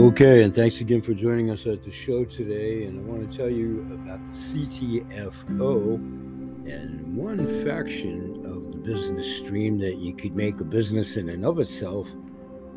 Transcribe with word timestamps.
Okay, 0.00 0.42
and 0.44 0.54
thanks 0.54 0.80
again 0.80 1.02
for 1.02 1.12
joining 1.12 1.50
us 1.50 1.66
at 1.66 1.84
the 1.84 1.90
show 1.90 2.24
today. 2.24 2.84
And 2.84 2.98
I 2.98 3.02
want 3.02 3.30
to 3.30 3.36
tell 3.36 3.50
you 3.50 3.80
about 3.92 4.24
the 4.24 4.32
CTFO 4.32 5.96
and 6.66 7.14
one 7.14 7.36
faction 7.62 8.42
of 8.46 8.72
the 8.72 8.78
business 8.78 9.36
stream 9.40 9.78
that 9.80 9.96
you 9.96 10.16
could 10.16 10.34
make 10.34 10.58
a 10.58 10.64
business 10.64 11.18
in 11.18 11.28
and 11.28 11.44
of 11.44 11.60
itself 11.60 12.08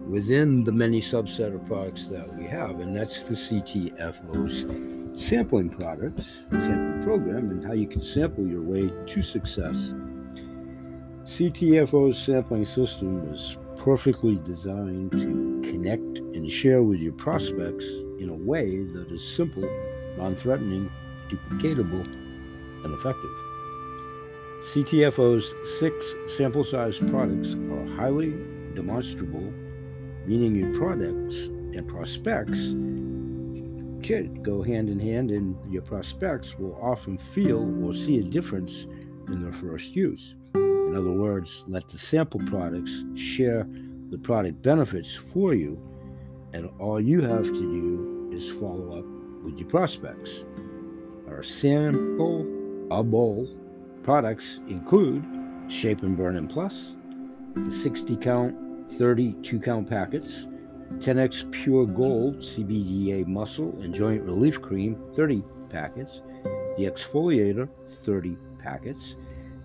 within 0.06 0.66
the 0.66 0.74
many 0.74 1.00
subset 1.00 1.56
of 1.56 1.66
products 1.66 2.10
that 2.10 2.28
we 2.36 2.46
have. 2.46 2.82
And 2.82 2.94
that's 2.94 3.24
the 3.24 3.36
CTFO's 3.36 4.66
sampling 5.18 5.70
products, 5.70 6.44
sampling 6.52 7.04
program, 7.04 7.52
and 7.52 7.64
how 7.64 7.72
you 7.72 7.88
can 7.88 8.02
sample 8.02 8.46
your 8.46 8.64
way 8.64 8.82
to 8.82 9.22
success. 9.22 9.94
CTFO's 11.24 12.22
sampling 12.22 12.66
system 12.66 13.34
is 13.34 13.56
perfectly 13.84 14.38
designed 14.46 15.12
to 15.12 15.62
connect 15.70 16.20
and 16.20 16.50
share 16.50 16.84
with 16.84 17.00
your 17.00 17.12
prospects 17.12 17.84
in 18.18 18.30
a 18.30 18.34
way 18.34 18.82
that 18.82 19.12
is 19.12 19.22
simple, 19.36 19.70
non 20.18 20.34
threatening, 20.34 20.90
duplicatable, 21.28 22.06
and 22.86 22.94
effective. 22.94 23.30
CTFO's 24.72 25.54
six 25.78 26.16
sample 26.28 26.64
sized 26.64 27.06
products 27.10 27.56
are 27.56 27.86
highly 27.98 28.32
demonstrable, 28.74 29.52
meaning 30.26 30.56
your 30.56 30.74
products 30.80 31.36
and 31.76 31.86
prospects 31.86 32.60
should 34.08 34.44
go 34.44 34.64
hand 34.64 34.88
in 34.88 34.98
hand, 34.98 35.30
and 35.30 35.58
your 35.74 35.82
prospects 35.82 36.58
will 36.58 36.80
often 36.82 37.18
feel 37.18 37.86
or 37.86 37.94
see 37.94 38.20
a 38.20 38.24
difference 38.24 38.88
in 39.28 39.42
their 39.42 39.52
first 39.52 39.94
use. 39.94 40.36
In 40.94 41.00
other 41.00 41.12
words, 41.12 41.64
let 41.68 41.88
the 41.88 41.98
sample 41.98 42.40
products 42.42 42.92
share 43.16 43.68
the 44.12 44.18
product 44.20 44.62
benefits 44.62 45.16
for 45.16 45.56
you, 45.56 45.82
and 46.54 46.70
all 46.78 47.02
you 47.02 47.20
have 47.20 47.46
to 47.46 47.52
do 47.52 48.30
is 48.32 48.48
follow 48.60 49.00
up 49.00 49.06
with 49.44 49.58
your 49.58 49.68
prospects. 49.68 50.44
Our 51.28 51.42
sample 51.42 52.44
bowl 52.90 53.50
products 54.04 54.60
include 54.68 55.26
Shape 55.68 56.04
and 56.04 56.16
Burn 56.16 56.38
and 56.38 56.48
Plus, 56.48 56.96
the 57.56 57.72
60 57.72 58.16
count, 58.18 58.88
32 58.88 59.60
count 59.62 59.90
packets, 59.90 60.46
10x 60.98 61.52
Pure 61.52 61.88
Gold 61.88 62.38
CBDA 62.38 63.26
Muscle 63.26 63.76
and 63.82 63.96
Joint 63.96 64.22
Relief 64.22 64.62
Cream 64.62 64.96
30 65.16 65.44
packets, 65.70 66.22
the 66.78 66.84
Exfoliator 66.86 67.68
30 68.04 68.38
packets, 68.60 69.16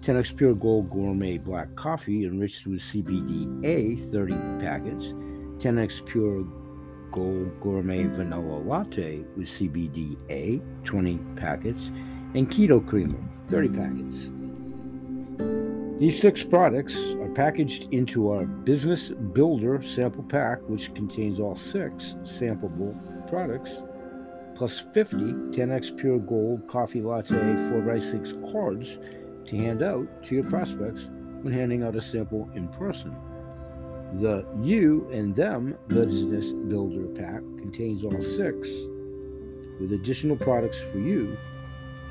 10x 0.03 0.37
Pure 0.37 0.55
Gold 0.55 0.91
Gourmet 0.91 1.39
Black 1.39 1.75
Coffee 1.75 2.25
enriched 2.25 2.67
with 2.67 2.81
CBDA 2.81 4.01
30 4.11 4.35
packets, 4.61 5.13
10x 5.59 6.07
Pure 6.07 6.47
Gold 7.11 7.61
Gourmet 7.61 8.05
Vanilla 8.05 8.59
Latte 8.59 9.25
with 9.37 9.49
CBDA 9.49 10.63
20 10.85 11.19
packets, 11.35 11.91
and 12.35 12.49
Keto 12.49 12.87
Creamer 12.87 13.19
30 13.49 13.69
packets. 13.71 14.31
These 15.99 16.21
six 16.21 16.45
products 16.45 16.97
are 16.97 17.29
packaged 17.31 17.93
into 17.93 18.31
our 18.31 18.47
Business 18.47 19.11
Builder 19.11 19.83
sample 19.83 20.23
pack, 20.23 20.61
which 20.69 20.95
contains 20.95 21.41
all 21.41 21.57
six 21.57 22.15
sampleable 22.23 22.95
products, 23.29 23.83
plus 24.55 24.79
50 24.79 25.17
10x 25.17 25.97
Pure 25.97 26.21
Gold 26.21 26.69
Coffee 26.69 27.03
Latte 27.03 27.35
4x6 27.35 28.53
cards 28.53 28.99
to 29.49 29.57
hand 29.57 29.83
out 29.83 30.07
to 30.25 30.35
your 30.35 30.45
prospects 30.45 31.09
when 31.43 31.53
handing 31.53 31.83
out 31.83 31.97
a 31.97 32.01
sample 32.01 32.49
in 32.55 32.69
person. 32.69 33.15
The 34.15 34.47
You 34.63 35.09
and 35.13 35.35
Them 35.35 35.77
Business 35.89 36.53
Builder 36.53 37.07
Pack 37.09 37.41
contains 37.59 38.05
all 38.05 38.23
six 38.23 38.69
with 39.81 39.93
additional 39.93 40.37
products 40.37 40.79
for 40.93 40.99
you 40.99 41.37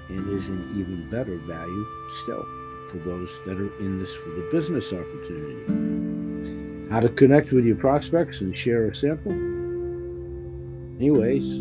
and 0.10 0.30
is 0.30 0.48
an 0.48 0.62
even 0.80 1.10
better 1.10 1.38
value 1.38 1.86
still 2.24 2.46
for 2.90 2.98
those 3.00 3.30
that 3.46 3.60
are 3.60 3.78
in 3.80 4.00
this 4.00 4.14
for 4.14 4.30
the 4.30 4.48
business 4.52 4.94
opportunity. 4.94 6.90
How 6.90 7.02
to 7.02 7.10
connect 7.10 7.52
with 7.52 7.66
your 7.66 7.76
prospects 7.76 8.42
and 8.42 8.58
share 8.58 8.88
a 8.88 8.96
sample? 8.96 9.34
Anyways, 10.98 11.60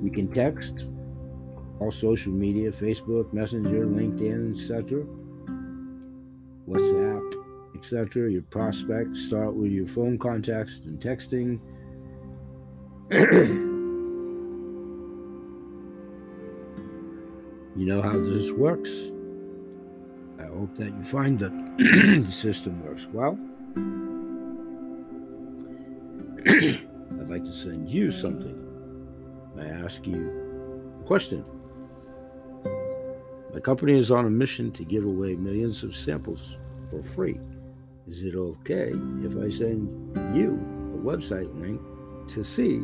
we 0.00 0.10
can 0.10 0.28
text, 0.32 0.86
all 1.80 1.90
social 1.90 2.32
media 2.32 2.70
Facebook, 2.70 3.32
Messenger, 3.32 3.86
LinkedIn, 3.86 4.52
etc., 4.54 5.04
WhatsApp, 6.68 7.34
etc. 7.74 8.30
Your 8.30 8.42
prospects 8.42 9.24
start 9.24 9.54
with 9.54 9.72
your 9.72 9.86
phone 9.86 10.18
contacts 10.18 10.80
and 10.84 11.00
texting. 11.00 11.58
you 17.76 17.86
know 17.86 18.02
how 18.02 18.12
this 18.12 18.52
works. 18.52 19.10
I 20.38 20.44
hope 20.44 20.76
that 20.76 20.94
you 20.94 21.02
find 21.02 21.38
that 21.38 21.52
the 22.24 22.30
system 22.30 22.84
works 22.84 23.08
well. 23.10 23.38
I'd 26.46 27.30
like 27.30 27.44
to 27.44 27.52
send 27.52 27.88
you 27.88 28.10
something. 28.10 28.66
I 29.58 29.64
ask 29.64 30.06
you 30.06 30.30
a 31.00 31.04
question. 31.04 31.44
My 33.52 33.58
company 33.58 33.98
is 33.98 34.12
on 34.12 34.26
a 34.26 34.30
mission 34.30 34.70
to 34.72 34.84
give 34.84 35.04
away 35.04 35.34
millions 35.34 35.82
of 35.82 35.96
samples 35.96 36.56
for 36.88 37.02
free. 37.02 37.40
Is 38.06 38.22
it 38.22 38.36
okay 38.36 38.92
if 39.24 39.36
I 39.36 39.50
send 39.50 40.16
you 40.36 40.52
a 40.92 40.96
website 40.96 41.52
link 41.60 41.80
to 42.28 42.44
see 42.44 42.78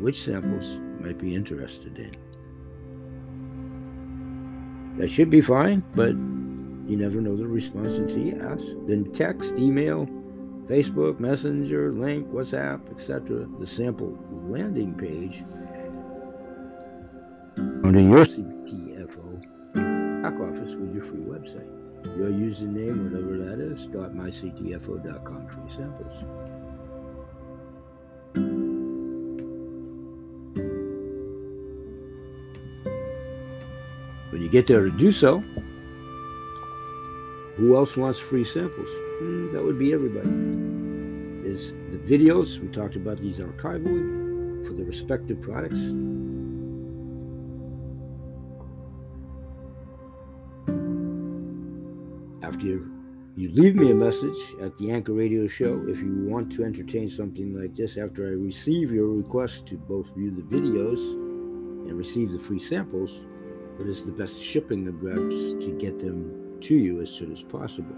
which 0.00 0.24
samples 0.24 0.80
might 1.00 1.18
be 1.18 1.34
interested 1.34 1.96
in? 1.98 2.16
That 4.98 5.08
should 5.08 5.30
be 5.30 5.40
fine, 5.40 5.84
but 5.94 6.10
you 6.90 6.96
never 6.96 7.20
know 7.20 7.36
the 7.36 7.46
response 7.46 7.90
until 7.90 8.18
you 8.18 8.40
ask. 8.42 8.64
Then 8.86 9.12
text, 9.12 9.54
email, 9.58 10.08
Facebook, 10.66 11.20
Messenger, 11.20 11.92
link, 11.92 12.26
WhatsApp, 12.32 12.80
etc. 12.90 13.46
The 13.60 13.66
sample 13.66 14.18
landing 14.30 14.94
page 14.94 15.44
under 17.84 18.00
your 18.00 18.24
CTFO 18.24 18.89
with 20.76 20.94
your 20.94 21.04
free 21.04 21.20
website. 21.20 21.68
Your 22.16 22.30
username, 22.30 23.10
whatever 23.10 23.36
that 23.38 23.60
is, 23.60 23.86
myctfo.com 23.86 25.48
free 25.48 25.70
samples. 25.70 26.24
When 34.30 34.42
you 34.42 34.48
get 34.48 34.66
there 34.66 34.84
to 34.84 34.90
do 34.90 35.12
so, 35.12 35.40
who 37.56 37.76
else 37.76 37.96
wants 37.96 38.18
free 38.18 38.44
samples? 38.44 38.88
Mm, 39.20 39.52
that 39.52 39.62
would 39.62 39.78
be 39.78 39.92
everybody. 39.92 40.30
Is 41.46 41.72
the 41.90 41.98
videos, 41.98 42.58
we 42.58 42.68
talked 42.68 42.96
about 42.96 43.18
these 43.18 43.38
archivally 43.38 44.66
for 44.66 44.72
the 44.72 44.84
respective 44.84 45.40
products. 45.42 45.76
You, 52.62 52.90
you 53.36 53.50
leave 53.50 53.76
me 53.76 53.90
a 53.90 53.94
message 53.94 54.38
at 54.60 54.76
the 54.78 54.90
Anchor 54.90 55.12
Radio 55.12 55.46
Show 55.46 55.84
if 55.88 56.00
you 56.00 56.26
want 56.26 56.52
to 56.52 56.64
entertain 56.64 57.08
something 57.08 57.58
like 57.58 57.74
this 57.74 57.96
after 57.96 58.26
I 58.26 58.30
receive 58.30 58.90
your 58.90 59.08
request 59.08 59.66
to 59.66 59.76
both 59.76 60.14
view 60.14 60.30
the 60.30 60.42
videos 60.42 60.98
and 61.88 61.92
receive 61.92 62.32
the 62.32 62.38
free 62.38 62.58
samples, 62.58 63.24
what 63.76 63.88
is 63.88 64.04
the 64.04 64.12
best 64.12 64.42
shipping 64.42 64.88
address 64.88 65.64
to 65.64 65.76
get 65.78 65.98
them 65.98 66.58
to 66.60 66.74
you 66.74 67.00
as 67.00 67.08
soon 67.08 67.32
as 67.32 67.42
possible? 67.42 67.96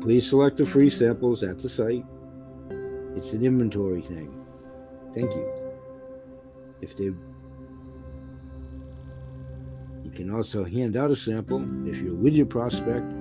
Please 0.00 0.28
select 0.28 0.58
the 0.58 0.66
free 0.66 0.90
samples 0.90 1.42
at 1.42 1.58
the 1.58 1.68
site. 1.68 2.04
It's 3.16 3.32
an 3.32 3.42
inventory 3.44 4.02
thing. 4.02 4.44
Thank 5.14 5.30
you. 5.30 5.50
If 6.82 6.94
they 6.94 7.10
can 10.14 10.30
also 10.30 10.64
hand 10.64 10.96
out 10.96 11.10
a 11.10 11.16
sample 11.16 11.62
if 11.88 11.96
you're 11.96 12.14
with 12.14 12.34
your 12.34 12.46
prospect. 12.46 13.12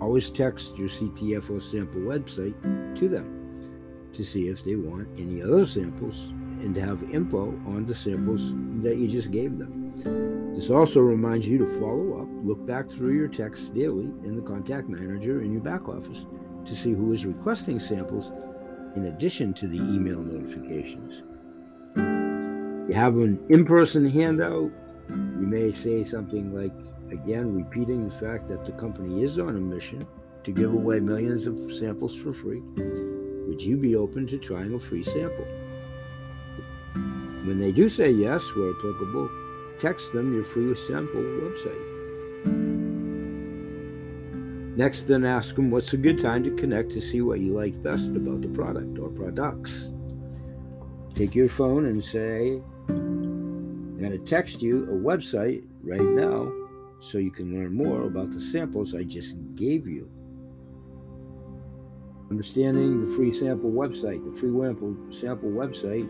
Always 0.00 0.30
text 0.30 0.78
your 0.78 0.88
CTFO 0.88 1.60
sample 1.60 2.00
website 2.00 2.54
to 2.96 3.08
them 3.08 3.38
to 4.12 4.24
see 4.24 4.48
if 4.48 4.62
they 4.62 4.76
want 4.76 5.08
any 5.18 5.42
other 5.42 5.66
samples 5.66 6.30
and 6.60 6.74
to 6.74 6.80
have 6.80 7.02
info 7.10 7.48
on 7.66 7.84
the 7.84 7.94
samples 7.94 8.54
that 8.82 8.96
you 8.96 9.08
just 9.08 9.30
gave 9.30 9.58
them. 9.58 9.92
This 10.54 10.70
also 10.70 11.00
reminds 11.00 11.46
you 11.46 11.58
to 11.58 11.80
follow 11.80 12.22
up, 12.22 12.28
look 12.44 12.64
back 12.66 12.90
through 12.90 13.14
your 13.14 13.28
texts 13.28 13.70
daily 13.70 14.10
in 14.24 14.34
the 14.34 14.42
contact 14.42 14.88
manager 14.88 15.42
in 15.42 15.52
your 15.52 15.60
back 15.60 15.88
office 15.88 16.26
to 16.64 16.74
see 16.74 16.92
who 16.92 17.12
is 17.12 17.24
requesting 17.24 17.78
samples 17.78 18.32
in 18.96 19.06
addition 19.06 19.54
to 19.54 19.68
the 19.68 19.78
email 19.78 20.20
notifications. 20.20 21.22
You 22.88 22.94
have 22.94 23.16
an 23.16 23.38
in 23.50 23.64
person 23.64 24.08
handout. 24.08 24.72
You 25.08 25.46
may 25.46 25.72
say 25.72 26.04
something 26.04 26.54
like, 26.54 26.72
again, 27.10 27.54
repeating 27.54 28.08
the 28.08 28.14
fact 28.14 28.48
that 28.48 28.64
the 28.64 28.72
company 28.72 29.22
is 29.22 29.38
on 29.38 29.56
a 29.56 29.60
mission 29.60 30.06
to 30.44 30.52
give 30.52 30.72
away 30.72 31.00
millions 31.00 31.46
of 31.46 31.58
samples 31.72 32.14
for 32.14 32.32
free. 32.32 32.60
Would 33.46 33.62
you 33.62 33.76
be 33.76 33.96
open 33.96 34.26
to 34.28 34.38
trying 34.38 34.74
a 34.74 34.78
free 34.78 35.02
sample? 35.02 35.46
When 37.44 37.58
they 37.58 37.72
do 37.72 37.88
say 37.88 38.10
yes, 38.10 38.42
where 38.54 38.70
applicable, 38.70 39.30
text 39.78 40.12
them 40.12 40.34
your 40.34 40.44
free 40.44 40.74
sample 40.74 41.22
website. 41.22 41.98
Next, 44.76 45.08
then 45.08 45.24
ask 45.24 45.56
them 45.56 45.70
what's 45.70 45.92
a 45.92 45.96
good 45.96 46.18
time 46.18 46.44
to 46.44 46.50
connect 46.54 46.92
to 46.92 47.00
see 47.00 47.20
what 47.20 47.40
you 47.40 47.52
like 47.52 47.82
best 47.82 48.10
about 48.10 48.42
the 48.42 48.48
product 48.48 48.98
or 48.98 49.08
products. 49.08 49.90
Take 51.14 51.34
your 51.34 51.48
phone 51.48 51.86
and 51.86 52.04
say, 52.04 52.62
I'm 53.98 54.04
going 54.04 54.24
to 54.24 54.24
text 54.24 54.62
you 54.62 54.84
a 54.84 54.94
website 54.94 55.64
right 55.82 56.00
now 56.00 56.52
so 57.00 57.18
you 57.18 57.32
can 57.32 57.52
learn 57.52 57.74
more 57.74 58.02
about 58.02 58.30
the 58.30 58.38
samples 58.38 58.94
I 58.94 59.02
just 59.02 59.34
gave 59.56 59.88
you. 59.88 60.08
Understanding 62.30 63.04
the 63.04 63.12
free 63.16 63.34
sample 63.34 63.72
website, 63.72 64.24
the 64.24 64.38
free 64.38 64.52
sample 65.10 65.50
website 65.50 66.08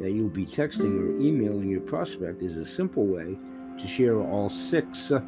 that 0.00 0.10
you'll 0.10 0.28
be 0.28 0.44
texting 0.44 1.00
or 1.00 1.18
emailing 1.18 1.70
your 1.70 1.80
prospect 1.80 2.42
is 2.42 2.58
a 2.58 2.64
simple 2.64 3.06
way 3.06 3.38
to 3.78 3.88
share 3.88 4.20
all 4.20 4.50
six 4.50 5.10
uh, 5.10 5.20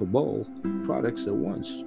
bowl 0.00 0.48
products 0.82 1.28
at 1.28 1.34
once. 1.34 1.84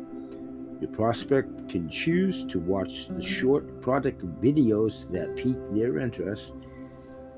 Your 0.79 0.91
prospect 0.91 1.67
can 1.67 1.89
choose 1.89 2.45
to 2.45 2.59
watch 2.59 3.09
the 3.09 3.21
short 3.21 3.81
product 3.81 4.25
videos 4.39 5.11
that 5.11 5.35
pique 5.35 5.57
their 5.73 5.99
interest. 5.99 6.53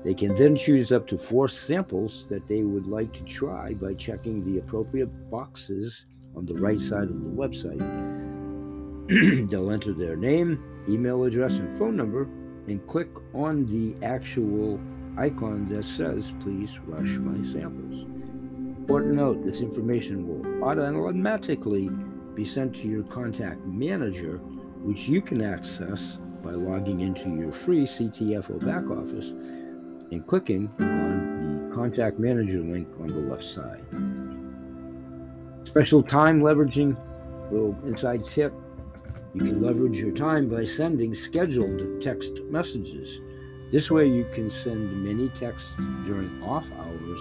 They 0.04 0.14
can 0.14 0.34
then 0.36 0.54
choose 0.54 0.92
up 0.92 1.08
to 1.08 1.18
four 1.18 1.48
samples 1.48 2.26
that 2.28 2.46
they 2.46 2.62
would 2.62 2.86
like 2.86 3.12
to 3.14 3.24
try 3.24 3.74
by 3.74 3.94
checking 3.94 4.44
the 4.44 4.58
appropriate 4.58 5.30
boxes 5.30 6.06
on 6.36 6.46
the 6.46 6.54
right 6.54 6.78
side 6.78 7.08
of 7.08 7.24
the 7.24 7.30
website. 7.30 7.80
They'll 9.50 9.70
enter 9.70 9.92
their 9.92 10.16
name, 10.16 10.62
email 10.88 11.24
address, 11.24 11.52
and 11.52 11.78
phone 11.78 11.96
number 11.96 12.28
and 12.68 12.86
click 12.86 13.08
on 13.34 13.66
the 13.66 13.96
actual 14.04 14.78
icon 15.16 15.68
that 15.70 15.84
says, 15.84 16.32
Please 16.40 16.78
rush 16.80 17.16
my 17.18 17.42
samples. 17.42 18.04
Important 18.78 19.14
note 19.14 19.44
this 19.44 19.60
information 19.60 20.28
will 20.28 20.64
automatically 20.64 21.90
be 22.34 22.44
sent 22.44 22.74
to 22.76 22.88
your 22.88 23.02
contact 23.04 23.64
manager, 23.64 24.36
which 24.82 25.08
you 25.08 25.20
can 25.20 25.42
access 25.42 26.18
by 26.42 26.52
logging 26.52 27.00
into 27.00 27.30
your 27.30 27.50
free 27.50 27.82
CTFO 27.82 28.64
back 28.64 28.88
office 28.90 29.32
and 30.10 30.26
clicking 30.26 30.70
on 30.80 31.68
the 31.68 31.74
contact 31.74 32.18
manager 32.18 32.60
link 32.60 32.88
on 33.00 33.06
the 33.06 33.20
left 33.20 33.44
side. 33.44 33.84
Special 35.66 36.02
time 36.02 36.40
leveraging 36.40 36.96
little 37.50 37.76
inside 37.86 38.24
tip 38.24 38.52
you 39.34 39.44
can 39.44 39.62
leverage 39.62 39.98
your 39.98 40.12
time 40.12 40.48
by 40.48 40.64
sending 40.64 41.14
scheduled 41.14 42.00
text 42.00 42.40
messages. 42.50 43.20
This 43.70 43.90
way, 43.90 44.08
you 44.08 44.26
can 44.32 44.48
send 44.48 45.04
many 45.04 45.28
texts 45.28 45.76
during 46.06 46.42
off 46.42 46.66
hours 46.72 47.20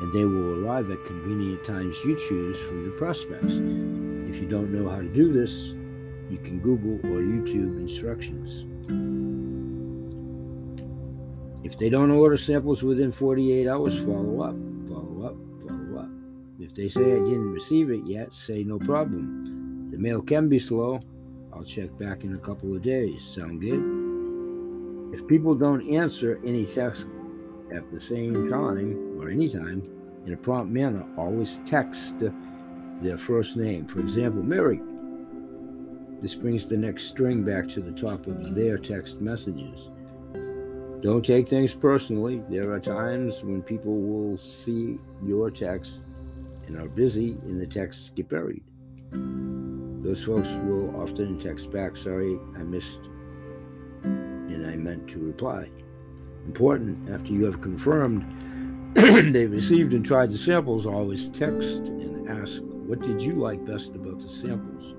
and 0.00 0.12
they 0.12 0.24
will 0.24 0.64
arrive 0.64 0.90
at 0.90 1.04
convenient 1.04 1.64
times 1.64 1.96
you 2.04 2.16
choose 2.16 2.58
from 2.60 2.84
your 2.84 2.92
prospects. 2.92 3.54
If 3.54 4.40
you 4.40 4.46
don't 4.48 4.72
know 4.72 4.88
how 4.88 4.98
to 4.98 5.08
do 5.08 5.32
this, 5.32 5.76
you 6.30 6.38
can 6.38 6.60
Google 6.60 6.94
or 7.12 7.20
YouTube 7.20 7.78
instructions. 7.78 8.64
If 11.64 11.78
they 11.78 11.88
don't 11.88 12.10
order 12.10 12.36
samples 12.36 12.82
within 12.82 13.10
48 13.12 13.68
hours, 13.68 13.98
follow 14.00 14.40
up, 14.42 14.56
follow 14.88 15.26
up, 15.26 15.36
follow 15.66 16.00
up. 16.00 16.10
If 16.58 16.74
they 16.74 16.88
say 16.88 17.02
I 17.02 17.20
didn't 17.20 17.52
receive 17.52 17.90
it 17.90 18.04
yet, 18.04 18.34
say 18.34 18.64
no 18.64 18.78
problem. 18.78 19.90
The 19.92 19.98
mail 19.98 20.20
can 20.22 20.48
be 20.48 20.58
slow, 20.58 21.00
I'll 21.52 21.64
check 21.64 21.96
back 21.98 22.24
in 22.24 22.34
a 22.34 22.38
couple 22.38 22.74
of 22.74 22.82
days. 22.82 23.22
Sound 23.22 23.60
good? 23.60 25.14
If 25.14 25.26
people 25.28 25.54
don't 25.54 25.88
answer 25.88 26.40
any 26.44 26.64
text 26.64 27.06
at 27.72 27.90
the 27.92 28.00
same 28.00 28.50
time 28.50 29.20
or 29.20 29.28
anytime 29.28 29.82
in 30.26 30.32
a 30.32 30.36
prompt 30.36 30.72
manner, 30.72 31.06
always 31.16 31.60
text 31.64 32.24
their 33.00 33.18
first 33.18 33.56
name. 33.56 33.86
For 33.86 34.00
example, 34.00 34.42
Mary. 34.42 34.80
This 36.20 36.34
brings 36.34 36.66
the 36.66 36.76
next 36.76 37.08
string 37.08 37.44
back 37.44 37.68
to 37.68 37.80
the 37.80 37.92
top 37.92 38.26
of 38.26 38.54
their 38.54 38.78
text 38.78 39.20
messages. 39.20 39.90
Don't 41.02 41.24
take 41.24 41.48
things 41.48 41.74
personally. 41.74 42.44
There 42.48 42.70
are 42.70 42.78
times 42.78 43.42
when 43.42 43.60
people 43.60 44.00
will 44.00 44.38
see 44.38 45.00
your 45.20 45.50
text 45.50 46.04
and 46.68 46.78
are 46.78 46.86
busy 46.86 47.32
and 47.42 47.60
the 47.60 47.66
texts 47.66 48.10
get 48.10 48.28
buried. 48.28 48.62
Those 49.10 50.22
folks 50.22 50.48
will 50.62 50.94
often 51.02 51.38
text 51.38 51.72
back, 51.72 51.96
sorry, 51.96 52.38
I 52.56 52.62
missed 52.62 53.08
and 54.04 54.64
I 54.64 54.76
meant 54.76 55.08
to 55.08 55.18
reply. 55.18 55.70
Important, 56.46 57.10
after 57.10 57.32
you 57.32 57.46
have 57.46 57.60
confirmed 57.60 58.24
they 58.94 59.46
received 59.46 59.94
and 59.94 60.06
tried 60.06 60.30
the 60.30 60.38
samples, 60.38 60.86
always 60.86 61.28
text 61.28 61.88
and 61.88 62.28
ask, 62.28 62.62
What 62.62 63.00
did 63.00 63.20
you 63.20 63.34
like 63.34 63.64
best 63.66 63.96
about 63.96 64.20
the 64.20 64.28
samples? 64.28 64.94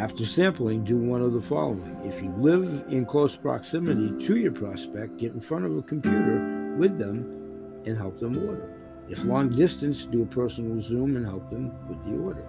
After 0.00 0.24
sampling, 0.24 0.82
do 0.84 0.96
one 0.96 1.20
of 1.20 1.34
the 1.34 1.42
following. 1.42 1.94
If 2.04 2.22
you 2.22 2.30
live 2.38 2.62
in 2.88 3.04
close 3.04 3.36
proximity 3.36 4.16
to 4.28 4.36
your 4.36 4.50
prospect, 4.50 5.18
get 5.18 5.34
in 5.34 5.40
front 5.40 5.66
of 5.66 5.76
a 5.76 5.82
computer 5.82 6.74
with 6.78 6.96
them 6.98 7.82
and 7.84 7.98
help 7.98 8.18
them 8.18 8.34
order. 8.48 8.72
If 9.10 9.22
long 9.24 9.50
distance, 9.50 10.06
do 10.06 10.22
a 10.22 10.26
personal 10.26 10.80
Zoom 10.80 11.16
and 11.16 11.26
help 11.26 11.50
them 11.50 11.74
with 11.86 12.02
the 12.06 12.16
order. 12.16 12.46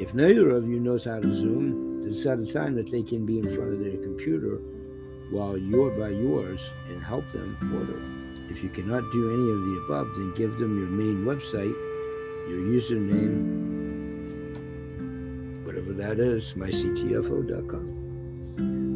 If 0.00 0.14
neither 0.14 0.50
of 0.50 0.68
you 0.68 0.80
knows 0.80 1.04
how 1.04 1.20
to 1.20 1.36
Zoom, 1.36 2.00
then 2.00 2.12
set 2.12 2.40
a 2.40 2.46
time 2.52 2.74
that 2.74 2.90
they 2.90 3.04
can 3.04 3.24
be 3.24 3.38
in 3.38 3.44
front 3.44 3.74
of 3.74 3.78
their 3.78 3.96
computer 3.98 4.60
while 5.30 5.56
you're 5.56 5.92
by 5.92 6.08
yours 6.08 6.58
and 6.88 7.00
help 7.00 7.30
them 7.32 7.56
order. 7.72 8.02
If 8.52 8.64
you 8.64 8.68
cannot 8.68 9.12
do 9.12 9.32
any 9.32 9.48
of 9.48 9.60
the 9.60 9.84
above, 9.84 10.12
then 10.16 10.34
give 10.34 10.58
them 10.58 10.76
your 10.76 10.88
main 10.88 11.24
website, 11.24 11.76
your 12.48 12.58
username, 12.58 13.57
that 15.98 16.18
is, 16.18 16.54
myctfo.com. 16.54 18.06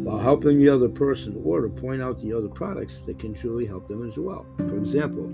While 0.04 0.18
helping 0.18 0.58
the 0.58 0.68
other 0.68 0.88
person 0.88 1.40
order, 1.44 1.68
point 1.68 2.02
out 2.02 2.18
the 2.20 2.32
other 2.32 2.48
products 2.48 3.02
that 3.02 3.18
can 3.18 3.34
truly 3.34 3.66
help 3.66 3.86
them 3.86 4.08
as 4.08 4.18
well. 4.18 4.46
For 4.58 4.76
example, 4.76 5.30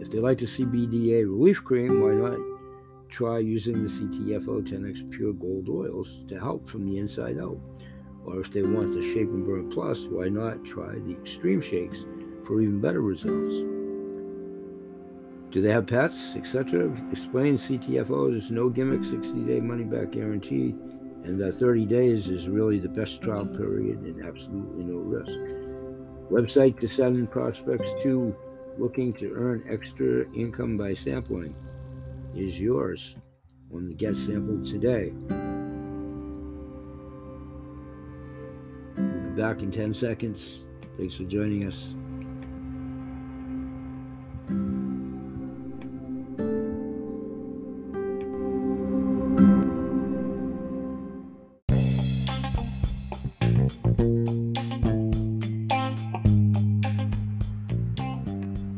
if 0.00 0.10
they 0.10 0.18
like 0.18 0.38
to 0.38 0.44
CBDA 0.44 1.22
relief 1.22 1.64
cream, 1.64 2.00
why 2.00 2.14
not 2.14 2.38
try 3.12 3.38
using 3.38 3.74
the 3.74 3.88
CTFO 3.88 4.66
10X 4.66 5.10
Pure 5.10 5.34
Gold 5.34 5.68
oils 5.68 6.24
to 6.28 6.40
help 6.40 6.66
from 6.66 6.86
the 6.86 6.98
inside 6.98 7.38
out. 7.38 7.58
Or 8.24 8.40
if 8.40 8.50
they 8.50 8.62
want 8.62 8.94
the 8.94 9.02
Shape 9.02 9.28
and 9.28 9.44
Burn 9.44 9.68
Plus, 9.70 10.06
why 10.06 10.28
not 10.28 10.64
try 10.64 10.94
the 10.94 11.12
Extreme 11.12 11.60
Shakes 11.60 12.06
for 12.42 12.62
even 12.62 12.80
better 12.80 13.02
results? 13.02 13.52
Do 15.50 15.60
they 15.60 15.70
have 15.70 15.86
pets, 15.86 16.34
etc.? 16.34 16.90
Explain 17.10 17.56
CTFO. 17.56 18.30
There's 18.30 18.50
no 18.50 18.70
gimmick 18.70 19.04
60 19.04 19.40
day 19.40 19.60
money 19.60 19.84
back 19.84 20.12
guarantee, 20.12 20.74
and 21.24 21.40
that 21.40 21.54
30 21.54 21.86
days 21.86 22.28
is 22.28 22.48
really 22.48 22.78
the 22.78 22.88
best 22.88 23.20
trial 23.22 23.46
period 23.46 24.00
and 24.00 24.24
absolutely 24.24 24.84
no 24.84 24.96
risk. 24.96 25.38
Website 26.30 26.78
to 26.80 26.88
send 26.88 27.30
prospects 27.30 27.92
to 28.02 28.34
looking 28.78 29.12
to 29.12 29.32
earn 29.34 29.64
extra 29.68 30.30
income 30.32 30.76
by 30.76 30.94
sampling 30.94 31.54
is 32.34 32.58
yours 32.58 33.16
when 33.68 33.88
the 33.88 33.94
get 33.94 34.16
sampled 34.16 34.64
today. 34.64 35.12
We'll 38.96 39.30
be 39.30 39.40
back 39.40 39.62
in 39.62 39.70
10 39.70 39.94
seconds. 39.94 40.66
Thanks 40.96 41.14
for 41.14 41.24
joining 41.24 41.66
us. 41.66 41.94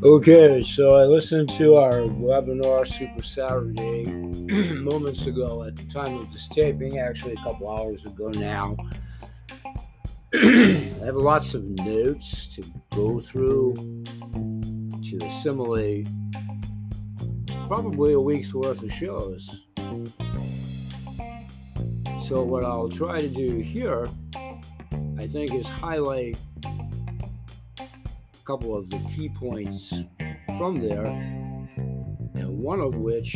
Okay, 0.05 0.63
so 0.63 0.97
I 0.97 1.05
listened 1.05 1.49
to 1.57 1.77
our 1.77 2.01
webinar 2.03 2.87
Super 2.87 3.23
Saturday 3.23 4.05
moments 4.75 5.25
ago 5.25 5.63
at 5.65 5.77
the 5.77 5.85
time 5.85 6.19
of 6.19 6.31
this 6.31 6.47
taping, 6.49 6.99
actually 6.99 7.33
a 7.33 7.37
couple 7.37 7.71
hours 7.71 8.05
ago 8.05 8.29
now. 8.29 8.77
I 10.35 11.07
have 11.07 11.17
lots 11.17 11.55
of 11.55 11.65
notes 11.65 12.55
to 12.55 12.63
go 12.91 13.19
through 13.19 13.73
to 14.35 15.19
assimilate 15.23 16.07
probably 17.67 18.13
a 18.13 18.21
week's 18.21 18.53
worth 18.53 18.83
of 18.83 18.93
shows. 18.93 19.63
So, 22.29 22.43
what 22.43 22.63
I'll 22.63 22.91
try 22.91 23.21
to 23.21 23.29
do 23.29 23.61
here, 23.61 24.07
I 25.19 25.27
think, 25.29 25.55
is 25.55 25.67
highlight 25.67 26.37
couple 28.45 28.77
of 28.77 28.91
the 28.91 28.99
key 29.15 29.29
points 29.29 29.93
from 30.59 30.81
there, 30.81 31.07
and 31.07 32.59
one 32.59 32.81
of 32.81 32.95
which 32.95 33.35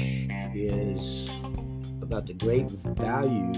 is 0.55 1.31
about 2.03 2.27
the 2.27 2.35
great 2.35 2.71
value 2.71 3.53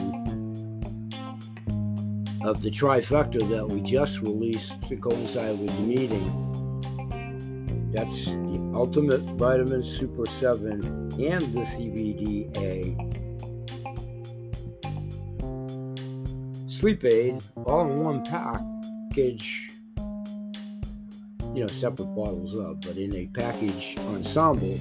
of 2.42 2.62
the 2.62 2.70
trifecta 2.70 3.40
that 3.48 3.66
we 3.66 3.80
just 3.80 4.20
released 4.20 4.80
to 4.82 4.96
coincide 4.96 5.58
with 5.58 5.74
the 5.76 5.82
meeting. 5.82 6.46
That's 7.92 8.26
the 8.26 8.72
Ultimate 8.74 9.22
Vitamin 9.36 9.82
Super 9.82 10.26
7 10.26 10.70
and 11.20 11.52
the 11.52 11.60
CBDA 11.60 13.10
sleep 16.66 17.04
aid 17.04 17.42
all 17.66 17.90
in 17.90 18.02
one 18.02 18.24
package. 18.24 19.69
You 21.54 21.62
know, 21.62 21.66
separate 21.66 22.14
bottles 22.14 22.54
of, 22.56 22.80
but 22.80 22.96
in 22.96 23.14
a 23.14 23.26
package 23.26 23.96
ensemble. 23.98 24.78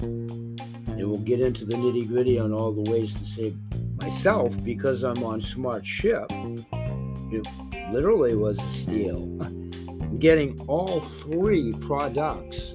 And 0.00 1.08
we'll 1.08 1.18
get 1.20 1.40
into 1.40 1.64
the 1.64 1.74
nitty 1.74 2.08
gritty 2.08 2.38
on 2.38 2.52
all 2.52 2.72
the 2.72 2.90
ways 2.90 3.14
to 3.14 3.24
save 3.24 3.56
myself 3.96 4.62
because 4.64 5.02
I'm 5.02 5.22
on 5.24 5.40
Smart 5.40 5.84
Ship. 5.86 6.26
It 6.30 7.46
literally 7.92 8.34
was 8.34 8.58
a 8.58 8.72
steal. 8.72 9.26
Getting 10.18 10.60
all 10.66 11.00
three 11.00 11.72
products 11.72 12.74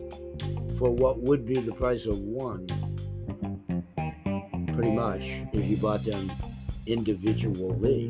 for 0.77 0.89
what 0.91 1.19
would 1.19 1.45
be 1.45 1.55
the 1.55 1.73
price 1.73 2.05
of 2.05 2.19
one, 2.19 2.65
pretty 4.73 4.91
much, 4.91 5.23
if 5.53 5.65
you 5.65 5.77
bought 5.77 6.03
them 6.03 6.31
individually. 6.85 8.09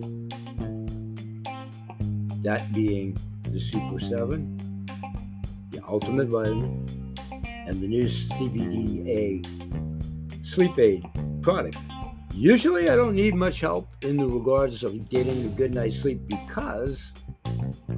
That 2.44 2.72
being 2.74 3.18
the 3.54 3.60
Super 3.60 4.00
7, 4.00 4.86
the 5.70 5.80
Ultimate 5.88 6.28
Vitamin, 6.28 7.16
and 7.46 7.80
the 7.80 7.88
new 7.88 8.06
CBDA 8.06 9.46
sleep 10.44 10.78
aid 10.80 11.06
product. 11.44 11.78
Usually, 12.34 12.90
I 12.90 12.96
don't 12.96 13.14
need 13.14 13.36
much 13.36 13.60
help 13.60 13.90
in 14.04 14.18
the 14.18 14.26
regards 14.26 14.84
of 14.84 15.08
getting 15.08 15.46
a 15.46 15.50
good 15.50 15.76
night's 15.76 15.98
sleep 15.98 16.28
because 16.28 17.14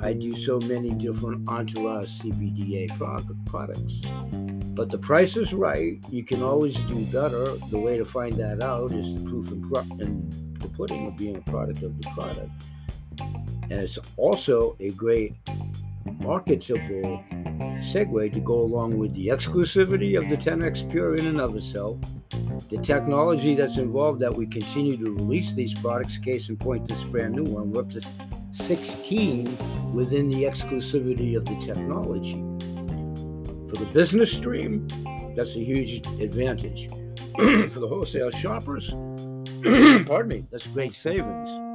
I 0.01 0.11
do 0.11 0.33
so 0.33 0.59
many 0.59 0.89
different 0.89 1.47
entourage 1.47 2.09
CBDA 2.19 2.89
products. 3.45 4.01
But 4.75 4.89
the 4.89 4.97
price 4.97 5.37
is 5.37 5.53
right. 5.53 6.03
You 6.09 6.25
can 6.25 6.43
always 6.43 6.75
do 6.83 7.05
better. 7.05 7.55
The 7.71 7.79
way 7.79 7.95
to 7.95 8.03
find 8.03 8.33
that 8.33 8.61
out 8.61 8.91
is 8.91 9.13
the 9.13 9.29
proof 9.29 9.47
pro- 9.71 9.87
and 10.01 10.59
the 10.59 10.67
pudding 10.67 11.07
of 11.07 11.15
being 11.15 11.37
a 11.37 11.41
product 11.49 11.81
of 11.81 11.97
the 12.01 12.09
product. 12.09 12.51
And 13.69 13.79
it's 13.79 13.97
also 14.17 14.75
a 14.79 14.89
great 14.91 15.35
marketable 16.19 17.23
segue 17.79 18.33
to 18.33 18.39
go 18.39 18.59
along 18.59 18.97
with 18.97 19.13
the 19.13 19.27
exclusivity 19.27 20.17
of 20.17 20.29
the 20.29 20.37
10x 20.37 20.89
Pure 20.91 21.15
in 21.15 21.27
and 21.27 21.41
of 21.41 21.55
itself, 21.55 21.97
the 22.69 22.77
technology 22.77 23.55
that's 23.55 23.77
involved 23.77 24.19
that 24.19 24.33
we 24.33 24.45
continue 24.45 24.97
to 24.97 25.11
release 25.11 25.53
these 25.53 25.73
products. 25.73 26.17
Case 26.17 26.49
in 26.49 26.57
point, 26.57 26.87
this 26.87 27.03
brand 27.05 27.35
new 27.35 27.51
one, 27.51 27.71
we're 27.71 27.81
up 27.81 27.89
to 27.91 28.01
16 28.51 29.93
within 29.93 30.29
the 30.29 30.43
exclusivity 30.43 31.35
of 31.35 31.45
the 31.45 31.55
technology. 31.57 32.35
For 33.69 33.77
the 33.77 33.89
business 33.93 34.31
stream, 34.31 34.87
that's 35.35 35.55
a 35.55 35.63
huge 35.63 36.05
advantage. 36.21 36.87
For 37.35 37.79
the 37.79 37.87
wholesale 37.87 38.31
shoppers, 38.31 38.89
pardon 40.07 40.27
me, 40.27 40.45
that's 40.51 40.67
great 40.67 40.93
savings. 40.93 41.74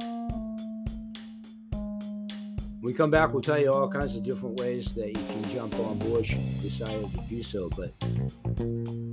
When 2.81 2.93
we 2.93 2.97
come 2.97 3.11
back, 3.11 3.31
we'll 3.31 3.43
tell 3.43 3.59
you 3.59 3.71
all 3.71 3.87
kinds 3.87 4.15
of 4.15 4.23
different 4.23 4.59
ways 4.59 4.95
that 4.95 5.09
you 5.09 5.13
can 5.13 5.43
jump 5.51 5.75
on 5.75 5.99
board 5.99 6.25
should 6.25 6.39
you 6.39 6.67
decide 6.67 7.13
to 7.13 7.21
do 7.29 7.43
so. 7.43 7.69
But 7.69 7.93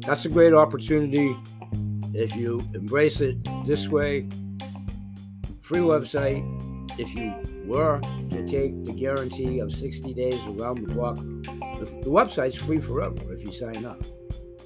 that's 0.00 0.24
a 0.24 0.30
great 0.30 0.54
opportunity 0.54 1.36
if 2.14 2.34
you 2.34 2.66
embrace 2.72 3.20
it 3.20 3.36
this 3.66 3.86
way. 3.88 4.26
Free 5.60 5.80
website. 5.80 6.42
If 6.98 7.14
you 7.14 7.34
were 7.66 8.00
to 8.30 8.46
take 8.46 8.84
the 8.84 8.94
guarantee 8.94 9.58
of 9.58 9.70
60 9.70 10.14
days 10.14 10.40
around 10.46 10.86
the 10.86 10.94
clock, 10.94 11.16
the 11.16 12.06
website's 12.06 12.56
free 12.56 12.80
forever 12.80 13.34
if 13.34 13.44
you 13.44 13.52
sign 13.52 13.84
up. 13.84 14.02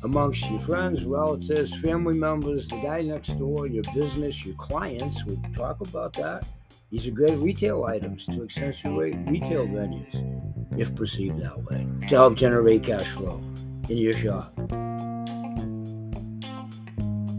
amongst 0.04 0.49
your 0.49 0.61
friends, 0.61 1.04
relatives, 1.04 1.75
family 1.80 2.16
members, 2.16 2.68
the 2.68 2.76
guy 2.76 3.00
next 3.00 3.37
door, 3.38 3.66
your 3.66 3.84
business, 3.94 4.46
your 4.46 4.54
clients, 4.54 5.25
we 5.25 5.37
talk 5.52 5.80
about 5.80 6.12
that. 6.12 6.46
These 6.92 7.08
are 7.08 7.12
great 7.12 7.38
retail 7.38 7.84
items 7.84 8.26
to 8.26 8.42
accentuate 8.42 9.16
retail 9.26 9.66
venues, 9.66 10.78
if 10.78 10.94
perceived 10.94 11.40
that 11.40 11.64
way, 11.64 11.87
to 12.08 12.14
help 12.16 12.37
generate 12.37 12.82
cash 12.82 13.06
flow 13.06 13.42
in 13.88 13.96
your 13.96 14.12
shop. 14.12 14.52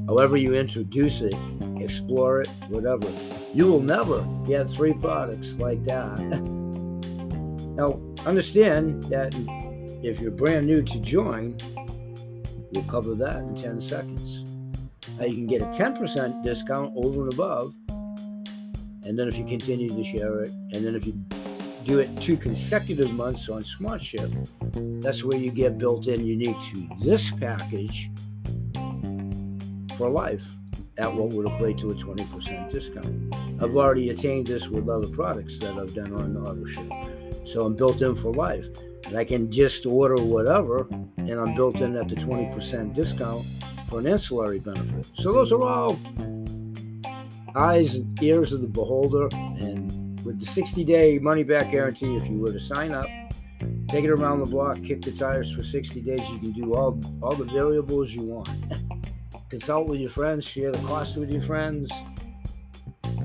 However, 0.07 0.37
you 0.37 0.55
introduce 0.55 1.21
it, 1.21 1.35
explore 1.77 2.41
it, 2.41 2.49
whatever, 2.69 3.07
you 3.53 3.67
will 3.67 3.79
never 3.79 4.27
get 4.43 4.67
three 4.67 4.93
products 4.93 5.53
like 5.57 5.83
that. 5.83 6.17
now, 7.75 8.01
understand 8.25 9.03
that 9.03 9.35
if 10.01 10.19
you're 10.19 10.31
brand 10.31 10.65
new 10.65 10.81
to 10.81 10.99
join, 10.99 11.55
we'll 12.71 12.85
cover 12.85 13.13
that 13.13 13.43
in 13.43 13.53
10 13.53 13.79
seconds. 13.79 14.49
Now, 15.19 15.25
you 15.25 15.35
can 15.35 15.45
get 15.45 15.61
a 15.61 15.65
10% 15.65 16.43
discount 16.43 16.91
over 16.97 17.21
and 17.25 17.33
above 17.33 17.75
and 19.05 19.17
then 19.17 19.27
if 19.27 19.37
you 19.37 19.45
continue 19.45 19.89
to 19.89 20.03
share 20.03 20.41
it, 20.41 20.49
and 20.73 20.85
then 20.85 20.95
if 20.95 21.05
you 21.05 21.13
do 21.83 21.99
it 21.99 22.21
two 22.21 22.37
consecutive 22.37 23.11
months 23.11 23.49
on 23.49 23.61
SmartShip, 23.63 25.01
that's 25.01 25.23
where 25.23 25.37
you 25.37 25.51
get 25.51 25.77
built 25.77 26.07
in 26.07 26.25
unique 26.25 26.59
to 26.61 26.87
this 27.01 27.29
package 27.29 28.09
for 29.97 30.09
life 30.09 30.43
at 30.97 31.13
what 31.13 31.29
would 31.33 31.47
equate 31.47 31.77
to 31.79 31.89
a 31.89 31.95
20% 31.95 32.69
discount. 32.69 33.35
I've 33.61 33.75
already 33.75 34.09
attained 34.09 34.47
this 34.47 34.67
with 34.67 34.87
other 34.87 35.07
products 35.07 35.59
that 35.59 35.77
I've 35.77 35.93
done 35.93 36.13
on 36.13 36.35
AutoShip. 36.35 37.47
So 37.47 37.65
I'm 37.65 37.75
built 37.75 38.01
in 38.01 38.15
for 38.15 38.33
life. 38.33 38.67
And 39.07 39.17
I 39.17 39.25
can 39.25 39.51
just 39.51 39.85
order 39.85 40.15
whatever, 40.15 40.87
and 41.17 41.33
I'm 41.33 41.53
built 41.55 41.81
in 41.81 41.95
at 41.97 42.07
the 42.07 42.15
20% 42.15 42.93
discount 42.93 43.45
for 43.89 43.99
an 43.99 44.07
ancillary 44.07 44.59
benefit. 44.59 45.09
So 45.15 45.33
those 45.33 45.51
are 45.51 45.61
all 45.61 45.99
eyes 47.55 47.95
and 47.95 48.21
ears 48.23 48.53
of 48.53 48.61
the 48.61 48.67
beholder. 48.67 49.27
And 49.33 50.19
with 50.25 50.39
the 50.39 50.45
60 50.45 50.83
day 50.83 51.19
money 51.19 51.43
back 51.43 51.71
guarantee, 51.71 52.15
if 52.15 52.27
you 52.29 52.39
were 52.39 52.51
to 52.51 52.59
sign 52.59 52.91
up, 52.91 53.07
take 53.89 54.05
it 54.05 54.09
around 54.09 54.39
the 54.39 54.45
block, 54.45 54.81
kick 54.83 55.01
the 55.01 55.11
tires 55.11 55.53
for 55.53 55.63
60 55.63 56.01
days, 56.01 56.27
you 56.29 56.39
can 56.39 56.51
do 56.51 56.73
all, 56.75 56.99
all 57.21 57.35
the 57.35 57.45
variables 57.45 58.11
you 58.11 58.23
want. 58.23 58.49
Consult 59.49 59.87
with 59.87 59.99
your 59.99 60.09
friends, 60.09 60.45
share 60.45 60.71
the 60.71 60.79
cost 60.79 61.15
with 61.17 61.31
your 61.31 61.41
friends. 61.43 61.91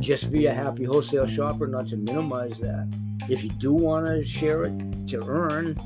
Just 0.00 0.30
be 0.30 0.47
a 0.47 0.54
happy 0.54 0.85
wholesale 0.85 1.26
shopper, 1.26 1.66
not 1.66 1.88
to 1.88 1.97
minimize 1.97 2.58
that. 2.61 2.92
If 3.28 3.42
you 3.42 3.50
do 3.50 3.73
want 3.73 4.06
to 4.06 4.25
share 4.25 4.64
it 4.64 5.08
to 5.08 5.25
earn, 5.26 5.76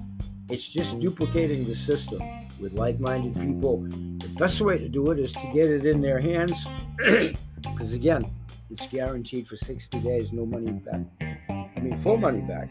it's 0.50 0.68
just 0.68 1.00
duplicating 1.00 1.64
the 1.64 1.74
system 1.74 2.20
with 2.60 2.72
like 2.74 3.00
minded 3.00 3.34
people. 3.40 3.78
The 4.18 4.34
best 4.36 4.60
way 4.60 4.78
to 4.78 4.88
do 4.88 5.10
it 5.10 5.18
is 5.18 5.32
to 5.32 5.50
get 5.52 5.66
it 5.66 5.86
in 5.86 6.00
their 6.00 6.20
hands 6.20 6.66
because 7.62 7.94
again, 7.94 8.30
it's 8.70 8.86
guaranteed 8.86 9.46
for 9.46 9.56
60 9.56 10.00
days, 10.00 10.32
no 10.32 10.46
money 10.46 10.72
back. 10.72 11.00
I 11.20 11.80
mean, 11.80 11.96
full 11.98 12.16
money 12.16 12.40
back, 12.40 12.70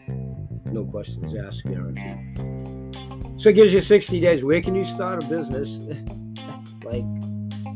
no 0.66 0.84
questions 0.84 1.34
asked, 1.34 1.64
guaranteed. 1.64 3.40
So 3.40 3.48
it 3.48 3.54
gives 3.54 3.72
you 3.72 3.80
60 3.80 4.20
days. 4.20 4.44
Where 4.44 4.60
can 4.60 4.74
you 4.74 4.84
start 4.84 5.22
a 5.22 5.26
business? 5.26 5.70
like, 6.84 7.04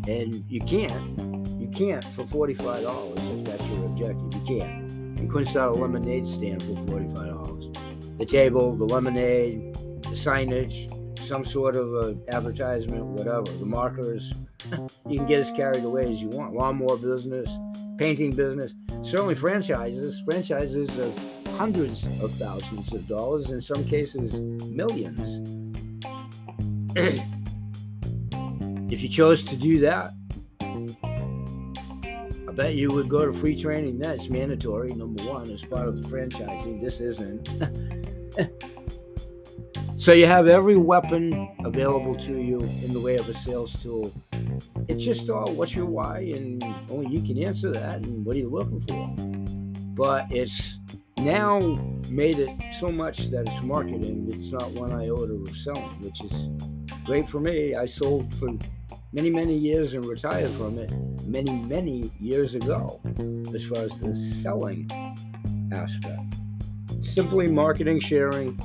and 0.09 0.45
you 0.49 0.61
can't. 0.61 1.19
You 1.61 1.69
can't 1.69 2.05
for 2.05 2.25
$45 2.25 3.39
if 3.39 3.45
that's 3.45 3.69
your 3.69 3.87
objective. 3.87 4.35
You 4.35 4.61
can't. 4.61 5.21
You 5.21 5.29
couldn't 5.29 5.49
start 5.49 5.77
a 5.77 5.81
lemonade 5.81 6.27
stand 6.27 6.63
for 6.63 6.75
$45. 6.75 8.19
The 8.19 8.27
table, 8.27 8.77
the 8.77 8.85
lemonade, 8.85 9.75
the 9.75 10.11
signage, 10.11 10.91
some 11.27 11.45
sort 11.45 11.77
of 11.77 11.95
a 11.95 12.17
advertisement, 12.29 13.05
whatever, 13.05 13.51
the 13.59 13.67
markers, 13.67 14.33
you 15.09 15.19
can 15.19 15.27
get 15.27 15.41
as 15.41 15.51
carried 15.51 15.85
away 15.85 16.11
as 16.11 16.23
you 16.23 16.29
want. 16.29 16.55
Lawnmower 16.55 16.97
business, 16.97 17.51
painting 17.99 18.33
business, 18.33 18.75
certainly 19.03 19.35
franchises. 19.35 20.21
Franchises 20.25 20.89
are 20.99 21.13
hundreds 21.57 22.07
of 22.23 22.31
thousands 22.33 22.93
of 22.93 23.07
dollars, 23.09 23.51
in 23.51 23.61
some 23.61 23.85
cases, 23.85 24.41
millions. 24.41 25.41
if 28.91 29.03
you 29.03 29.09
chose 29.09 29.45
to 29.45 29.57
do 29.57 29.79
that, 29.81 30.13
I 30.61 32.53
bet 32.53 32.75
you 32.75 32.93
would 32.93 33.09
go 33.09 33.27
to 33.27 33.33
free 33.33 33.57
training. 33.57 33.99
That's 33.99 34.29
mandatory, 34.31 34.95
number 34.95 35.25
one, 35.25 35.51
as 35.51 35.63
part 35.65 35.89
of 35.89 36.03
the 36.03 36.09
franchising. 36.09 36.81
This 36.81 37.01
isn't. 37.01 37.49
so 40.07 40.13
you 40.13 40.25
have 40.25 40.47
every 40.47 40.77
weapon 40.77 41.49
available 41.65 42.15
to 42.15 42.39
you 42.39 42.61
in 42.61 42.93
the 42.93 43.01
way 43.01 43.17
of 43.17 43.29
a 43.29 43.35
sales 43.35 43.73
tool. 43.83 44.15
It's 44.87 45.03
just 45.03 45.29
all 45.29 45.51
what's 45.51 45.75
your 45.75 45.87
why, 45.87 46.19
and 46.33 46.63
only 46.89 47.13
you 47.13 47.21
can 47.21 47.43
answer 47.43 47.73
that, 47.73 48.05
and 48.05 48.25
what 48.25 48.37
are 48.37 48.39
you 48.39 48.49
looking 48.49 48.79
for. 48.83 49.13
But 49.97 50.27
it's 50.31 50.79
now 51.17 51.59
made 52.09 52.39
it 52.39 52.51
so 52.79 52.89
much 52.89 53.31
that 53.31 53.49
it's 53.49 53.61
marketing. 53.63 54.29
It's 54.33 54.53
not 54.53 54.71
one 54.71 54.93
iota 54.93 55.33
of 55.33 55.57
selling, 55.57 56.01
which 56.01 56.23
is 56.23 56.51
great 57.05 57.29
for 57.29 57.41
me. 57.41 57.75
I 57.75 57.87
sold 57.87 58.33
for 58.37 58.51
many, 59.13 59.31
many 59.31 59.59
years 59.59 59.95
and 59.95 60.05
retired 60.05 60.53
from 60.53 60.79
it 60.79 60.93
many, 61.27 61.51
many 61.51 62.13
years 62.21 62.55
ago 62.55 63.01
as 63.53 63.67
far 63.67 63.79
as 63.79 63.99
the 63.99 64.15
selling 64.15 64.89
aspect. 65.73 66.33
Simply 67.01 67.49
marketing, 67.49 67.99
sharing. 67.99 68.57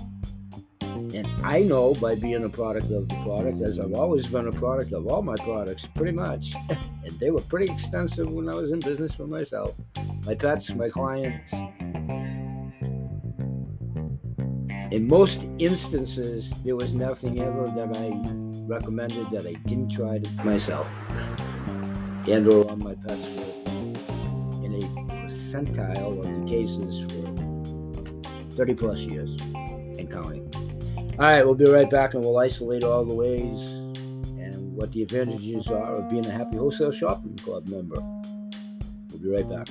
And 1.14 1.28
I 1.46 1.62
know 1.62 1.94
by 1.96 2.16
being 2.16 2.44
a 2.44 2.50
product 2.50 2.92
of 2.92 3.08
the 3.08 3.16
product, 3.24 3.62
as 3.62 3.80
I've 3.80 3.94
always 3.94 4.28
been 4.28 4.48
a 4.48 4.52
product 4.52 4.94
of 4.94 5.08
all 5.08 5.22
my 5.22 5.36
products, 5.36 5.88
pretty 5.96 6.12
much. 6.12 6.54
and 6.70 7.20
they 7.20 7.32
were 7.32 7.42
pretty 7.42 7.72
extensive 7.72 8.30
when 8.30 8.50
I 8.50 8.56
was 8.56 8.72
in 8.72 8.80
business 8.80 9.16
for 9.16 9.28
myself. 9.28 9.76
My 10.26 10.36
pets, 10.36 10.70
my 10.74 10.90
clients, 10.90 11.54
in 14.92 15.08
most 15.08 15.48
instances, 15.60 16.52
there 16.64 16.76
was 16.76 16.94
nothing 16.94 17.40
ever 17.40 17.68
that 17.68 17.98
I 17.98 18.12
recommended 18.68 19.30
that 19.32 19.46
I 19.48 19.54
didn't 19.68 19.90
try 19.90 20.16
it 20.16 20.46
myself 20.46 20.88
and 22.28 22.48
or 22.48 22.70
on 22.70 22.84
my 22.84 22.94
pets 22.96 23.22
were 23.32 24.64
in 24.64 24.76
a 24.76 24.86
percentile 25.12 26.20
of 26.20 26.26
the 26.26 26.46
cases 26.48 27.02
for 27.12 28.56
30 28.56 28.74
plus 28.76 29.00
years 29.00 29.36
and 29.42 30.10
counting. 30.10 30.61
All 31.22 31.28
right, 31.28 31.46
we'll 31.46 31.54
be 31.54 31.70
right 31.70 31.88
back 31.88 32.16
and 32.16 32.24
we'll 32.24 32.40
isolate 32.40 32.84
all 32.84 33.06
the 33.06 33.14
ways 33.14 33.62
and 34.40 34.76
what 34.76 34.92
the 34.92 35.04
advantages 35.04 35.68
are 35.68 35.94
of 35.94 36.10
being 36.10 36.26
a 36.26 36.32
happy 36.32 36.58
wholesale 36.58 36.92
shopping 36.92 37.38
club 37.38 37.68
member. 37.68 37.98
We'll 39.12 39.20
be 39.20 39.30
right 39.30 39.48
back. 39.48 39.68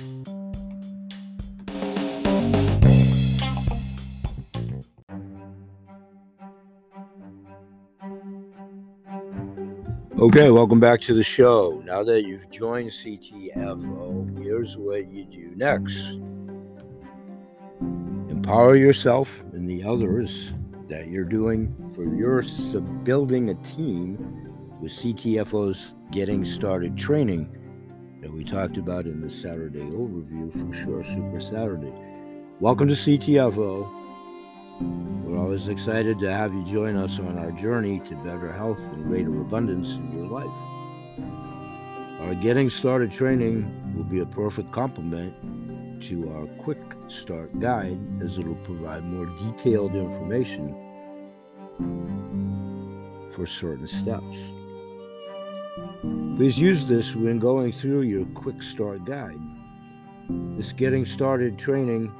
Okay, 10.21 10.51
welcome 10.51 10.79
back 10.79 11.01
to 11.01 11.13
the 11.13 11.21
show. 11.21 11.83
Now 11.85 12.01
that 12.05 12.25
you've 12.25 12.49
joined 12.49 12.91
CTFO, 12.91 14.41
here's 14.41 14.77
what 14.77 15.11
you 15.11 15.25
do 15.25 15.51
next 15.57 15.97
empower 18.29 18.77
yourself 18.77 19.43
and 19.51 19.69
the 19.69 19.83
others 19.83 20.53
that 20.91 21.07
you're 21.07 21.23
doing 21.23 21.73
for 21.95 22.03
your 22.03 22.43
building 23.05 23.47
a 23.47 23.55
team 23.63 24.17
with 24.81 24.91
CTFO's 24.91 25.93
Getting 26.11 26.43
Started 26.43 26.97
training 26.97 27.49
that 28.21 28.29
we 28.29 28.43
talked 28.43 28.75
about 28.75 29.05
in 29.05 29.21
the 29.21 29.29
Saturday 29.29 29.79
overview 29.79 30.51
for 30.51 30.73
sure, 30.73 31.01
Super 31.01 31.39
Saturday. 31.39 31.93
Welcome 32.59 32.89
to 32.89 32.93
CTFO. 32.93 33.89
We're 35.23 35.39
always 35.39 35.69
excited 35.69 36.19
to 36.19 36.29
have 36.29 36.53
you 36.53 36.65
join 36.65 36.97
us 36.97 37.19
on 37.19 37.37
our 37.37 37.53
journey 37.53 38.01
to 38.01 38.15
better 38.15 38.51
health 38.51 38.81
and 38.91 39.05
greater 39.05 39.39
abundance 39.39 39.87
in 39.91 40.11
your 40.11 40.27
life. 40.27 40.51
Our 42.19 42.35
Getting 42.35 42.69
Started 42.69 43.13
training 43.13 43.95
will 43.95 44.03
be 44.03 44.19
a 44.19 44.25
perfect 44.25 44.73
complement 44.73 45.33
to 46.03 46.29
our 46.33 46.47
Quick 46.57 46.79
Start 47.07 47.59
Guide 47.59 47.99
as 48.21 48.37
it 48.37 48.47
will 48.47 48.55
provide 48.55 49.03
more 49.03 49.27
detailed 49.37 49.95
information 49.95 50.75
for 53.33 53.45
certain 53.45 53.87
steps. 53.87 54.37
Please 56.37 56.57
use 56.57 56.85
this 56.85 57.15
when 57.15 57.39
going 57.39 57.71
through 57.71 58.01
your 58.01 58.25
Quick 58.33 58.61
Start 58.61 59.05
Guide. 59.05 59.39
This 60.57 60.71
Getting 60.73 61.05
Started 61.05 61.57
training 61.57 62.11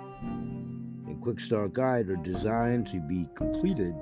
and 1.07 1.21
Quick 1.21 1.39
Start 1.39 1.73
Guide 1.73 2.09
are 2.09 2.15
designed 2.17 2.87
to 2.87 2.99
be 2.99 3.27
completed 3.35 3.93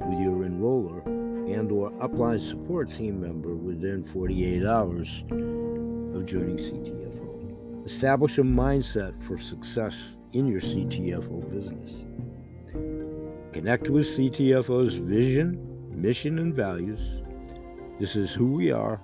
with 0.00 0.18
your 0.20 0.44
enroller 0.44 1.04
and 1.52 1.70
or 1.70 1.90
upline 1.92 2.40
support 2.40 2.90
team 2.90 3.20
member 3.20 3.54
within 3.54 4.02
48 4.02 4.64
hours 4.64 5.24
of 5.30 6.26
joining 6.26 6.56
CTFO. 6.56 7.86
Establish 7.86 8.38
a 8.38 8.42
mindset 8.42 9.22
for 9.22 9.38
success 9.38 9.94
in 10.32 10.46
your 10.46 10.60
CTFO 10.60 11.50
business. 11.50 12.13
Connect 13.54 13.88
with 13.88 14.06
CTFO's 14.08 14.96
vision, 14.96 15.56
mission, 15.88 16.40
and 16.40 16.52
values. 16.52 17.22
This 18.00 18.16
is 18.16 18.32
who 18.32 18.52
we 18.52 18.72
are 18.72 19.00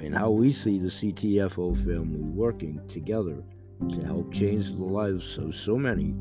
and 0.00 0.14
how 0.14 0.30
we 0.30 0.52
see 0.52 0.78
the 0.78 0.88
CTFO 0.88 1.76
family 1.84 2.22
working 2.22 2.80
together 2.88 3.44
to 3.90 4.06
help 4.06 4.32
change 4.32 4.70
the 4.70 4.82
lives 4.82 5.36
of 5.36 5.54
so 5.54 5.76
many 5.76 6.14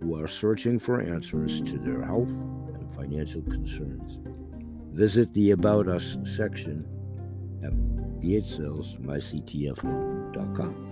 who 0.00 0.18
are 0.18 0.26
searching 0.26 0.78
for 0.78 1.02
answers 1.02 1.60
to 1.60 1.76
their 1.76 2.00
health 2.00 2.30
and 2.30 2.90
financial 2.92 3.42
concerns. 3.42 4.16
Visit 4.94 5.34
the 5.34 5.50
About 5.50 5.86
Us 5.86 6.16
section 6.24 6.86
at 7.62 7.74
bhsalesmyctfo.com. 8.22 10.87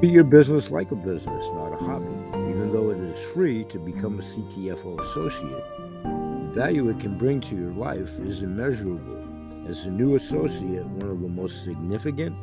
Be 0.00 0.08
your 0.08 0.24
business 0.24 0.70
like 0.70 0.90
a 0.92 0.96
business, 0.96 1.44
not 1.52 1.74
a 1.74 1.76
hobby. 1.76 2.06
Even 2.48 2.72
though 2.72 2.88
it 2.88 2.96
is 2.96 3.32
free 3.34 3.64
to 3.64 3.78
become 3.78 4.18
a 4.18 4.22
CTFO 4.22 4.98
associate, 4.98 5.62
the 6.02 6.50
value 6.54 6.88
it 6.88 6.98
can 7.00 7.18
bring 7.18 7.38
to 7.42 7.54
your 7.54 7.72
life 7.72 8.08
is 8.20 8.40
immeasurable. 8.40 9.22
As 9.68 9.84
a 9.84 9.90
new 9.90 10.14
associate, 10.14 10.86
one 10.86 11.10
of 11.10 11.20
the 11.20 11.28
most 11.28 11.64
significant 11.64 12.34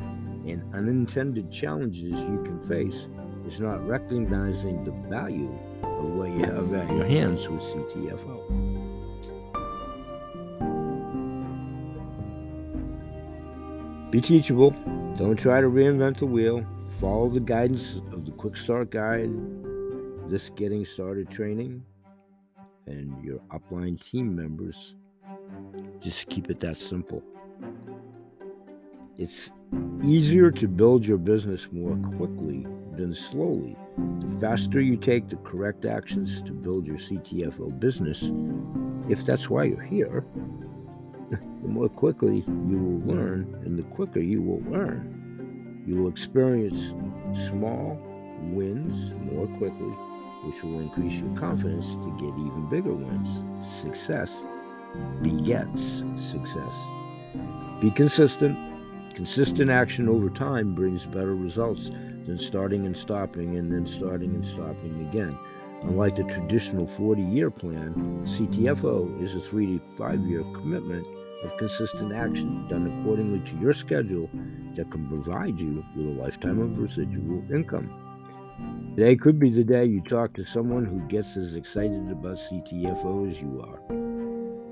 and 0.46 0.62
unintended 0.76 1.52
challenges 1.52 2.12
you 2.12 2.44
can 2.46 2.60
face 2.68 3.08
is 3.48 3.60
not 3.60 3.84
recognizing 3.88 4.84
the 4.84 4.92
value 5.10 5.52
of 5.82 6.12
what 6.12 6.30
you 6.30 6.44
have 6.44 6.72
at 6.76 6.88
your 6.96 7.06
hands 7.06 7.50
with 7.50 7.64
CTFO. 7.64 8.40
Be 14.12 14.22
teachable. 14.22 14.76
Don't 15.16 15.38
try 15.38 15.60
to 15.60 15.68
reinvent 15.68 16.20
the 16.20 16.28
wheel. 16.28 16.64
Follow 17.00 17.30
the 17.30 17.40
guidance 17.40 18.02
of 18.12 18.26
the 18.26 18.32
Quick 18.32 18.56
Start 18.56 18.90
Guide, 18.90 19.30
this 20.28 20.50
Getting 20.50 20.84
Started 20.84 21.30
training, 21.30 21.86
and 22.88 23.24
your 23.24 23.38
upline 23.52 24.02
team 24.04 24.36
members. 24.36 24.96
Just 26.00 26.28
keep 26.28 26.50
it 26.50 26.60
that 26.62 26.76
simple. 26.76 27.22
It's 29.16 29.52
easier 30.04 30.50
to 30.50 30.68
build 30.68 31.06
your 31.06 31.20
business 31.20 31.68
more 31.72 31.96
quickly 32.18 32.66
than 32.94 33.14
slowly. 33.14 33.78
The 34.22 34.40
faster 34.40 34.82
you 34.82 34.98
take 34.98 35.30
the 35.30 35.36
correct 35.38 35.86
actions 35.86 36.42
to 36.44 36.52
build 36.52 36.88
your 36.88 36.98
CTFO 36.98 37.80
business, 37.80 38.32
if 39.08 39.24
that's 39.24 39.52
why 39.52 39.66
you're 39.66 39.84
here, 39.84 40.26
the 41.30 41.68
more 41.68 41.90
quickly 41.90 42.44
you 42.48 42.80
will 42.80 43.02
learn, 43.02 43.62
and 43.64 43.78
the 43.78 43.84
quicker 43.84 44.20
you 44.20 44.42
will 44.42 44.64
learn. 44.64 45.17
You 45.88 46.04
will 46.04 46.10
experience 46.10 46.94
small 47.50 48.00
wins 48.52 49.16
more 49.32 49.48
quickly, 49.58 49.90
which 50.44 50.62
will 50.64 50.80
increase 50.80 51.14
your 51.20 51.36
confidence 51.36 51.96
to 51.96 52.10
get 52.20 52.30
even 52.38 52.68
bigger 52.70 52.94
wins. 52.94 53.44
Success 53.66 54.46
begets 55.24 56.04
success. 56.16 56.76
Be 57.82 57.90
consistent 57.90 58.68
Consistent 59.18 59.72
action 59.72 60.08
over 60.08 60.30
time 60.30 60.76
brings 60.76 61.08
better 61.08 61.36
results 61.36 61.90
than 62.28 62.38
starting 62.38 62.86
and 62.86 62.96
stopping 62.96 63.58
and 63.58 63.74
then 63.74 63.88
starting 63.88 64.36
and 64.36 64.46
stopping 64.46 65.08
again. 65.10 65.36
Unlike 65.82 66.18
the 66.18 66.24
traditional 66.26 66.86
40 66.86 67.24
year 67.24 67.50
plan, 67.50 67.96
CTFO 68.28 69.20
is 69.20 69.34
a 69.34 69.40
three 69.40 69.66
to 69.66 69.82
five 69.98 70.20
year 70.28 70.44
commitment 70.54 71.08
of 71.44 71.58
consistent 71.58 72.14
action 72.14 72.68
done 72.68 73.00
accordingly 73.00 73.40
to 73.50 73.58
your 73.58 73.74
schedule 73.74 74.30
that 74.76 74.92
can 74.92 75.08
provide 75.08 75.60
you 75.60 75.84
with 75.96 76.08
a 76.08 76.22
lifetime 76.22 76.60
of 76.60 76.78
residual 76.78 77.44
income. 77.54 77.90
Today 78.96 79.16
could 79.16 79.40
be 79.40 79.50
the 79.50 79.64
day 79.64 79.86
you 79.86 80.02
talk 80.02 80.34
to 80.34 80.46
someone 80.46 80.86
who 80.86 81.00
gets 81.08 81.38
as 81.38 81.54
excited 81.54 82.12
about 82.12 82.38
CTFO 82.38 83.30
as 83.30 83.40
you 83.40 83.62
are. 83.62 83.80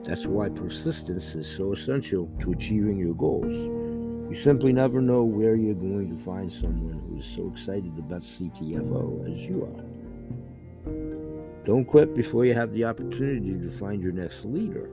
That's 0.04 0.26
why 0.26 0.50
persistence 0.50 1.36
is 1.36 1.48
so 1.48 1.74
essential 1.74 2.28
to 2.40 2.52
achieving 2.52 2.98
your 2.98 3.14
goals. 3.14 3.52
You 3.52 4.36
simply 4.36 4.74
never 4.74 5.02
know 5.02 5.24
where 5.24 5.56
you're 5.56 5.76
going 5.76 6.10
to 6.16 6.24
find 6.24 6.52
someone 6.52 7.00
who 7.08 7.20
is 7.20 7.26
so 7.26 7.52
excited 7.52 7.96
about 8.00 8.22
CTFO 8.22 9.32
as 9.32 9.46
you 9.46 9.66
are. 9.66 11.66
Don't 11.66 11.86
quit 11.86 12.16
before 12.16 12.46
you 12.46 12.56
have 12.56 12.74
the 12.74 12.86
opportunity 12.86 13.54
to 13.54 13.70
find 13.78 14.02
your 14.02 14.12
next 14.12 14.46
leader. 14.46 14.90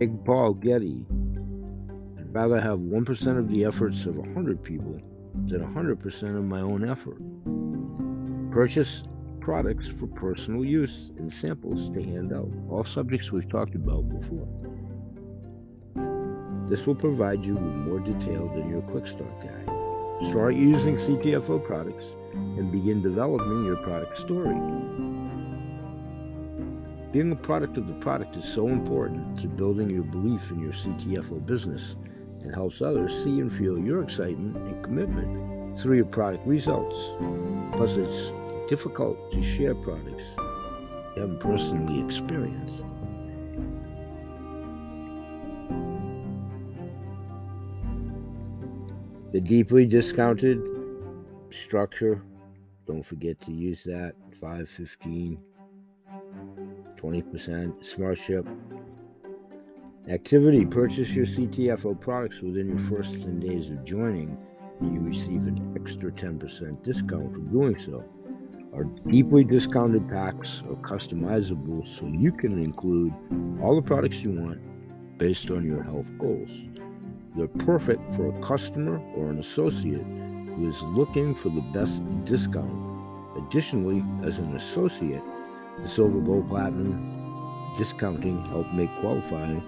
Big 0.00 0.24
Paul 0.24 0.54
Getty, 0.54 1.04
I'd 2.18 2.32
rather 2.32 2.58
have 2.58 2.78
1% 2.78 3.38
of 3.38 3.50
the 3.50 3.66
efforts 3.66 4.06
of 4.06 4.16
100 4.16 4.64
people 4.64 4.98
than 5.46 5.60
100% 5.60 6.36
of 6.38 6.44
my 6.44 6.60
own 6.62 6.88
effort. 6.88 7.20
Purchase 8.50 9.04
products 9.40 9.86
for 9.88 10.06
personal 10.06 10.64
use 10.64 11.10
and 11.18 11.30
samples 11.30 11.90
to 11.90 12.02
hand 12.02 12.32
out. 12.32 12.48
All 12.70 12.82
subjects 12.82 13.30
we've 13.30 13.50
talked 13.50 13.74
about 13.74 14.08
before. 14.08 14.48
This 16.66 16.86
will 16.86 16.94
provide 16.94 17.44
you 17.44 17.52
with 17.52 17.62
more 17.62 18.00
detail 18.00 18.48
than 18.54 18.70
your 18.70 18.80
quick 18.80 19.06
start 19.06 19.38
guide. 19.42 20.30
Start 20.30 20.54
using 20.54 20.96
CTFO 20.96 21.62
products 21.62 22.16
and 22.32 22.72
begin 22.72 23.02
developing 23.02 23.66
your 23.66 23.76
product 23.76 24.16
story. 24.16 24.56
Being 27.12 27.32
a 27.32 27.36
product 27.36 27.76
of 27.76 27.88
the 27.88 27.94
product 27.94 28.36
is 28.36 28.44
so 28.44 28.68
important 28.68 29.40
to 29.40 29.48
building 29.48 29.90
your 29.90 30.04
belief 30.04 30.48
in 30.52 30.60
your 30.60 30.70
CTFO 30.70 31.44
business 31.44 31.96
and 32.42 32.54
helps 32.54 32.80
others 32.80 33.24
see 33.24 33.40
and 33.40 33.52
feel 33.52 33.76
your 33.76 34.00
excitement 34.00 34.56
and 34.56 34.84
commitment 34.84 35.76
through 35.80 35.96
your 35.96 36.04
product 36.04 36.46
results. 36.46 36.96
Plus, 37.72 37.96
it's 37.96 38.32
difficult 38.68 39.32
to 39.32 39.42
share 39.42 39.74
products 39.74 40.22
you 41.16 41.22
haven't 41.22 41.40
personally 41.40 42.00
experienced. 42.00 42.84
The 49.32 49.40
deeply 49.40 49.84
discounted 49.84 50.60
structure, 51.50 52.22
don't 52.86 53.02
forget 53.02 53.40
to 53.40 53.50
use 53.52 53.82
that 53.84 54.14
5, 54.40 54.68
15, 54.68 55.42
20%. 57.00 57.84
Smart 57.84 58.18
Ship. 58.18 58.46
Activity 60.08 60.66
Purchase 60.66 61.10
your 61.10 61.26
CTFO 61.26 61.98
products 61.98 62.40
within 62.40 62.68
your 62.68 62.78
first 62.78 63.22
10 63.22 63.40
days 63.40 63.70
of 63.70 63.84
joining, 63.84 64.36
and 64.80 64.94
you 64.94 65.00
receive 65.00 65.46
an 65.46 65.74
extra 65.76 66.10
10% 66.10 66.82
discount 66.82 67.32
for 67.32 67.38
doing 67.38 67.78
so. 67.78 68.04
Our 68.74 68.84
deeply 68.84 69.44
discounted 69.44 70.08
packs 70.08 70.62
are 70.68 70.76
customizable 70.76 71.86
so 71.86 72.06
you 72.06 72.32
can 72.32 72.62
include 72.62 73.12
all 73.62 73.76
the 73.76 73.82
products 73.82 74.22
you 74.22 74.32
want 74.32 74.60
based 75.18 75.50
on 75.50 75.64
your 75.64 75.82
health 75.82 76.10
goals. 76.18 76.50
They're 77.36 77.48
perfect 77.48 78.10
for 78.12 78.28
a 78.28 78.40
customer 78.40 78.98
or 79.14 79.30
an 79.30 79.38
associate 79.38 80.02
who 80.02 80.68
is 80.68 80.82
looking 80.82 81.34
for 81.34 81.48
the 81.48 81.60
best 81.72 82.02
discount. 82.24 82.72
Additionally, 83.36 84.04
as 84.22 84.38
an 84.38 84.56
associate, 84.56 85.22
the 85.82 85.88
silver, 85.88 86.20
gold, 86.20 86.48
platinum 86.48 87.72
discounting 87.76 88.44
help 88.46 88.70
make 88.72 88.94
qualifying 88.96 89.62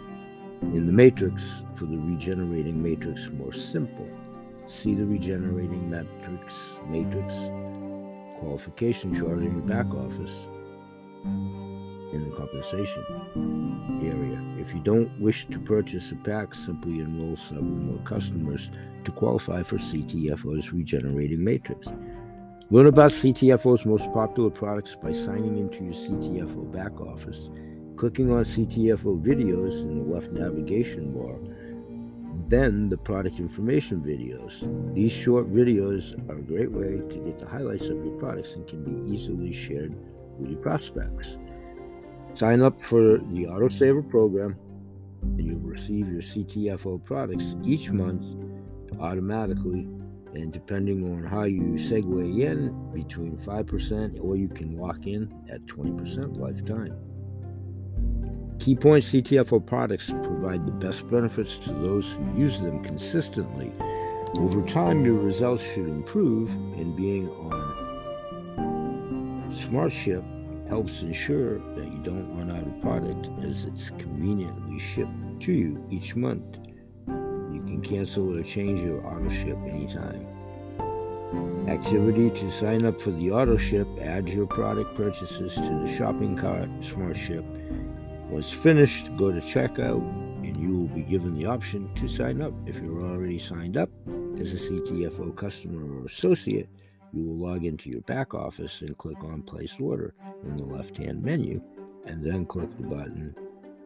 in 0.63 0.87
the 0.87 0.93
matrix 0.93 1.63
for 1.75 1.87
the 1.87 1.97
regenerating 1.97 2.83
matrix 2.83 3.31
more 3.31 3.53
simple. 3.53 4.09
See 4.67 4.95
the 4.95 5.05
regenerating 5.05 5.91
matrix 5.91 6.55
matrix 6.89 7.35
qualification 8.39 9.15
chart 9.15 9.39
in 9.39 9.53
your 9.53 9.67
back 9.67 9.87
office 9.95 10.47
in 12.13 12.29
the 12.29 12.37
compensation 12.37 13.05
area. 14.03 14.41
If 14.61 14.75
you 14.75 14.81
don't 14.81 15.11
wish 15.21 15.47
to 15.47 15.59
purchase 15.59 16.13
a 16.13 16.17
pack, 16.17 16.55
simply 16.55 17.01
enroll 17.01 17.37
several 17.37 17.65
more 17.65 18.03
customers 18.05 18.69
to 19.05 19.11
qualify 19.13 19.63
for 19.63 19.77
CTFO's 19.77 20.73
regenerating 20.73 21.43
matrix. 21.43 21.87
Learn 22.73 22.87
about 22.87 23.11
CTFO's 23.11 23.85
most 23.85 24.11
popular 24.15 24.49
products 24.49 24.95
by 24.95 25.13
signing 25.13 25.59
into 25.59 25.85
your 25.85 25.93
CTFO 25.93 26.73
back 26.73 27.03
office, 27.03 27.51
clicking 27.97 28.33
on 28.33 28.45
CTFO 28.45 29.23
videos 29.23 29.83
in 29.83 29.99
the 29.99 30.15
left 30.15 30.33
navigation 30.33 31.13
bar, 31.13 31.39
then 32.49 32.89
the 32.89 32.97
product 32.97 33.41
information 33.41 34.01
videos. 34.01 34.95
These 34.95 35.13
short 35.13 35.53
videos 35.53 36.17
are 36.31 36.39
a 36.39 36.43
great 36.43 36.73
way 36.73 37.07
to 37.11 37.19
get 37.19 37.39
the 37.39 37.47
highlights 37.47 37.91
of 37.91 38.03
your 38.03 38.19
products 38.19 38.55
and 38.55 38.67
can 38.67 38.83
be 38.83 39.15
easily 39.15 39.53
shared 39.53 39.95
with 40.39 40.49
your 40.49 40.61
prospects. 40.61 41.37
Sign 42.33 42.63
up 42.63 42.81
for 42.81 43.19
the 43.19 43.45
autosaver 43.51 44.09
program 44.09 44.57
and 45.21 45.45
you'll 45.45 45.59
receive 45.59 46.09
your 46.09 46.23
CTFO 46.23 47.05
products 47.05 47.55
each 47.63 47.91
month 47.91 48.25
automatically 48.99 49.87
and 50.35 50.53
depending 50.53 51.13
on 51.13 51.25
how 51.25 51.45
you 51.45 51.75
segue 51.75 52.41
in 52.41 52.93
between 52.93 53.37
5% 53.37 54.21
or 54.23 54.37
you 54.37 54.49
can 54.49 54.77
lock 54.77 55.07
in 55.07 55.33
at 55.51 55.65
20% 55.67 56.37
lifetime 56.37 56.97
Keypoint 58.63 59.03
CTFO 59.03 59.67
products 59.67 60.11
provide 60.23 60.65
the 60.65 60.71
best 60.71 61.11
benefits 61.11 61.59
to 61.59 61.73
those 61.73 62.07
who 62.13 62.39
use 62.39 62.61
them 62.61 62.81
consistently. 62.81 63.73
Over 64.39 64.63
time, 64.69 65.05
your 65.05 65.19
results 65.19 65.65
should 65.65 65.89
improve, 65.89 66.49
and 66.79 66.95
being 66.97 67.29
on 67.29 67.73
SmartShip 69.51 70.69
helps 70.69 71.03
ensure 71.03 71.59
that 71.75 71.87
you 71.87 71.99
don't 72.05 72.33
run 72.39 72.53
out 72.57 72.65
of 72.65 72.81
product 72.81 73.31
as 73.45 73.65
it's 73.65 73.91
conveniently 73.91 74.79
shipped 74.79 75.41
to 75.41 75.53
you 75.53 75.85
each 75.91 76.15
month. 76.15 76.62
Can 77.73 77.81
cancel 77.81 78.37
or 78.37 78.43
change 78.43 78.83
your 78.83 79.03
auto 79.07 79.31
ship 79.31 79.57
anytime. 79.67 80.27
Activity 81.69 82.29
to 82.29 82.51
sign 82.51 82.85
up 82.85 83.01
for 83.01 83.13
the 83.13 83.31
auto 83.31 83.57
ship, 83.57 83.89
add 83.99 84.29
your 84.29 84.47
product 84.47 84.95
purchases 84.95 85.55
to 85.55 85.63
the 85.63 85.87
shopping 85.87 86.37
cart, 86.37 86.69
Smart 86.83 87.17
Ship. 87.17 87.43
Once 88.29 88.51
finished, 88.51 89.17
go 89.17 89.33
to 89.33 89.41
checkout 89.41 90.03
and 90.45 90.55
you 90.59 90.77
will 90.77 90.89
be 90.89 91.01
given 91.01 91.35
the 91.35 91.47
option 91.47 91.89
to 91.95 92.07
sign 92.07 92.43
up. 92.43 92.53
If 92.67 92.77
you're 92.77 93.01
already 93.01 93.39
signed 93.39 93.79
up 93.79 93.89
as 94.39 94.53
a 94.53 94.57
CTFO 94.57 95.35
customer 95.35 95.99
or 95.99 96.05
associate, 96.05 96.69
you 97.15 97.25
will 97.25 97.49
log 97.49 97.65
into 97.65 97.89
your 97.89 98.03
back 98.03 98.35
office 98.35 98.83
and 98.83 98.99
click 98.99 99.25
on 99.25 99.41
Place 99.41 99.73
Order 99.81 100.13
in 100.45 100.59
the 100.59 100.65
left 100.65 100.99
hand 100.99 101.23
menu, 101.23 101.63
and 102.05 102.23
then 102.23 102.45
click 102.45 102.69
the 102.77 102.83
button 102.83 103.35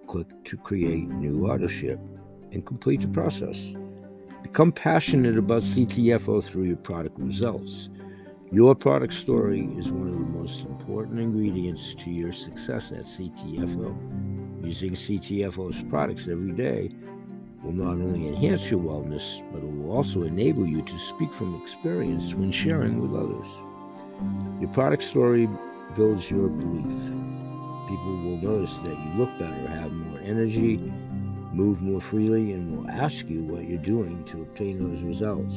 Click 0.07 0.29
to 0.45 0.57
create 0.57 1.09
new 1.09 1.49
auto 1.49 1.67
ship 1.67 1.99
and 2.53 2.65
complete 2.65 3.01
the 3.01 3.09
process. 3.09 3.75
Become 4.43 4.73
passionate 4.73 5.37
about 5.37 5.63
CTFO 5.63 6.43
through 6.43 6.65
your 6.65 6.77
product 6.77 7.19
results. 7.19 7.89
Your 8.53 8.75
product 8.75 9.13
story 9.13 9.69
is 9.77 9.91
one 9.91 10.09
of 10.09 10.15
the 10.15 10.21
most 10.21 10.61
important 10.61 11.19
ingredients 11.19 11.95
to 11.97 12.11
your 12.11 12.33
success 12.33 12.93
at 12.93 13.01
CTFO. 13.01 14.65
Using 14.65 14.93
CTFO's 14.93 15.83
products 15.91 16.29
every 16.29 16.53
day 16.53 16.91
will 17.63 17.73
not 17.73 17.95
only 17.95 18.29
enhance 18.29 18.71
your 18.71 18.81
wellness, 18.81 19.43
but 19.53 19.59
it 19.59 19.69
will 19.69 19.91
also 19.91 20.23
enable 20.23 20.65
you 20.65 20.83
to 20.83 20.99
speak 20.99 21.35
from 21.35 21.61
experience 21.61 22.35
when 22.35 22.53
sharing 22.53 23.01
with 23.01 23.21
others. 23.21 23.47
Your 24.61 24.71
product 24.71 25.03
story 25.03 25.49
builds 25.97 26.31
your 26.31 26.49
belief. 26.49 26.85
People 27.89 28.17
will 28.23 28.39
notice 28.41 28.75
that 28.85 28.97
you 28.97 29.13
look 29.19 29.31
better, 29.39 29.69
have 29.69 29.93
more 29.93 30.21
energy, 30.21 30.77
move 31.57 31.81
more 31.81 32.01
freely, 32.01 32.53
and 32.53 32.77
will 32.77 32.91
ask 32.91 33.29
you 33.29 33.43
what 33.43 33.67
you're 33.67 33.79
doing 33.79 34.23
to 34.25 34.43
obtain 34.43 34.79
those 34.79 35.03
results. 35.03 35.55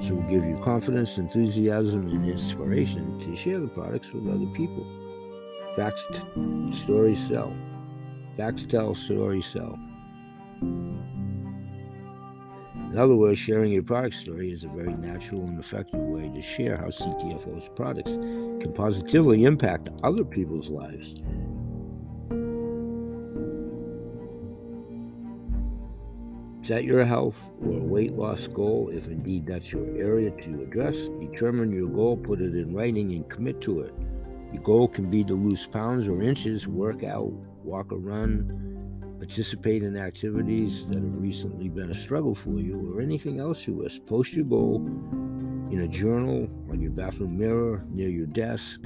So 0.00 0.14
will 0.14 0.22
give 0.22 0.44
you 0.44 0.56
confidence, 0.62 1.18
enthusiasm, 1.18 2.06
and 2.08 2.28
inspiration 2.28 3.18
to 3.20 3.34
share 3.34 3.58
the 3.58 3.68
products 3.68 4.12
with 4.12 4.28
other 4.28 4.46
people. 4.54 4.86
Facts, 5.74 6.04
t- 6.12 6.72
stories 6.72 7.18
sell. 7.26 7.52
Facts 8.36 8.64
tell, 8.64 8.94
stories 8.94 9.46
sell. 9.46 9.78
In 12.92 12.98
other 12.98 13.16
words, 13.16 13.38
sharing 13.38 13.72
your 13.72 13.82
product 13.82 14.14
story 14.14 14.52
is 14.52 14.64
a 14.64 14.68
very 14.68 14.94
natural 14.94 15.42
and 15.44 15.58
effective 15.58 16.00
way 16.00 16.30
to 16.34 16.42
share 16.42 16.76
how 16.76 16.88
CTFO's 16.88 17.68
products 17.74 18.12
can 18.12 18.72
positively 18.74 19.44
impact 19.44 19.88
other 20.02 20.24
people's 20.24 20.68
lives. 20.68 21.14
Set 26.62 26.84
your 26.84 27.04
health 27.04 27.50
or 27.60 27.80
weight 27.80 28.12
loss 28.12 28.46
goal 28.46 28.88
if 28.94 29.08
indeed 29.08 29.46
that's 29.46 29.72
your 29.72 29.84
area 29.96 30.30
to 30.30 30.62
address. 30.62 30.96
Determine 31.20 31.72
your 31.72 31.88
goal, 31.88 32.16
put 32.16 32.40
it 32.40 32.54
in 32.54 32.72
writing, 32.72 33.12
and 33.12 33.28
commit 33.28 33.60
to 33.62 33.80
it. 33.80 33.92
Your 34.52 34.62
goal 34.62 34.86
can 34.86 35.10
be 35.10 35.24
to 35.24 35.34
lose 35.34 35.66
pounds 35.66 36.06
or 36.06 36.22
inches, 36.22 36.68
work 36.68 37.02
out, 37.02 37.32
walk 37.64 37.90
or 37.90 37.98
run, 37.98 39.16
participate 39.18 39.82
in 39.82 39.96
activities 39.96 40.86
that 40.86 41.02
have 41.02 41.20
recently 41.20 41.68
been 41.68 41.90
a 41.90 41.94
struggle 41.94 42.34
for 42.34 42.60
you, 42.60 42.94
or 42.94 43.00
anything 43.00 43.40
else 43.40 43.66
you 43.66 43.74
wish. 43.74 44.00
Post 44.06 44.34
your 44.34 44.44
goal 44.44 44.86
in 45.72 45.80
a 45.80 45.88
journal, 45.88 46.48
on 46.70 46.80
your 46.80 46.92
bathroom 46.92 47.38
mirror, 47.38 47.84
near 47.88 48.08
your 48.08 48.26
desk, 48.26 48.78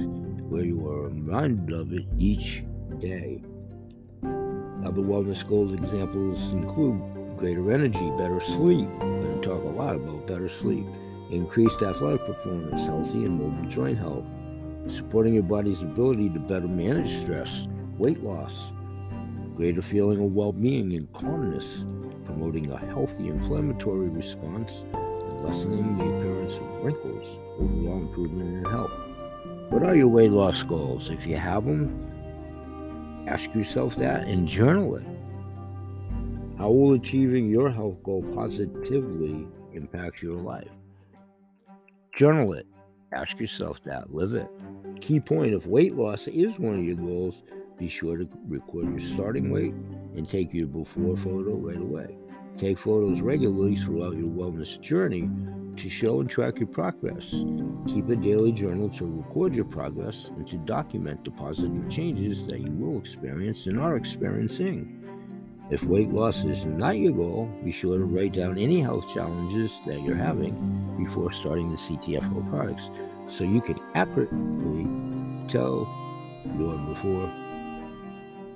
where 0.48 0.64
you 0.64 0.88
are 0.88 1.08
reminded 1.08 1.74
of 1.78 1.92
it 1.92 2.06
each 2.18 2.64
day. 3.00 3.42
Other 4.22 5.02
wellness 5.02 5.46
goal 5.46 5.74
examples 5.74 6.38
include 6.54 7.02
greater 7.36 7.70
energy, 7.70 8.10
better 8.16 8.40
sleep. 8.40 8.88
We're 8.88 9.22
going 9.22 9.40
to 9.40 9.48
talk 9.48 9.62
a 9.62 9.68
lot 9.68 9.96
about 9.96 10.26
better 10.26 10.48
sleep, 10.48 10.86
increased 11.30 11.82
athletic 11.82 12.24
performance, 12.26 12.86
healthy 12.86 13.24
and 13.24 13.40
mobile 13.40 13.68
joint 13.68 13.98
health, 13.98 14.24
supporting 14.88 15.34
your 15.34 15.42
body's 15.42 15.82
ability 15.82 16.30
to 16.30 16.38
better 16.38 16.68
manage 16.68 17.14
stress, 17.18 17.66
weight 17.98 18.22
loss, 18.22 18.72
greater 19.54 19.82
feeling 19.82 20.22
of 20.22 20.32
well 20.32 20.52
being 20.52 20.92
and 20.94 21.12
calmness, 21.12 21.84
promoting 22.24 22.70
a 22.70 22.78
healthy 22.78 23.28
inflammatory 23.28 24.08
response 24.08 24.84
and 24.92 25.44
lessening 25.44 25.98
the 25.98 26.04
appearance 26.04 26.54
of 26.54 26.84
wrinkles, 26.84 27.38
overall 27.58 27.98
improvement 27.98 28.56
in 28.56 28.70
health. 28.70 28.92
What 29.70 29.82
are 29.82 29.96
your 29.96 30.08
weight 30.08 30.30
loss 30.30 30.62
goals? 30.62 31.10
If 31.10 31.26
you 31.26 31.36
have 31.36 31.64
them, 31.64 33.24
ask 33.26 33.52
yourself 33.54 33.96
that 33.96 34.26
and 34.26 34.46
journal 34.46 34.96
it. 34.96 35.02
How 36.58 36.70
will 36.70 36.94
achieving 36.94 37.50
your 37.50 37.70
health 37.70 38.02
goal 38.02 38.22
positively 38.34 39.46
impact 39.72 40.22
your 40.22 40.40
life? 40.40 40.70
Journal 42.14 42.54
it. 42.54 42.66
Ask 43.12 43.38
yourself 43.38 43.82
that. 43.84 44.14
Live 44.14 44.32
it. 44.32 44.48
Key 45.02 45.20
point 45.20 45.52
if 45.52 45.66
weight 45.66 45.94
loss 45.96 46.28
is 46.28 46.58
one 46.58 46.76
of 46.76 46.84
your 46.84 46.96
goals, 46.96 47.42
be 47.78 47.88
sure 47.88 48.16
to 48.16 48.26
record 48.46 48.88
your 48.88 48.98
starting 48.98 49.50
weight 49.50 49.74
and 50.16 50.26
take 50.26 50.54
your 50.54 50.66
before 50.66 51.14
photo 51.14 51.56
right 51.56 51.76
away. 51.76 52.16
Take 52.56 52.78
photos 52.78 53.20
regularly 53.20 53.76
throughout 53.76 54.16
your 54.16 54.30
wellness 54.30 54.80
journey 54.80 55.28
to 55.76 55.90
show 55.90 56.20
and 56.20 56.30
track 56.30 56.58
your 56.58 56.68
progress. 56.68 57.44
Keep 57.86 58.08
a 58.08 58.16
daily 58.16 58.52
journal 58.52 58.88
to 58.90 59.04
record 59.04 59.54
your 59.54 59.66
progress 59.66 60.30
and 60.36 60.48
to 60.48 60.56
document 60.56 61.22
the 61.22 61.32
positive 61.32 61.90
changes 61.90 62.46
that 62.46 62.60
you 62.60 62.70
will 62.70 62.98
experience 62.98 63.66
and 63.66 63.78
are 63.78 63.96
experiencing. 63.96 65.05
If 65.68 65.82
weight 65.82 66.12
loss 66.12 66.44
is 66.44 66.64
not 66.64 66.98
your 66.98 67.12
goal, 67.12 67.50
be 67.64 67.72
sure 67.72 67.98
to 67.98 68.04
write 68.04 68.34
down 68.34 68.56
any 68.56 68.80
health 68.80 69.12
challenges 69.12 69.80
that 69.84 70.00
you're 70.02 70.14
having 70.14 70.54
before 70.96 71.32
starting 71.32 71.70
the 71.70 71.76
CTFO 71.76 72.48
products 72.50 72.88
so 73.26 73.42
you 73.42 73.60
can 73.60 73.78
accurately 73.94 74.86
tell 75.48 75.88
your 76.56 76.78
before 76.78 77.26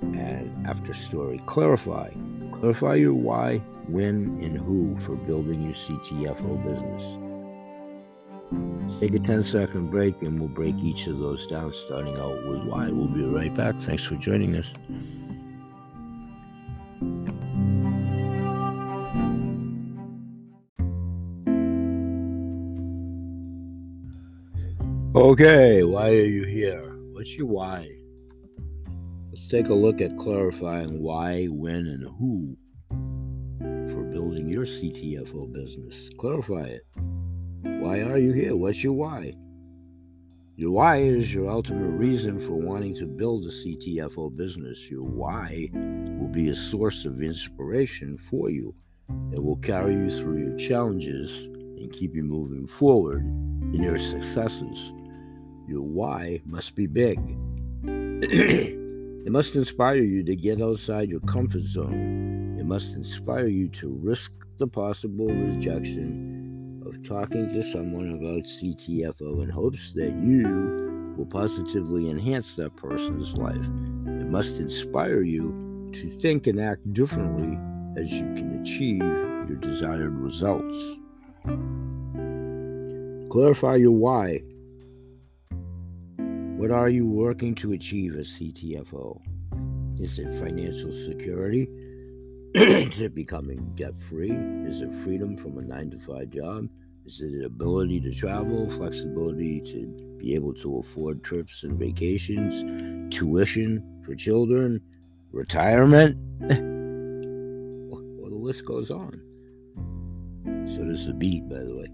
and 0.01 0.65
after 0.65 0.93
story. 0.93 1.41
Clarify. 1.47 2.11
Clarify 2.53 2.95
your 2.95 3.13
why, 3.13 3.57
when, 3.87 4.39
and 4.41 4.57
who 4.57 4.97
for 4.99 5.15
building 5.15 5.63
your 5.63 5.73
CTFO 5.73 6.63
business. 6.63 7.17
Take 9.01 9.15
a 9.15 9.19
10 9.19 9.43
second 9.43 9.91
break 9.91 10.21
and 10.21 10.39
we'll 10.39 10.49
break 10.49 10.75
each 10.77 11.07
of 11.07 11.19
those 11.19 11.45
down, 11.47 11.73
starting 11.73 12.17
out 12.17 12.45
with 12.47 12.63
why. 12.63 12.89
We'll 12.89 13.07
be 13.07 13.23
right 13.23 13.53
back. 13.53 13.75
Thanks 13.81 14.03
for 14.03 14.15
joining 14.15 14.55
us. 14.55 14.71
Okay, 25.13 25.83
why 25.83 26.11
are 26.11 26.23
you 26.23 26.45
here? 26.45 26.95
What's 27.11 27.35
your 27.35 27.47
why? 27.47 27.85
Let's 29.29 29.45
take 29.45 29.67
a 29.67 29.73
look 29.73 29.99
at 29.99 30.17
clarifying 30.17 31.03
why, 31.03 31.47
when, 31.47 31.85
and 31.87 32.03
who 32.17 32.55
for 33.91 34.03
building 34.03 34.47
your 34.47 34.63
CTFO 34.63 35.51
business. 35.51 36.09
Clarify 36.17 36.61
it. 36.61 36.83
Why 37.61 37.99
are 37.99 38.17
you 38.17 38.31
here? 38.31 38.55
What's 38.55 38.85
your 38.85 38.93
why? 38.93 39.33
Your 40.55 40.71
why 40.71 40.99
is 41.01 41.33
your 41.33 41.49
ultimate 41.49 41.91
reason 41.97 42.39
for 42.39 42.53
wanting 42.53 42.95
to 42.95 43.05
build 43.05 43.43
a 43.43 43.49
CTFO 43.49 44.37
business. 44.37 44.89
Your 44.89 45.03
why 45.03 45.69
will 45.73 46.29
be 46.29 46.47
a 46.47 46.55
source 46.55 47.03
of 47.03 47.21
inspiration 47.21 48.17
for 48.17 48.49
you. 48.49 48.73
It 49.33 49.43
will 49.43 49.57
carry 49.57 49.93
you 49.93 50.09
through 50.09 50.37
your 50.37 50.55
challenges 50.55 51.33
and 51.33 51.91
keep 51.91 52.15
you 52.15 52.23
moving 52.23 52.65
forward 52.65 53.23
in 53.73 53.83
your 53.83 53.97
successes. 53.97 54.93
Your 55.67 55.81
why 55.81 56.41
must 56.45 56.75
be 56.75 56.87
big. 56.87 57.19
it 57.83 59.31
must 59.31 59.55
inspire 59.55 59.95
you 59.95 60.23
to 60.23 60.35
get 60.35 60.61
outside 60.61 61.09
your 61.09 61.19
comfort 61.21 61.63
zone. 61.63 62.57
It 62.59 62.65
must 62.65 62.93
inspire 62.93 63.47
you 63.47 63.67
to 63.69 63.89
risk 63.89 64.33
the 64.57 64.67
possible 64.67 65.27
rejection 65.27 66.83
of 66.85 67.01
talking 67.03 67.47
to 67.49 67.63
someone 67.63 68.09
about 68.09 68.43
CTFO 68.43 69.43
in 69.43 69.49
hopes 69.49 69.91
that 69.93 70.13
you 70.23 71.15
will 71.17 71.25
positively 71.25 72.09
enhance 72.09 72.55
that 72.55 72.75
person's 72.75 73.35
life. 73.35 73.55
It 73.55 74.27
must 74.27 74.59
inspire 74.59 75.21
you 75.21 75.89
to 75.93 76.19
think 76.19 76.47
and 76.47 76.59
act 76.59 76.93
differently 76.93 77.57
as 78.01 78.11
you 78.11 78.23
can 78.35 78.61
achieve 78.61 79.01
your 79.01 79.57
desired 79.57 80.13
results. 80.17 80.77
Clarify 83.31 83.75
your 83.75 83.91
why 83.91 84.41
what 86.61 86.69
are 86.69 86.89
you 86.89 87.07
working 87.07 87.55
to 87.55 87.71
achieve 87.71 88.15
as 88.17 88.27
CTFO? 88.37 89.19
Is 89.99 90.19
it 90.19 90.31
financial 90.39 90.93
security? 91.07 91.67
Is 92.53 93.01
it 93.01 93.15
becoming 93.15 93.73
debt 93.73 93.99
free? 93.99 94.29
Is 94.29 94.81
it 94.81 94.91
freedom 94.91 95.35
from 95.35 95.57
a 95.57 95.63
nine 95.63 95.89
to 95.89 95.97
five 95.97 96.29
job? 96.29 96.69
Is 97.07 97.19
it 97.19 97.31
the 97.31 97.47
ability 97.47 97.99
to 98.01 98.13
travel, 98.13 98.69
flexibility 98.69 99.59
to 99.61 99.87
be 100.19 100.35
able 100.35 100.53
to 100.53 100.77
afford 100.77 101.23
trips 101.23 101.63
and 101.63 101.79
vacations, 101.79 103.11
tuition 103.11 103.99
for 104.05 104.13
children, 104.13 104.79
retirement? 105.31 106.15
well, 106.41 108.29
the 108.29 108.35
list 108.35 108.65
goes 108.65 108.91
on. 108.91 109.19
So 110.67 110.85
does 110.85 111.07
the 111.07 111.13
beat, 111.13 111.49
by 111.49 111.63
the 111.63 111.75
way. 111.75 111.87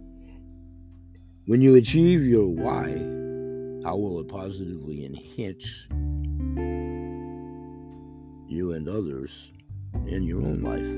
When 1.46 1.62
you 1.62 1.76
achieve 1.76 2.26
your 2.26 2.48
why, 2.48 3.17
how 3.84 3.96
will 3.96 4.20
it 4.20 4.28
positively 4.28 5.06
enhance 5.06 5.88
you 8.48 8.74
and 8.74 8.90
others 8.90 9.52
in 10.08 10.24
your 10.24 10.42
own 10.42 10.60
hmm. 10.60 10.66
life? 10.66 10.94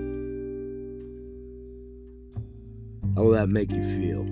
How 3.16 3.24
will 3.24 3.34
that 3.34 3.50
make 3.50 3.72
you 3.72 3.84
feel? 3.84 4.24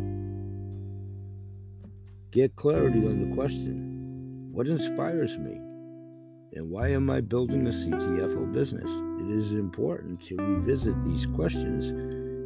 Get 2.32 2.56
clarity 2.56 3.00
on 3.00 3.30
the 3.30 3.36
question 3.36 4.50
What 4.52 4.68
inspires 4.68 5.38
me? 5.38 5.60
And 6.54 6.70
why 6.70 6.90
am 6.90 7.10
I 7.10 7.22
building 7.22 7.68
a 7.68 7.72
CTFO 7.72 8.52
business? 8.52 8.90
It 9.22 9.36
is 9.36 9.54
important 9.54 10.22
to 10.24 10.38
revisit 10.38 11.00
these 11.04 11.26
questions 11.28 11.92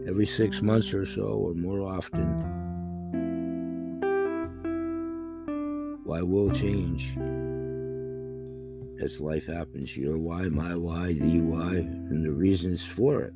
every 0.07 0.25
six 0.25 0.61
months 0.61 0.93
or 0.93 1.05
so 1.05 1.21
or 1.21 1.53
more 1.53 1.81
often 1.81 2.60
why 6.11 6.21
will 6.21 6.51
change 6.51 7.17
as 9.01 9.21
life 9.21 9.45
happens. 9.45 9.95
Your 9.95 10.17
why, 10.17 10.41
my 10.49 10.75
why, 10.75 11.13
the 11.13 11.39
why, 11.39 11.75
and 11.75 12.25
the 12.25 12.33
reasons 12.33 12.85
for 12.85 13.21
it. 13.21 13.33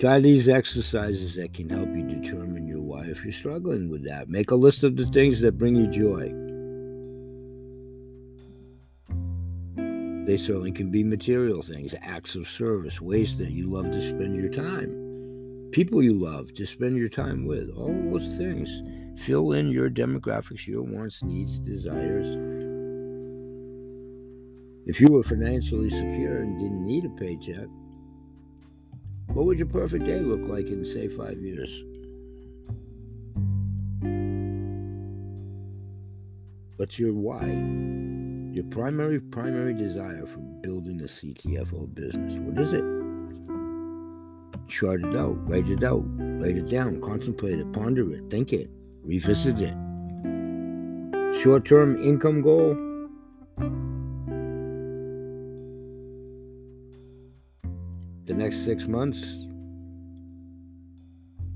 Try 0.00 0.18
these 0.18 0.48
exercises 0.48 1.36
that 1.36 1.54
can 1.54 1.68
help 1.68 1.90
you 1.94 2.02
determine 2.02 2.66
your 2.66 2.80
why 2.80 3.04
if 3.04 3.22
you're 3.22 3.32
struggling 3.32 3.88
with 3.88 4.04
that. 4.06 4.28
Make 4.28 4.50
a 4.50 4.56
list 4.56 4.82
of 4.82 4.96
the 4.96 5.06
things 5.06 5.40
that 5.42 5.56
bring 5.56 5.76
you 5.76 5.86
joy. 5.86 6.34
They 10.26 10.36
certainly 10.36 10.72
can 10.72 10.90
be 10.90 11.04
material 11.04 11.62
things, 11.62 11.94
acts 12.02 12.34
of 12.34 12.48
service, 12.48 13.00
ways 13.00 13.38
that 13.38 13.52
you 13.52 13.70
love 13.70 13.92
to 13.92 14.00
spend 14.00 14.34
your 14.34 14.50
time 14.50 14.99
people 15.72 16.02
you 16.02 16.14
love 16.14 16.52
to 16.54 16.66
spend 16.66 16.96
your 16.96 17.08
time 17.08 17.46
with, 17.46 17.70
all 17.76 17.94
those 18.10 18.34
things. 18.36 18.82
Fill 19.20 19.52
in 19.52 19.68
your 19.68 19.90
demographics, 19.90 20.66
your 20.66 20.82
wants, 20.82 21.22
needs, 21.22 21.58
desires. 21.58 22.26
If 24.86 25.00
you 25.00 25.08
were 25.08 25.22
financially 25.22 25.90
secure 25.90 26.38
and 26.38 26.58
didn't 26.58 26.84
need 26.84 27.04
a 27.04 27.10
paycheck, 27.10 27.68
what 29.28 29.46
would 29.46 29.58
your 29.58 29.68
perfect 29.68 30.04
day 30.04 30.18
look 30.18 30.48
like 30.48 30.66
in, 30.66 30.84
say, 30.84 31.06
five 31.06 31.38
years? 31.38 31.84
What's 36.76 36.98
your 36.98 37.12
why? 37.12 37.44
Your 38.52 38.64
primary, 38.64 39.20
primary 39.20 39.74
desire 39.74 40.26
for 40.26 40.38
building 40.38 41.00
a 41.02 41.04
CTFO 41.04 41.94
business. 41.94 42.34
What 42.38 42.58
is 42.58 42.72
it? 42.72 42.99
Chart 44.70 45.02
it 45.04 45.16
out, 45.16 45.36
write 45.48 45.68
it 45.68 45.82
out, 45.82 46.04
write 46.16 46.56
it 46.56 46.68
down, 46.68 47.00
contemplate 47.00 47.58
it, 47.58 47.72
ponder 47.72 48.14
it, 48.14 48.30
think 48.30 48.52
it, 48.52 48.70
revisit 49.02 49.56
it. 49.58 49.74
Short 51.36 51.64
term 51.64 52.00
income 52.00 52.40
goal. 52.40 52.76
The 58.26 58.34
next 58.34 58.64
six 58.64 58.86
months. 58.86 59.20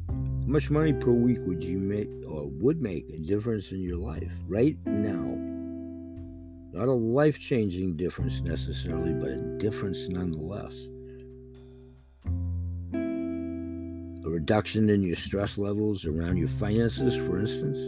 How 0.08 0.48
much 0.48 0.68
money 0.68 0.92
per 0.92 1.12
week 1.12 1.38
would 1.46 1.62
you 1.62 1.78
make 1.78 2.08
or 2.26 2.48
would 2.48 2.82
make 2.82 3.08
a 3.10 3.18
difference 3.18 3.70
in 3.70 3.80
your 3.80 3.96
life 3.96 4.32
right 4.48 4.76
now? 4.86 5.38
Not 6.72 6.88
a 6.88 6.92
life 6.92 7.38
changing 7.38 7.96
difference 7.96 8.40
necessarily, 8.40 9.12
but 9.12 9.28
a 9.28 9.56
difference 9.58 10.08
nonetheless. 10.08 10.88
A 14.24 14.30
reduction 14.30 14.88
in 14.88 15.02
your 15.02 15.16
stress 15.16 15.58
levels 15.58 16.06
around 16.06 16.38
your 16.38 16.48
finances, 16.48 17.14
for 17.14 17.38
instance, 17.38 17.78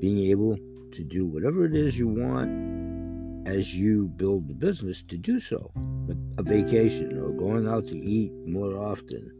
being 0.00 0.18
able 0.30 0.56
to 0.90 1.04
do 1.04 1.24
whatever 1.24 1.64
it 1.64 1.74
is 1.74 1.96
you 1.96 2.08
want 2.08 3.46
as 3.46 3.74
you 3.74 4.08
build 4.16 4.48
the 4.48 4.54
business 4.54 5.02
to 5.02 5.16
do 5.16 5.38
so. 5.38 5.70
A 6.38 6.42
vacation 6.42 7.16
or 7.16 7.30
going 7.30 7.68
out 7.68 7.86
to 7.88 7.96
eat 7.96 8.32
more 8.46 8.76
often. 8.76 9.30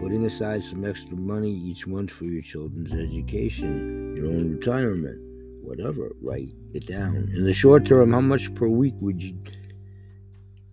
Putting 0.00 0.24
aside 0.24 0.62
some 0.62 0.84
extra 0.84 1.16
money 1.16 1.52
each 1.52 1.86
month 1.86 2.10
for 2.10 2.24
your 2.24 2.42
children's 2.42 2.92
education, 2.92 4.14
your 4.16 4.26
own 4.26 4.56
retirement, 4.56 5.18
whatever. 5.64 6.12
Write 6.22 6.54
it 6.74 6.86
down. 6.86 7.30
In 7.34 7.44
the 7.44 7.52
short 7.52 7.86
term, 7.86 8.12
how 8.12 8.20
much 8.20 8.54
per 8.54 8.68
week 8.68 8.94
would 9.00 9.20
you 9.20 9.36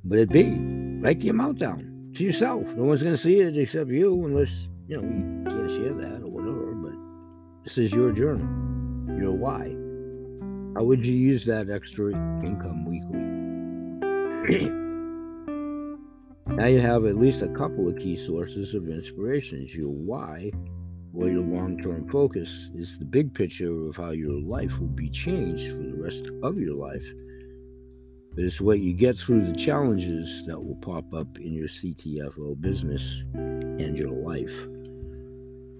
would 0.05 0.19
it 0.19 0.29
be? 0.29 0.57
Write 1.01 1.19
the 1.19 1.29
amount 1.29 1.59
down 1.59 1.96
to 2.17 2.23
yourself. 2.23 2.65
No 2.73 2.85
one's 2.85 3.03
going 3.03 3.15
to 3.15 3.21
see 3.21 3.39
it 3.39 3.55
except 3.57 3.89
you, 3.89 4.25
unless 4.25 4.67
you 4.87 4.97
know 4.97 5.03
you 5.03 5.43
can't 5.45 5.69
share 5.69 5.93
that 5.93 6.23
or 6.23 6.29
whatever. 6.29 6.73
But 6.73 6.93
this 7.63 7.77
is 7.77 7.91
your 7.91 8.11
journal, 8.11 8.47
your 9.19 9.33
why. 9.33 9.75
How 10.75 10.83
would 10.83 11.05
you 11.05 11.13
use 11.13 11.45
that 11.45 11.69
extra 11.69 12.11
income 12.43 12.85
weekly? 12.85 13.19
now 16.55 16.65
you 16.65 16.79
have 16.81 17.05
at 17.05 17.17
least 17.17 17.41
a 17.43 17.49
couple 17.49 17.87
of 17.87 17.97
key 17.97 18.17
sources 18.17 18.73
of 18.73 18.89
inspirations. 18.89 19.75
Your 19.75 19.91
why, 19.91 20.51
or 21.13 21.29
your 21.29 21.43
long 21.43 21.79
term 21.79 22.09
focus, 22.09 22.69
is 22.75 22.97
the 22.97 23.05
big 23.05 23.33
picture 23.33 23.87
of 23.87 23.95
how 23.95 24.11
your 24.11 24.41
life 24.41 24.79
will 24.79 24.87
be 24.87 25.09
changed 25.09 25.71
for 25.71 25.83
the 25.83 25.95
rest 25.95 26.29
of 26.41 26.57
your 26.57 26.75
life. 26.75 27.05
But 28.37 28.45
it's 28.45 28.61
what 28.61 28.81
you 28.81 28.93
get 28.93 29.17
through 29.17 29.47
the 29.47 29.55
challenges 29.55 30.45
that 30.45 30.63
will 30.63 30.75
pop 30.75 31.11
up 31.11 31.39
in 31.39 31.53
your 31.53 31.67
CTFO 31.67 32.61
business 32.61 33.23
and 33.33 33.97
your 33.97 34.11
life. 34.11 34.53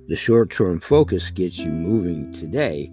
The 0.07 0.15
short 0.15 0.49
term 0.49 0.79
focus 0.79 1.29
gets 1.29 1.59
you 1.59 1.69
moving 1.69 2.33
today 2.33 2.91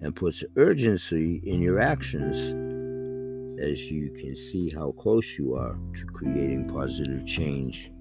and 0.00 0.16
puts 0.16 0.42
urgency 0.56 1.40
in 1.44 1.62
your 1.62 1.78
actions 1.78 2.36
as 3.62 3.88
you 3.88 4.10
can 4.18 4.34
see 4.34 4.68
how 4.68 4.90
close 4.90 5.38
you 5.38 5.54
are 5.54 5.78
to 5.94 6.06
creating 6.06 6.66
positive 6.66 7.24
change 7.24 7.92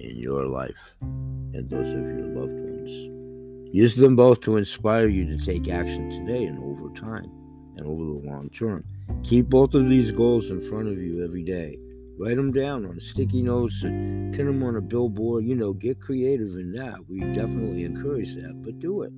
in 0.00 0.16
your 0.16 0.46
life 0.46 0.94
and 1.02 1.68
those 1.68 1.90
of 1.90 2.00
your 2.00 2.28
loved 2.28 2.58
ones. 2.58 3.74
Use 3.74 3.94
them 3.94 4.16
both 4.16 4.40
to 4.40 4.56
inspire 4.56 5.08
you 5.08 5.26
to 5.26 5.44
take 5.44 5.68
action 5.68 6.08
today 6.08 6.46
and 6.46 6.58
over 6.60 6.88
time 6.94 7.30
and 7.76 7.86
over 7.86 8.04
the 8.04 8.28
long 8.28 8.50
term. 8.50 8.84
Keep 9.22 9.46
both 9.46 9.74
of 9.74 9.88
these 9.88 10.10
goals 10.10 10.50
in 10.50 10.60
front 10.60 10.88
of 10.88 10.98
you 10.98 11.24
every 11.24 11.42
day. 11.42 11.78
Write 12.18 12.36
them 12.36 12.52
down 12.52 12.86
on 12.86 12.98
sticky 12.98 13.42
notes 13.42 13.82
and 13.82 14.34
pin 14.34 14.46
them 14.46 14.62
on 14.62 14.76
a 14.76 14.80
billboard. 14.80 15.44
You 15.44 15.54
know, 15.54 15.72
get 15.72 16.00
creative 16.00 16.54
in 16.54 16.72
that. 16.72 17.08
We 17.08 17.20
definitely 17.20 17.84
encourage 17.84 18.34
that, 18.36 18.62
but 18.64 18.78
do 18.80 19.02
it 19.02 19.12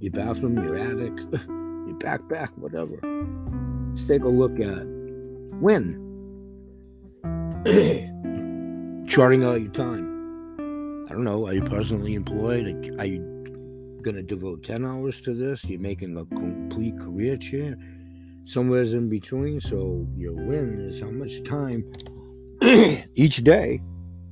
your 0.00 0.12
bathroom, 0.12 0.56
your 0.62 0.76
attic, 0.76 1.16
your 1.32 1.96
backpack, 1.98 2.56
whatever. 2.58 2.98
Let's 3.90 4.06
take 4.06 4.22
a 4.22 4.28
look 4.28 4.60
at 4.60 4.84
when. 5.60 6.02
Charting 9.08 9.44
out 9.44 9.60
your 9.60 9.72
time. 9.72 11.06
I 11.08 11.12
don't 11.12 11.24
know. 11.24 11.46
Are 11.46 11.54
you 11.54 11.62
personally 11.62 12.14
employed? 12.14 12.66
Are 12.98 13.06
you 13.06 13.35
going 14.06 14.14
to 14.14 14.22
devote 14.22 14.62
10 14.62 14.86
hours 14.86 15.20
to 15.20 15.34
this? 15.34 15.64
You're 15.64 15.80
making 15.80 16.16
a 16.16 16.24
complete 16.26 16.96
career 16.96 17.36
change? 17.36 17.76
Somewhere's 18.44 18.94
in 18.94 19.08
between. 19.08 19.60
So 19.60 20.06
your 20.14 20.32
win 20.32 20.78
is 20.78 21.00
how 21.00 21.10
much 21.10 21.42
time 21.42 21.84
each 23.16 23.38
day 23.38 23.82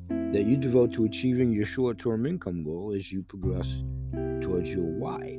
that 0.08 0.44
you 0.44 0.56
devote 0.56 0.92
to 0.92 1.04
achieving 1.06 1.50
your 1.52 1.66
short 1.66 1.98
term 1.98 2.24
income 2.24 2.62
goal 2.62 2.92
as 2.94 3.10
you 3.10 3.24
progress 3.24 3.82
towards 4.40 4.72
your 4.72 4.84
why. 4.84 5.38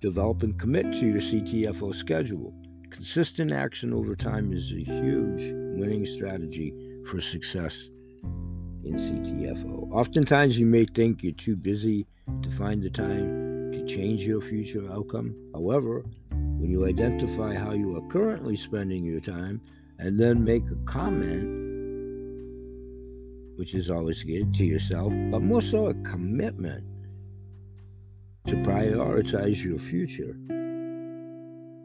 Develop 0.00 0.42
and 0.42 0.58
commit 0.58 0.94
to 0.94 1.06
your 1.06 1.20
CTFO 1.20 1.94
schedule. 1.94 2.54
Consistent 2.88 3.52
action 3.52 3.92
over 3.92 4.16
time 4.16 4.54
is 4.54 4.72
a 4.72 4.82
huge 4.82 5.52
winning 5.78 6.06
strategy 6.06 6.72
for 7.04 7.20
success 7.20 7.90
in 8.84 8.94
CTFO. 8.94 9.90
Oftentimes, 9.92 10.58
you 10.58 10.66
may 10.66 10.84
think 10.84 11.22
you're 11.22 11.32
too 11.32 11.56
busy 11.56 12.06
to 12.42 12.50
find 12.50 12.82
the 12.82 12.90
time 12.90 13.72
to 13.72 13.84
change 13.86 14.22
your 14.22 14.40
future 14.40 14.90
outcome. 14.90 15.34
However, 15.52 16.04
when 16.30 16.70
you 16.70 16.86
identify 16.86 17.54
how 17.54 17.72
you 17.72 17.96
are 17.96 18.08
currently 18.08 18.56
spending 18.56 19.04
your 19.04 19.20
time 19.20 19.60
and 19.98 20.18
then 20.18 20.44
make 20.44 20.64
a 20.70 20.76
comment, 20.84 21.58
which 23.56 23.74
is 23.74 23.90
always 23.90 24.22
good 24.22 24.54
to 24.54 24.64
yourself, 24.64 25.12
but 25.30 25.42
more 25.42 25.62
so 25.62 25.88
a 25.88 25.94
commitment 26.02 26.84
to 28.46 28.56
prioritize 28.56 29.62
your 29.62 29.78
future, 29.78 30.36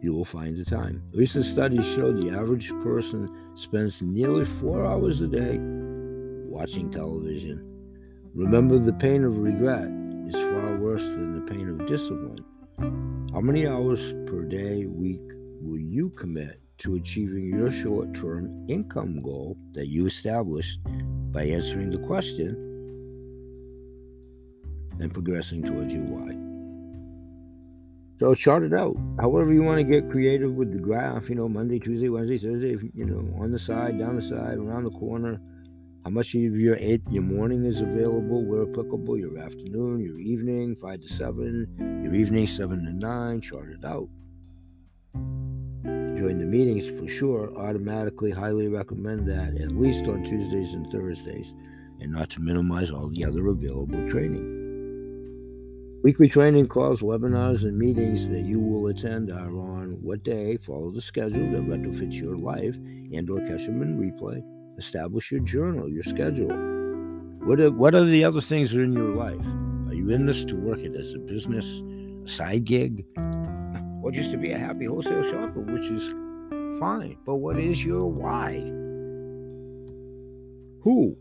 you 0.01 0.13
will 0.13 0.25
find 0.25 0.55
the 0.55 0.65
time. 0.65 1.03
Recent 1.13 1.45
studies 1.45 1.85
show 1.85 2.11
the 2.11 2.29
average 2.29 2.69
person 2.83 3.29
spends 3.55 4.01
nearly 4.01 4.45
four 4.45 4.85
hours 4.85 5.21
a 5.21 5.27
day 5.27 5.59
watching 6.55 6.89
television. 6.89 7.61
Remember, 8.33 8.79
the 8.79 8.93
pain 8.93 9.25
of 9.25 9.37
regret 9.37 9.89
is 10.29 10.35
far 10.51 10.77
worse 10.77 11.03
than 11.03 11.35
the 11.35 11.51
pain 11.51 11.67
of 11.67 11.85
discipline. 11.85 12.45
How 13.33 13.41
many 13.41 13.67
hours 13.67 13.99
per 14.25 14.43
day, 14.43 14.85
week 14.85 15.19
will 15.59 15.79
you 15.79 16.11
commit 16.11 16.61
to 16.77 16.95
achieving 16.95 17.45
your 17.45 17.71
short 17.71 18.13
term 18.13 18.65
income 18.69 19.21
goal 19.21 19.57
that 19.73 19.87
you 19.87 20.05
established 20.05 20.79
by 21.33 21.43
answering 21.43 21.91
the 21.91 21.97
question 21.97 22.55
and 25.01 25.13
progressing 25.13 25.61
towards 25.61 25.93
your 25.93 26.03
why? 26.03 26.37
So 28.17 28.33
chart 28.33 28.63
it 28.63 28.73
out. 28.73 28.95
However 29.19 29.51
you 29.51 29.61
want 29.61 29.79
to 29.79 29.83
get 29.83 30.09
creative 30.09 30.53
with 30.53 30.71
the 30.71 30.79
graph, 30.79 31.27
you 31.27 31.35
know, 31.35 31.49
Monday, 31.49 31.79
Tuesday, 31.79 32.07
Wednesday, 32.07 32.37
Thursday, 32.37 32.77
you 32.93 33.03
know, 33.03 33.43
on 33.43 33.51
the 33.51 33.59
side, 33.59 33.99
down 33.99 34.15
the 34.15 34.21
side, 34.21 34.57
around 34.57 34.85
the 34.85 34.91
corner. 34.91 35.41
How 36.05 36.11
much 36.11 36.35
of 36.35 36.55
your 36.55 36.77
eight, 36.79 37.01
your 37.09 37.23
morning 37.23 37.65
is 37.65 37.81
available, 37.81 38.45
where 38.45 38.61
applicable, 38.61 39.17
your 39.17 39.39
afternoon, 39.39 40.05
your 40.05 40.19
evening, 40.19 40.75
five 40.75 41.01
to 41.01 41.07
seven, 41.07 41.65
your 42.03 42.13
evening, 42.13 42.45
seven 42.45 42.85
to 42.85 42.93
nine, 42.93 43.41
chart 43.41 43.71
it 43.71 43.83
out. 43.83 44.07
Join 45.15 46.37
the 46.37 46.45
meetings 46.45 46.85
for 46.85 47.07
sure. 47.07 47.57
Automatically 47.57 48.29
highly 48.29 48.67
recommend 48.67 49.27
that 49.27 49.59
at 49.59 49.71
least 49.71 50.05
on 50.05 50.23
Tuesdays 50.23 50.75
and 50.75 50.91
Thursdays, 50.91 51.51
and 51.99 52.11
not 52.11 52.29
to 52.29 52.39
minimize 52.39 52.91
all 52.91 53.09
the 53.09 53.25
other 53.25 53.47
available 53.47 54.07
training. 54.07 54.61
Weekly 56.03 56.29
training 56.29 56.67
calls, 56.67 57.01
webinars, 57.01 57.63
and 57.63 57.75
meetings 57.75 58.29
that 58.29 58.45
you 58.45 58.59
will 58.59 58.89
attend 58.89 59.31
are 59.31 59.57
on 59.59 59.97
what 60.03 60.21
day. 60.21 60.57
Follow 60.57 60.91
the 60.91 61.01
schedule 61.01 61.49
that 61.49 61.67
retrofits 61.67 62.13
your 62.13 62.37
life 62.37 62.75
and 62.75 63.27
or 63.27 63.39
catch 63.39 63.65
them 63.65 63.81
in 63.81 63.97
replay. 63.97 64.43
Establish 64.77 65.31
your 65.31 65.41
journal, 65.41 65.89
your 65.89 66.03
schedule. 66.03 66.55
What 67.45 67.59
are, 67.59 67.71
what 67.71 67.95
are 67.95 68.03
the 68.03 68.25
other 68.25 68.41
things 68.41 68.71
that 68.71 68.79
are 68.79 68.83
in 68.83 68.93
your 68.93 69.15
life? 69.15 69.45
Are 69.87 69.93
you 69.93 70.09
in 70.09 70.25
this 70.25 70.43
to 70.45 70.55
work 70.55 70.79
it 70.79 70.95
as 70.95 71.13
a 71.13 71.19
business, 71.19 71.81
a 72.25 72.27
side 72.27 72.65
gig, 72.65 73.05
or 74.03 74.11
just 74.11 74.31
to 74.31 74.37
be 74.37 74.51
a 74.51 74.57
happy 74.57 74.85
wholesale 74.85 75.23
shopper, 75.23 75.61
which 75.61 75.85
is 75.85 76.13
fine. 76.79 77.17
But 77.25 77.35
what 77.35 77.59
is 77.59 77.83
your 77.85 78.05
why? 78.07 78.55
Who? 80.81 81.17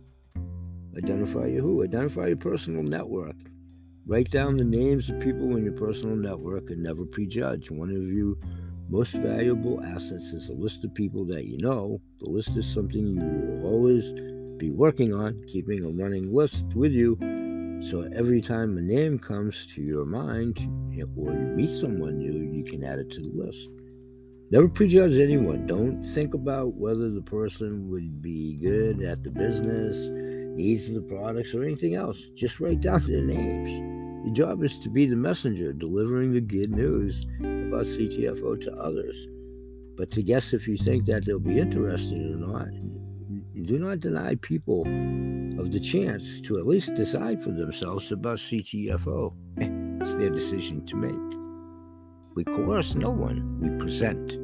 Identify 0.96 1.46
your 1.46 1.62
who. 1.62 1.82
Identify 1.84 2.28
your 2.28 2.36
personal 2.36 2.82
network. 2.82 3.36
Write 4.06 4.30
down 4.30 4.56
the 4.56 4.64
names 4.64 5.08
of 5.08 5.18
people 5.20 5.56
in 5.56 5.64
your 5.64 5.72
personal 5.72 6.16
network 6.16 6.70
and 6.70 6.82
never 6.82 7.04
prejudge. 7.06 7.70
One 7.70 7.90
of 7.90 8.02
your 8.12 8.36
most 8.88 9.12
valuable 9.12 9.82
assets 9.82 10.32
is 10.32 10.48
a 10.48 10.52
list 10.52 10.84
of 10.84 10.94
people 10.94 11.24
that 11.26 11.46
you 11.46 11.58
know. 11.58 12.00
The 12.20 12.30
list 12.30 12.56
is 12.56 12.70
something 12.70 13.06
you 13.06 13.20
will 13.20 13.66
always 13.66 14.12
be 14.58 14.70
working 14.70 15.14
on, 15.14 15.42
keeping 15.48 15.84
a 15.84 15.88
running 15.88 16.32
list 16.32 16.64
with 16.74 16.92
you. 16.92 17.16
So 17.90 18.08
every 18.14 18.40
time 18.40 18.78
a 18.78 18.82
name 18.82 19.18
comes 19.18 19.66
to 19.74 19.82
your 19.82 20.04
mind 20.04 20.58
or 21.16 21.32
you 21.32 21.52
meet 21.54 21.70
someone 21.70 22.18
new, 22.18 22.56
you 22.56 22.64
can 22.64 22.84
add 22.84 22.98
it 22.98 23.10
to 23.10 23.20
the 23.20 23.28
list. 23.28 23.68
Never 24.50 24.68
prejudge 24.68 25.18
anyone. 25.18 25.66
Don't 25.66 26.04
think 26.04 26.34
about 26.34 26.74
whether 26.74 27.10
the 27.10 27.22
person 27.22 27.88
would 27.90 28.22
be 28.22 28.56
good 28.56 29.02
at 29.02 29.24
the 29.24 29.30
business, 29.30 29.96
needs 30.56 30.92
the 30.92 31.00
products, 31.02 31.54
or 31.54 31.62
anything 31.64 31.94
else. 31.94 32.20
Just 32.34 32.60
write 32.60 32.80
down 32.80 33.04
their 33.06 33.22
names. 33.22 33.93
Your 34.24 34.32
job 34.32 34.64
is 34.64 34.78
to 34.78 34.88
be 34.88 35.04
the 35.04 35.16
messenger, 35.16 35.74
delivering 35.74 36.32
the 36.32 36.40
good 36.40 36.70
news 36.70 37.26
about 37.40 37.84
CTFO 37.84 38.58
to 38.62 38.72
others. 38.72 39.26
But 39.98 40.10
to 40.12 40.22
guess 40.22 40.54
if 40.54 40.66
you 40.66 40.78
think 40.78 41.04
that 41.06 41.26
they'll 41.26 41.38
be 41.38 41.58
interested 41.58 42.18
or 42.18 42.36
not, 42.36 42.68
do 43.66 43.78
not 43.78 44.00
deny 44.00 44.36
people 44.36 44.82
of 45.60 45.72
the 45.72 45.78
chance 45.78 46.40
to 46.40 46.58
at 46.58 46.66
least 46.66 46.94
decide 46.94 47.42
for 47.42 47.50
themselves 47.50 48.10
about 48.12 48.38
CTFO. 48.38 49.34
It's 50.00 50.14
their 50.14 50.30
decision 50.30 50.86
to 50.86 50.96
make. 50.96 51.38
We 52.34 52.44
coerce 52.44 52.94
no 52.94 53.10
one, 53.10 53.60
we 53.60 53.68
present. 53.78 54.38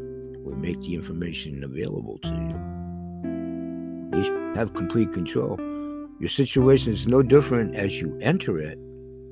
We 0.45 0.55
make 0.57 0.83
the 0.83 0.95
information 0.95 1.65
available 1.65 2.19
to 2.19 2.29
you. 2.29 4.21
You 4.23 4.53
have 4.57 4.75
complete 4.75 5.15
control. 5.15 5.59
Your 6.21 6.29
situation 6.29 6.93
is 6.93 7.07
no 7.07 7.23
different 7.23 7.75
as 7.77 7.99
you 7.99 8.19
enter 8.21 8.59
it 8.59 8.79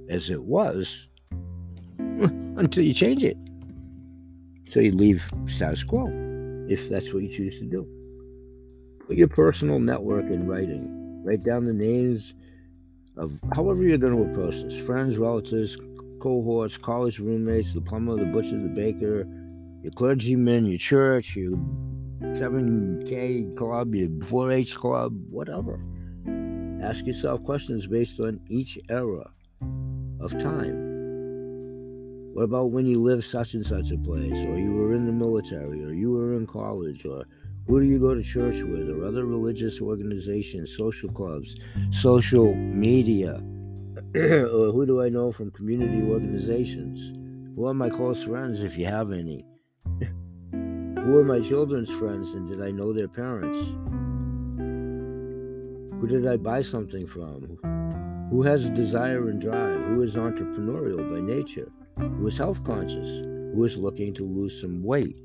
as 0.09 0.31
it 0.31 0.43
was 0.43 1.07
until 1.99 2.83
you 2.83 2.93
change 2.93 3.25
it. 3.25 3.37
So 4.71 4.81
you 4.81 4.93
leave 4.93 5.31
status 5.47 5.83
quo 5.83 6.09
if 6.69 6.89
that's 6.91 7.13
what 7.13 7.23
you 7.23 7.29
choose 7.29 7.59
to 7.59 7.65
do. 7.65 7.87
Put 9.07 9.17
your 9.17 9.29
personal 9.29 9.79
network 9.79 10.27
in 10.27 10.47
writing. 10.47 11.23
Write 11.25 11.43
down 11.43 11.65
the 11.65 11.73
names 11.73 12.35
of 13.17 13.39
however 13.55 13.83
you're 13.83 13.99
going 13.99 14.15
to 14.15 14.31
approach 14.31 14.63
this 14.63 14.79
friends, 14.85 15.17
relatives, 15.17 15.77
cohorts, 16.21 16.77
college 16.77 17.19
roommates, 17.19 17.73
the 17.73 17.81
plumber, 17.81 18.17
the 18.17 18.27
butcher, 18.27 18.61
the 18.61 18.69
baker, 18.69 19.27
your 19.83 19.93
clergyman, 19.93 20.67
your 20.67 20.79
church, 20.79 21.35
your 21.37 21.57
7K 22.21 23.57
club, 23.57 23.95
your 23.95 24.09
4 24.23 24.53
H 24.53 24.77
club, 24.77 25.15
whatever. 25.31 25.81
Ask 26.83 27.07
yourself 27.07 27.43
questions 27.45 27.87
based 27.87 28.21
on 28.21 28.41
each 28.49 28.79
era 28.89 29.31
of 30.21 30.33
time. 30.33 30.89
What 32.35 32.45
about 32.45 32.71
when 32.71 32.87
you 32.87 33.01
lived 33.01 33.25
such 33.25 33.55
and 33.55 33.67
such 33.67 33.91
a 33.91 33.99
place, 33.99 34.33
or 34.33 34.59
you 34.59 34.75
were 34.77 34.95
in 34.95 35.07
the 35.07 35.13
military, 35.13 35.85
or 35.85 35.93
you 35.93 36.13
were 36.13 36.35
in 36.35 36.47
college, 36.47 37.05
or 37.05 37.25
who 37.67 37.81
do 37.81 37.87
you 37.87 37.99
go 37.99 38.15
to 38.15 38.23
church 38.23 38.63
with, 38.63 38.89
or 38.89 39.05
other 39.05 39.27
religious 39.27 39.81
organizations, 39.81 40.77
social 40.77 41.11
clubs, 41.11 41.57
social 41.91 42.55
media, 42.55 43.43
or 44.15 44.73
who 44.73 44.87
do 44.87 45.03
I 45.03 45.09
know 45.09 45.33
from 45.33 45.51
community 45.51 46.09
organizations? 46.09 47.13
Who 47.57 47.67
are 47.67 47.75
my 47.75 47.91
close 47.91 48.23
friends, 48.23 48.63
if 48.63 48.79
you 48.79 48.87
have 48.87 49.13
any? 49.13 49.45
who 50.53 51.17
are 51.17 51.25
my 51.25 51.41
children's 51.41 51.91
friends, 51.91 52.35
and 52.35 52.47
did 52.47 52.63
I 52.63 52.71
know 52.71 52.93
their 52.93 53.09
parents? 53.09 53.59
Who 56.01 56.07
did 56.07 56.27
I 56.27 56.37
buy 56.37 56.63
something 56.63 57.07
from? 57.07 57.59
Who 58.31 58.43
has 58.43 58.67
a 58.67 58.71
desire 58.71 59.31
and 59.31 59.41
drive? 59.41 59.89
Who 59.89 60.03
is 60.03 60.15
entrepreneurial 60.15 61.11
by 61.11 61.19
nature? 61.19 61.73
Who 61.97 62.29
is 62.29 62.37
health 62.37 62.63
conscious? 62.63 63.09
Who 63.55 63.65
is 63.65 63.79
looking 63.79 64.13
to 64.15 64.25
lose 64.25 64.61
some 64.61 64.83
weight? 64.85 65.17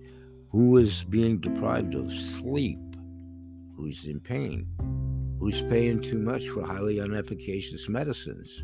Who 0.51 0.77
is 0.77 1.03
being 1.03 1.39
deprived 1.39 1.95
of 1.95 2.13
sleep? 2.13 2.79
Who's 3.75 4.05
in 4.05 4.21
pain? 4.21 4.67
Who's 5.37 5.61
paying 5.63 6.01
too 6.01 6.17
much 6.17 6.47
for 6.47 6.63
highly 6.63 6.99
unefficacious 6.99 7.89
medicines? 7.89 8.63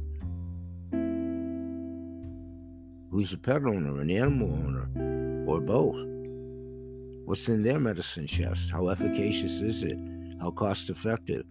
Who's 3.11 3.33
a 3.33 3.37
pet 3.37 3.65
owner, 3.65 3.99
an 3.99 4.09
animal 4.09 4.53
owner, 4.53 5.45
or 5.47 5.59
both? 5.59 6.01
What's 7.25 7.49
in 7.49 7.61
their 7.61 7.81
medicine 7.81 8.25
chest? 8.25 8.71
How 8.71 8.87
efficacious 8.87 9.59
is 9.59 9.83
it? 9.83 9.99
How 10.39 10.51
cost 10.51 10.89
effective? 10.89 11.45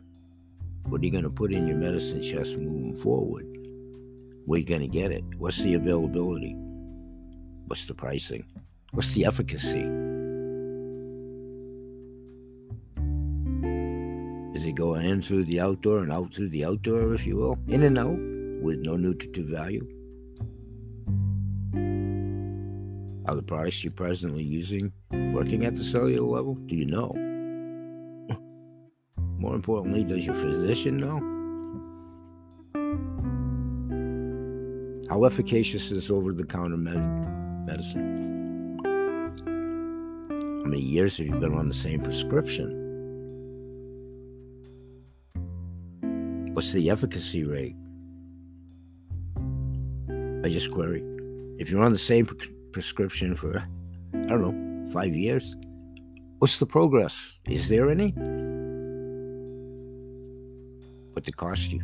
What 0.89 1.03
are 1.03 1.05
you 1.05 1.11
going 1.11 1.25
to 1.25 1.31
put 1.31 1.53
in 1.53 1.67
your 1.67 1.77
medicine 1.77 2.23
chest 2.23 2.57
moving 2.57 2.97
forward? 2.97 3.45
Where 4.47 4.57
are 4.57 4.61
you 4.61 4.65
going 4.65 4.81
to 4.81 4.89
get 4.89 5.13
it? 5.13 5.23
What's 5.37 5.63
the 5.63 5.75
availability? 5.75 6.57
What's 7.67 7.85
the 7.85 7.93
pricing? 7.93 8.47
What's 8.93 9.13
the 9.13 9.27
efficacy? 9.27 9.83
Is 14.57 14.65
it 14.65 14.77
going 14.77 15.05
in 15.05 15.21
through 15.21 15.45
the 15.45 15.61
outdoor 15.61 15.99
and 15.99 16.11
out 16.11 16.33
through 16.33 16.49
the 16.49 16.65
outdoor, 16.65 17.13
if 17.13 17.27
you 17.27 17.37
will? 17.37 17.59
In 17.69 17.83
and 17.83 17.99
out 17.99 18.19
with 18.63 18.79
no 18.79 18.97
nutritive 18.97 19.47
value? 19.47 19.87
Are 23.27 23.37
the 23.37 23.43
products 23.43 23.85
you're 23.85 23.93
presently 23.93 24.43
using 24.43 24.91
working 25.11 25.67
at 25.67 25.77
the 25.77 25.85
cellular 25.85 26.27
level? 26.27 26.55
Do 26.55 26.75
you 26.75 26.87
know? 26.87 27.28
More 29.39 29.55
importantly, 29.55 30.03
does 30.03 30.27
your 30.27 30.35
physician 30.35 30.97
know? 30.97 31.21
How 35.09 35.25
efficacious 35.25 35.93
is 35.93 36.11
over 36.11 36.33
the 36.33 36.45
counter 36.45 36.77
med- 36.77 37.65
medicine? 37.65 38.79
How 40.63 40.69
many 40.69 40.83
years 40.83 41.17
have 41.19 41.27
you 41.27 41.35
been 41.37 41.55
on 41.55 41.69
the 41.69 41.75
same 41.75 42.01
prescription? 42.01 42.85
What's 46.53 46.73
the 46.73 46.91
efficacy 46.91 47.45
rate? 47.45 47.77
I 50.45 50.49
just 50.49 50.73
query. 50.73 51.05
If 51.59 51.71
you're 51.71 51.85
on 51.85 51.93
the 51.93 51.99
same 51.99 52.27
pre- 52.27 52.51
prescription 52.73 53.37
for, 53.37 53.63
I 54.15 54.23
don't 54.23 54.41
know, 54.43 54.93
five 54.93 55.15
years, 55.15 55.55
what's 56.41 56.59
the 56.59 56.67
progress? 56.67 57.39
Is 57.47 57.69
there 57.69 57.89
any? 57.89 58.13
What 61.19 61.27
it 61.27 61.37
cost 61.37 61.73
you. 61.73 61.81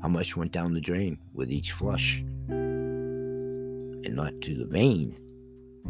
How 0.00 0.06
much 0.06 0.36
went 0.36 0.52
down 0.52 0.74
the 0.74 0.80
drain 0.80 1.18
with 1.34 1.50
each 1.50 1.72
flush. 1.72 2.20
And 2.48 4.14
not 4.14 4.40
to 4.42 4.54
the 4.54 4.64
vein, 4.64 5.18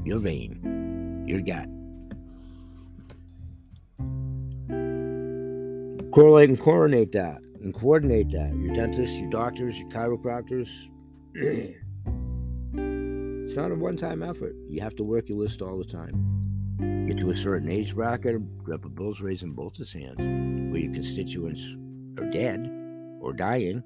your 0.03 0.19
vein, 0.19 1.27
your 1.29 1.43
gut. 1.43 1.69
Correlate 6.11 6.49
and 6.49 6.59
coordinate 6.59 7.13
that 7.13 7.43
and 7.61 7.75
coordinate 7.75 8.31
that. 8.31 8.55
Your 8.55 8.75
dentists, 8.75 9.17
your 9.17 9.29
doctors, 9.29 9.79
your 9.79 9.91
chiropractors. 9.91 10.71
it's 11.35 11.77
not 13.57 13.71
a 13.71 13.75
one 13.75 13.99
time 13.99 14.23
effort. 14.23 14.57
You 14.71 14.81
have 14.81 14.97
to 14.97 15.05
work 15.05 15.29
your 15.29 15.37
list 15.37 15.61
all 15.61 15.77
the 15.77 15.85
time. 15.85 16.33
Get 17.07 17.21
to 17.21 17.31
a 17.31 17.37
certain 17.37 17.71
age 17.71 17.95
bracket, 17.95 18.65
Grandpa 18.65 18.89
Bill's 18.89 19.21
raising 19.21 19.53
both 19.53 19.77
his 19.77 19.93
hands, 19.93 20.19
where 20.73 20.81
your 20.81 20.93
constituents 20.95 21.77
are 22.19 22.31
dead 22.31 22.67
or 23.21 23.35
dying. 23.35 23.83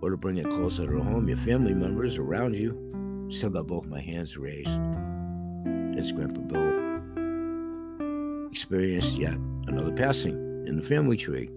Or 0.00 0.10
to 0.10 0.16
bring 0.16 0.38
it 0.38 0.48
closer 0.48 0.86
to 0.86 1.02
home, 1.02 1.28
your 1.28 1.36
family 1.36 1.74
members 1.74 2.16
around 2.16 2.54
you 2.54 3.28
still 3.30 3.50
got 3.50 3.66
both 3.66 3.84
my 3.84 4.00
hands 4.00 4.38
raised. 4.38 4.80
As 5.98 6.12
Grandpa 6.12 6.40
Bill 6.40 6.96
experienced 8.50 9.18
yet 9.18 9.34
another 9.66 9.92
passing 9.92 10.64
in 10.66 10.76
the 10.76 10.82
family 10.82 11.18
tree. 11.18 11.50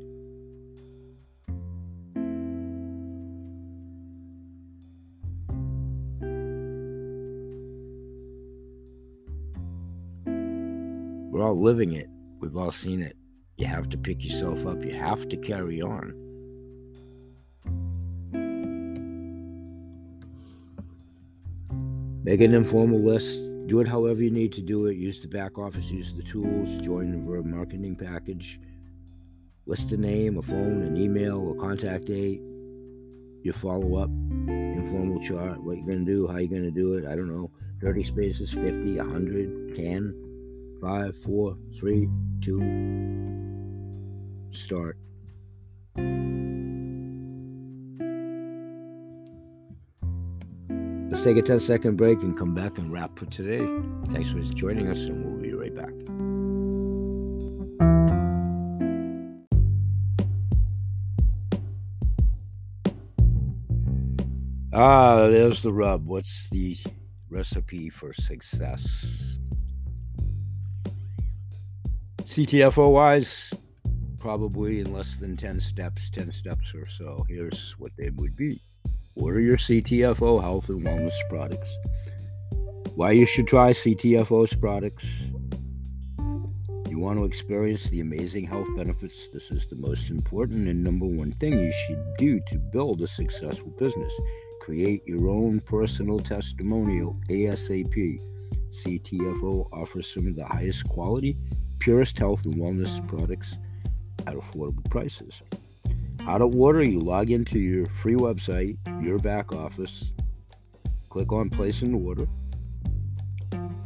We're 11.39 11.45
all 11.45 11.57
living 11.57 11.93
it. 11.93 12.09
We've 12.41 12.57
all 12.57 12.69
seen 12.69 13.01
it. 13.01 13.15
You 13.55 13.65
have 13.65 13.87
to 13.91 13.97
pick 13.97 14.25
yourself 14.25 14.65
up. 14.65 14.83
You 14.83 14.91
have 14.91 15.29
to 15.29 15.37
carry 15.37 15.81
on. 15.81 16.13
Make 22.25 22.41
an 22.41 22.53
informal 22.53 22.99
list. 22.99 23.41
Do 23.67 23.79
it 23.79 23.87
however 23.87 24.21
you 24.21 24.31
need 24.31 24.51
to 24.51 24.61
do 24.61 24.87
it. 24.87 24.97
Use 24.97 25.21
the 25.21 25.29
back 25.29 25.57
office, 25.57 25.85
use 25.85 26.13
the 26.13 26.23
tools, 26.23 26.85
join 26.85 27.13
the 27.13 27.17
Verb 27.19 27.45
marketing 27.45 27.95
package. 27.95 28.59
List 29.65 29.93
a 29.93 29.97
name, 29.97 30.37
a 30.39 30.41
phone, 30.41 30.81
an 30.81 30.97
email, 30.97 31.51
a 31.51 31.55
contact 31.55 32.07
date, 32.07 32.41
your 33.43 33.53
follow 33.53 33.95
up, 33.95 34.09
informal 34.49 35.21
chart, 35.21 35.63
what 35.63 35.77
you're 35.77 35.87
going 35.87 36.05
to 36.05 36.11
do, 36.11 36.27
how 36.27 36.35
you're 36.35 36.49
going 36.49 36.63
to 36.63 36.69
do 36.69 36.95
it. 36.95 37.05
I 37.05 37.15
don't 37.15 37.33
know. 37.33 37.49
30 37.79 38.03
spaces, 38.03 38.51
50, 38.51 38.97
100, 38.97 39.75
10 39.77 40.28
five, 40.81 41.17
four, 41.23 41.57
three, 41.77 42.07
two, 42.41 42.59
start. 44.51 44.97
Let's 51.09 51.23
take 51.23 51.37
a 51.37 51.41
10 51.41 51.59
second 51.59 51.97
break 51.97 52.21
and 52.21 52.37
come 52.37 52.53
back 52.53 52.77
and 52.77 52.91
wrap 52.91 53.17
for 53.17 53.25
today. 53.25 53.67
Thanks 54.11 54.31
for 54.31 54.39
joining 54.53 54.87
us, 54.89 54.97
and 54.97 55.25
we'll 55.25 55.41
be 55.41 55.53
right 55.53 55.75
back. 55.75 55.91
Ah, 64.71 65.27
there's 65.27 65.61
the 65.61 65.73
rub. 65.73 66.05
What's 66.05 66.49
the 66.51 66.77
recipe 67.29 67.89
for 67.89 68.13
success? 68.13 69.28
CTFO 72.29 72.91
wise, 72.91 73.49
probably 74.19 74.81
in 74.81 74.93
less 74.93 75.17
than 75.17 75.35
10 75.35 75.59
steps, 75.59 76.11
10 76.11 76.31
steps 76.31 76.75
or 76.75 76.85
so. 76.85 77.25
Here's 77.27 77.73
what 77.79 77.91
they 77.97 78.11
would 78.11 78.35
be 78.35 78.61
Order 79.15 79.39
your 79.39 79.57
CTFO 79.57 80.39
health 80.39 80.69
and 80.69 80.85
wellness 80.85 81.15
products. 81.27 81.67
Why 82.93 83.13
you 83.13 83.25
should 83.25 83.47
try 83.47 83.71
CTFO's 83.71 84.53
products. 84.53 85.07
You 86.87 86.99
want 86.99 87.17
to 87.17 87.25
experience 87.25 87.89
the 87.89 88.01
amazing 88.01 88.45
health 88.45 88.67
benefits. 88.77 89.29
This 89.33 89.49
is 89.49 89.65
the 89.65 89.77
most 89.77 90.11
important 90.11 90.67
and 90.67 90.83
number 90.83 91.07
one 91.07 91.31
thing 91.31 91.57
you 91.57 91.73
should 91.87 92.05
do 92.19 92.39
to 92.41 92.59
build 92.59 93.01
a 93.01 93.07
successful 93.07 93.73
business. 93.79 94.13
Create 94.61 95.01
your 95.07 95.29
own 95.29 95.61
personal 95.61 96.19
testimonial 96.19 97.19
ASAP. 97.31 98.19
CTFO 98.69 99.67
offers 99.73 100.13
some 100.13 100.27
of 100.27 100.35
the 100.35 100.45
highest 100.45 100.87
quality 100.89 101.35
purest 101.79 102.17
health 102.17 102.45
and 102.45 102.55
wellness 102.55 103.05
products 103.07 103.57
at 104.27 104.35
affordable 104.35 104.87
prices. 104.89 105.41
How 106.21 106.37
to 106.37 106.45
order, 106.45 106.83
you 106.83 106.99
log 106.99 107.31
into 107.31 107.57
your 107.59 107.87
free 107.87 108.15
website, 108.15 108.77
your 109.03 109.17
back 109.19 109.53
office, 109.53 110.11
click 111.09 111.31
on 111.31 111.49
Place 111.49 111.81
an 111.81 111.95
Order 111.95 112.27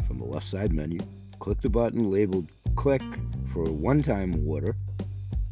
from 0.08 0.18
the 0.18 0.26
left 0.26 0.48
side 0.48 0.74
menu. 0.74 1.00
Click 1.40 1.62
the 1.62 1.70
button 1.70 2.10
labeled 2.10 2.50
Click 2.76 3.04
for 3.54 3.64
a 3.64 3.72
one 3.72 4.02
time 4.02 4.48
order. 4.48 4.76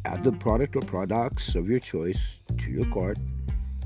Add 0.04 0.24
the 0.24 0.32
product 0.32 0.74
or 0.74 0.80
products 0.80 1.54
of 1.54 1.68
your 1.68 1.78
choice 1.78 2.18
to 2.58 2.70
your 2.70 2.84
cart. 2.86 3.16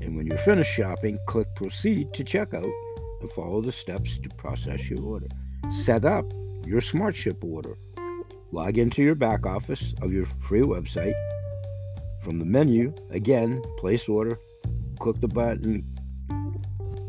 And 0.01 0.17
when 0.17 0.27
you're 0.27 0.37
finished 0.39 0.73
shopping, 0.73 1.19
click 1.27 1.47
Proceed 1.55 2.13
to 2.13 2.23
checkout 2.23 2.71
and 3.21 3.29
follow 3.31 3.61
the 3.61 3.71
steps 3.71 4.17
to 4.19 4.29
process 4.29 4.89
your 4.89 5.01
order. 5.03 5.27
Set 5.69 6.03
up 6.03 6.25
your 6.65 6.81
SmartShip 6.81 7.43
order. 7.43 7.77
Log 8.51 8.77
into 8.77 9.03
your 9.03 9.15
back 9.15 9.45
office 9.45 9.93
of 10.01 10.13
your 10.13 10.25
free 10.25 10.61
website. 10.61 11.13
From 12.21 12.39
the 12.39 12.45
menu, 12.45 12.93
again, 13.09 13.61
place 13.77 14.07
order. 14.07 14.39
Click 14.99 15.19
the 15.19 15.27
button 15.27 15.85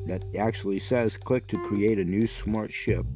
that 0.07 0.24
actually 0.36 0.78
says 0.78 1.16
click 1.16 1.47
to 1.49 1.59
create 1.64 1.99
a 1.99 2.05
new 2.05 2.24
SmartShip. 2.24 3.07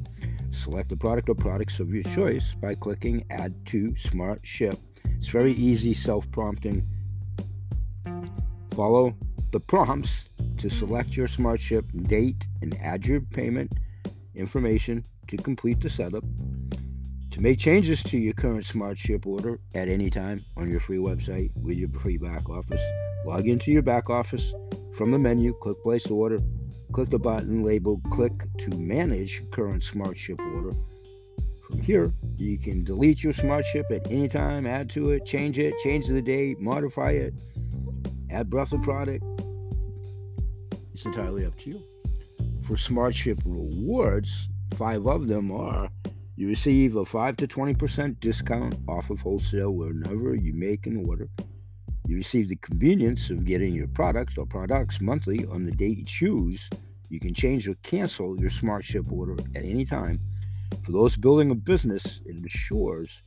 Select 0.52 0.88
the 0.90 0.96
product 0.96 1.28
or 1.28 1.34
products 1.34 1.80
of 1.80 1.92
your 1.92 2.04
choice 2.04 2.54
by 2.54 2.74
clicking 2.74 3.24
Add 3.30 3.54
to 3.66 3.92
SmartShip. 3.92 4.78
It's 5.16 5.28
very 5.28 5.54
easy, 5.54 5.94
self 5.94 6.30
prompting. 6.30 6.86
Follow 8.74 9.16
the 9.50 9.60
prompts 9.60 10.30
to 10.58 10.70
select 10.70 11.16
your 11.16 11.28
SmartShip 11.28 12.08
date 12.08 12.46
and 12.60 12.78
add 12.80 13.06
your 13.06 13.20
payment 13.20 13.72
information 14.34 15.04
to 15.28 15.36
complete 15.36 15.80
the 15.80 15.90
setup. 15.90 16.24
To 17.32 17.40
make 17.40 17.58
changes 17.58 18.02
to 18.04 18.18
your 18.18 18.34
current 18.34 18.62
SmartShip 18.62 19.26
order 19.26 19.58
at 19.74 19.88
any 19.88 20.10
time 20.10 20.44
on 20.54 20.70
your 20.70 20.80
free 20.80 20.98
website 20.98 21.50
with 21.56 21.78
your 21.78 21.88
free 21.88 22.18
back 22.18 22.50
office, 22.50 22.82
log 23.24 23.48
into 23.48 23.72
your 23.72 23.80
back 23.80 24.10
office 24.10 24.52
from 24.94 25.10
the 25.10 25.18
menu, 25.18 25.54
click 25.54 25.82
Place 25.82 26.06
Order, 26.08 26.40
click 26.92 27.08
the 27.08 27.18
button 27.18 27.62
labeled 27.64 28.02
Click 28.10 28.32
to 28.58 28.76
Manage 28.76 29.50
Current 29.50 29.82
SmartShip 29.82 30.38
Order. 30.54 30.76
From 31.66 31.80
here, 31.80 32.12
you 32.36 32.58
can 32.58 32.84
delete 32.84 33.24
your 33.24 33.32
SmartShip 33.32 33.90
at 33.90 34.12
any 34.12 34.28
time, 34.28 34.66
add 34.66 34.90
to 34.90 35.12
it, 35.12 35.24
change 35.24 35.58
it, 35.58 35.72
change 35.82 36.08
the 36.08 36.20
date, 36.20 36.60
modify 36.60 37.12
it, 37.12 37.32
add 38.30 38.50
breath 38.50 38.72
of 38.72 38.82
product. 38.82 39.24
It's 40.92 41.06
entirely 41.06 41.46
up 41.46 41.58
to 41.60 41.70
you. 41.70 41.82
For 42.62 42.74
SmartShip 42.74 43.40
rewards, 43.46 44.48
five 44.76 45.06
of 45.06 45.28
them 45.28 45.50
are 45.50 45.88
you 46.42 46.48
receive 46.48 46.96
a 46.96 47.04
5 47.04 47.36
to 47.36 47.46
20% 47.46 48.18
discount 48.18 48.74
off 48.88 49.10
of 49.10 49.20
wholesale 49.20 49.70
whenever 49.70 50.34
you 50.34 50.52
make 50.52 50.88
an 50.88 51.06
order. 51.08 51.28
You 52.08 52.16
receive 52.16 52.48
the 52.48 52.56
convenience 52.56 53.30
of 53.30 53.44
getting 53.44 53.72
your 53.72 53.86
products 53.86 54.36
or 54.36 54.44
products 54.44 55.00
monthly 55.00 55.46
on 55.46 55.64
the 55.64 55.70
date 55.70 55.98
you 55.98 56.04
choose. 56.04 56.68
You 57.10 57.20
can 57.20 57.32
change 57.32 57.68
or 57.68 57.76
cancel 57.84 58.40
your 58.40 58.50
SmartShip 58.50 59.12
order 59.12 59.36
at 59.54 59.64
any 59.64 59.84
time. 59.84 60.18
For 60.82 60.90
those 60.90 61.16
building 61.16 61.52
a 61.52 61.54
business, 61.54 62.20
it 62.26 62.34
ensures 62.34 63.22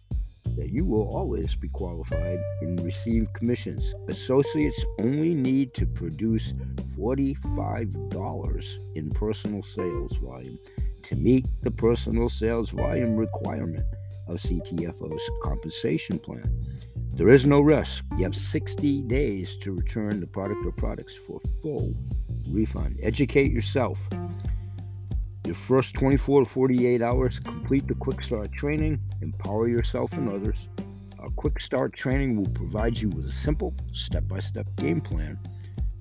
that 0.58 0.70
you 0.70 0.86
will 0.86 1.08
always 1.08 1.56
be 1.56 1.70
qualified 1.70 2.40
and 2.62 2.80
receive 2.84 3.32
commissions. 3.34 3.94
Associates 4.08 4.86
only 5.00 5.34
need 5.34 5.74
to 5.74 5.86
produce 5.86 6.54
$45 6.98 8.96
in 8.96 9.10
personal 9.12 9.64
sales 9.64 10.16
volume 10.18 10.60
to 11.04 11.16
meet 11.16 11.46
the 11.62 11.72
personal 11.72 12.30
sales 12.30 12.70
volume 12.72 13.16
requirement 13.16 13.86
of 14.28 14.38
CTFO's 14.38 15.30
compensation 15.44 16.18
plan. 16.20 16.50
There 17.14 17.30
is 17.30 17.46
no 17.46 17.62
risk. 17.62 18.04
You 18.18 18.24
have 18.24 18.36
60 18.36 19.04
days 19.04 19.56
to 19.62 19.72
return 19.72 20.20
the 20.20 20.28
product 20.28 20.66
or 20.66 20.72
products 20.72 21.16
for 21.16 21.40
full 21.62 21.94
refund. 22.50 23.00
Educate 23.02 23.52
yourself. 23.52 24.00
Your 25.46 25.54
first 25.54 25.94
24 25.94 26.46
to 26.46 26.50
48 26.50 27.04
hours, 27.04 27.38
complete 27.38 27.88
the 27.88 27.94
Quick 27.94 28.24
Start 28.24 28.52
training, 28.52 29.00
empower 29.22 29.68
yourself 29.68 30.12
and 30.14 30.28
others. 30.28 30.68
Our 31.20 31.30
Quick 31.30 31.60
Start 31.60 31.94
training 31.94 32.36
will 32.36 32.50
provide 32.50 32.98
you 32.98 33.10
with 33.10 33.28
a 33.28 33.32
simple 33.32 33.72
step 33.94 34.28
by 34.28 34.40
step 34.40 34.66
game 34.78 35.02
plan 35.02 35.38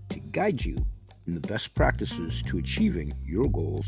to 0.08 0.18
guide 0.18 0.64
you 0.64 0.78
in 1.26 1.34
the 1.34 1.40
best 1.40 1.74
practices 1.74 2.40
to 2.46 2.56
achieving 2.56 3.12
your 3.22 3.44
goals 3.50 3.84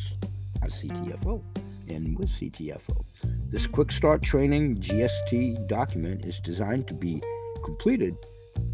as 0.62 0.82
CTFO 0.82 1.42
and 1.88 2.18
with 2.18 2.28
CTFO. 2.28 3.02
This 3.48 3.66
Quick 3.66 3.92
Start 3.92 4.20
Training 4.20 4.76
GST 4.76 5.68
document 5.68 6.26
is 6.26 6.38
designed 6.38 6.86
to 6.88 6.94
be 6.94 7.22
completed 7.64 8.14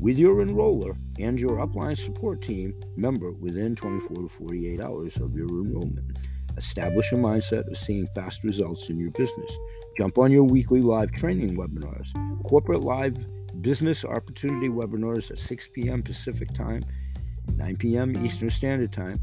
with 0.00 0.18
your 0.18 0.44
enroller 0.44 0.96
and 1.20 1.38
your 1.38 1.64
upline 1.64 1.96
support 1.96 2.42
team 2.42 2.74
member 2.96 3.30
within 3.30 3.76
24 3.76 4.16
to 4.16 4.28
48 4.28 4.80
hours 4.80 5.16
of 5.18 5.36
your 5.36 5.48
enrollment. 5.48 6.18
Establish 6.56 7.12
a 7.12 7.16
mindset 7.16 7.70
of 7.70 7.78
seeing 7.78 8.06
fast 8.14 8.44
results 8.44 8.88
in 8.88 8.98
your 8.98 9.10
business. 9.12 9.52
Jump 9.98 10.18
on 10.18 10.30
your 10.30 10.44
weekly 10.44 10.80
live 10.80 11.12
training 11.12 11.56
webinars, 11.56 12.12
corporate 12.44 12.82
live 12.82 13.16
business 13.60 14.04
opportunity 14.04 14.68
webinars 14.68 15.30
at 15.30 15.38
6 15.38 15.68
p.m. 15.74 16.02
Pacific 16.02 16.52
Time, 16.54 16.82
9 17.56 17.76
p.m. 17.76 18.24
Eastern 18.24 18.50
Standard 18.50 18.92
Time 18.92 19.20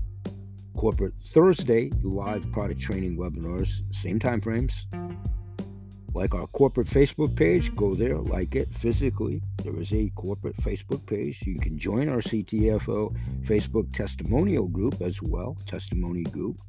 corporate 0.79 1.13
Thursday 1.27 1.91
live 2.03 2.49
product 2.53 2.79
training 2.79 3.17
webinars, 3.17 3.81
same 3.93 4.17
time 4.17 4.39
frames. 4.39 4.87
Like 6.13 6.33
our 6.33 6.47
corporate 6.47 6.87
Facebook 6.87 7.35
page, 7.35 7.75
go 7.75 7.95
there, 7.95 8.17
like 8.17 8.55
it 8.55 8.73
physically. 8.73 9.41
There 9.61 9.77
is 9.77 9.91
a 9.91 10.09
corporate 10.15 10.55
Facebook 10.55 11.05
page. 11.05 11.43
You 11.45 11.59
can 11.59 11.77
join 11.77 12.07
our 12.07 12.21
CTFO 12.21 13.13
Facebook 13.43 13.91
testimonial 13.91 14.69
group 14.69 15.01
as 15.01 15.21
well, 15.21 15.57
testimony 15.65 16.23
group. 16.23 16.61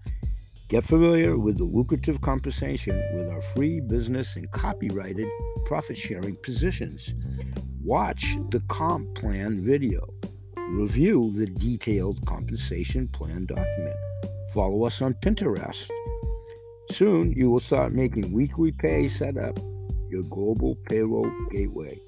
Get 0.71 0.85
familiar 0.85 1.37
with 1.37 1.59
the 1.59 1.65
lucrative 1.65 2.23
compensation 2.23 3.03
with 3.15 3.29
our 3.29 3.43
free 3.43 3.81
business 3.81 4.37
and 4.37 4.51
copyrighted 4.53 5.29
profit 5.67 5.99
sharing 5.99 6.37
positions. 6.37 7.13
Watch 7.85 8.39
the 8.51 8.61
comp 8.69 9.15
plan 9.15 9.63
video 9.65 10.09
Review 10.71 11.33
the 11.35 11.47
detailed 11.47 12.25
compensation 12.27 13.09
plan 13.09 13.45
document. 13.45 13.97
Follow 14.55 14.85
us 14.85 15.03
on 15.03 15.15
Pinterest. 15.15 15.91
Soon 16.93 17.33
you 17.33 17.51
will 17.51 17.59
start 17.59 17.93
making 17.93 18.33
weekly 18.33 18.71
pay 18.71 19.09
set 19.09 19.37
up 19.37 19.59
your 20.09 20.23
global 20.23 20.77
payroll 20.89 21.29
gateway. 21.51 21.99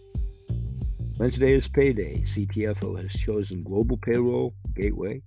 Wednesday 1.18 1.54
is 1.54 1.66
payday. 1.66 2.18
CTFO 2.20 3.02
has 3.02 3.12
chosen 3.12 3.64
Global 3.64 3.96
Payroll 3.96 4.54
Gateway, 4.74 5.20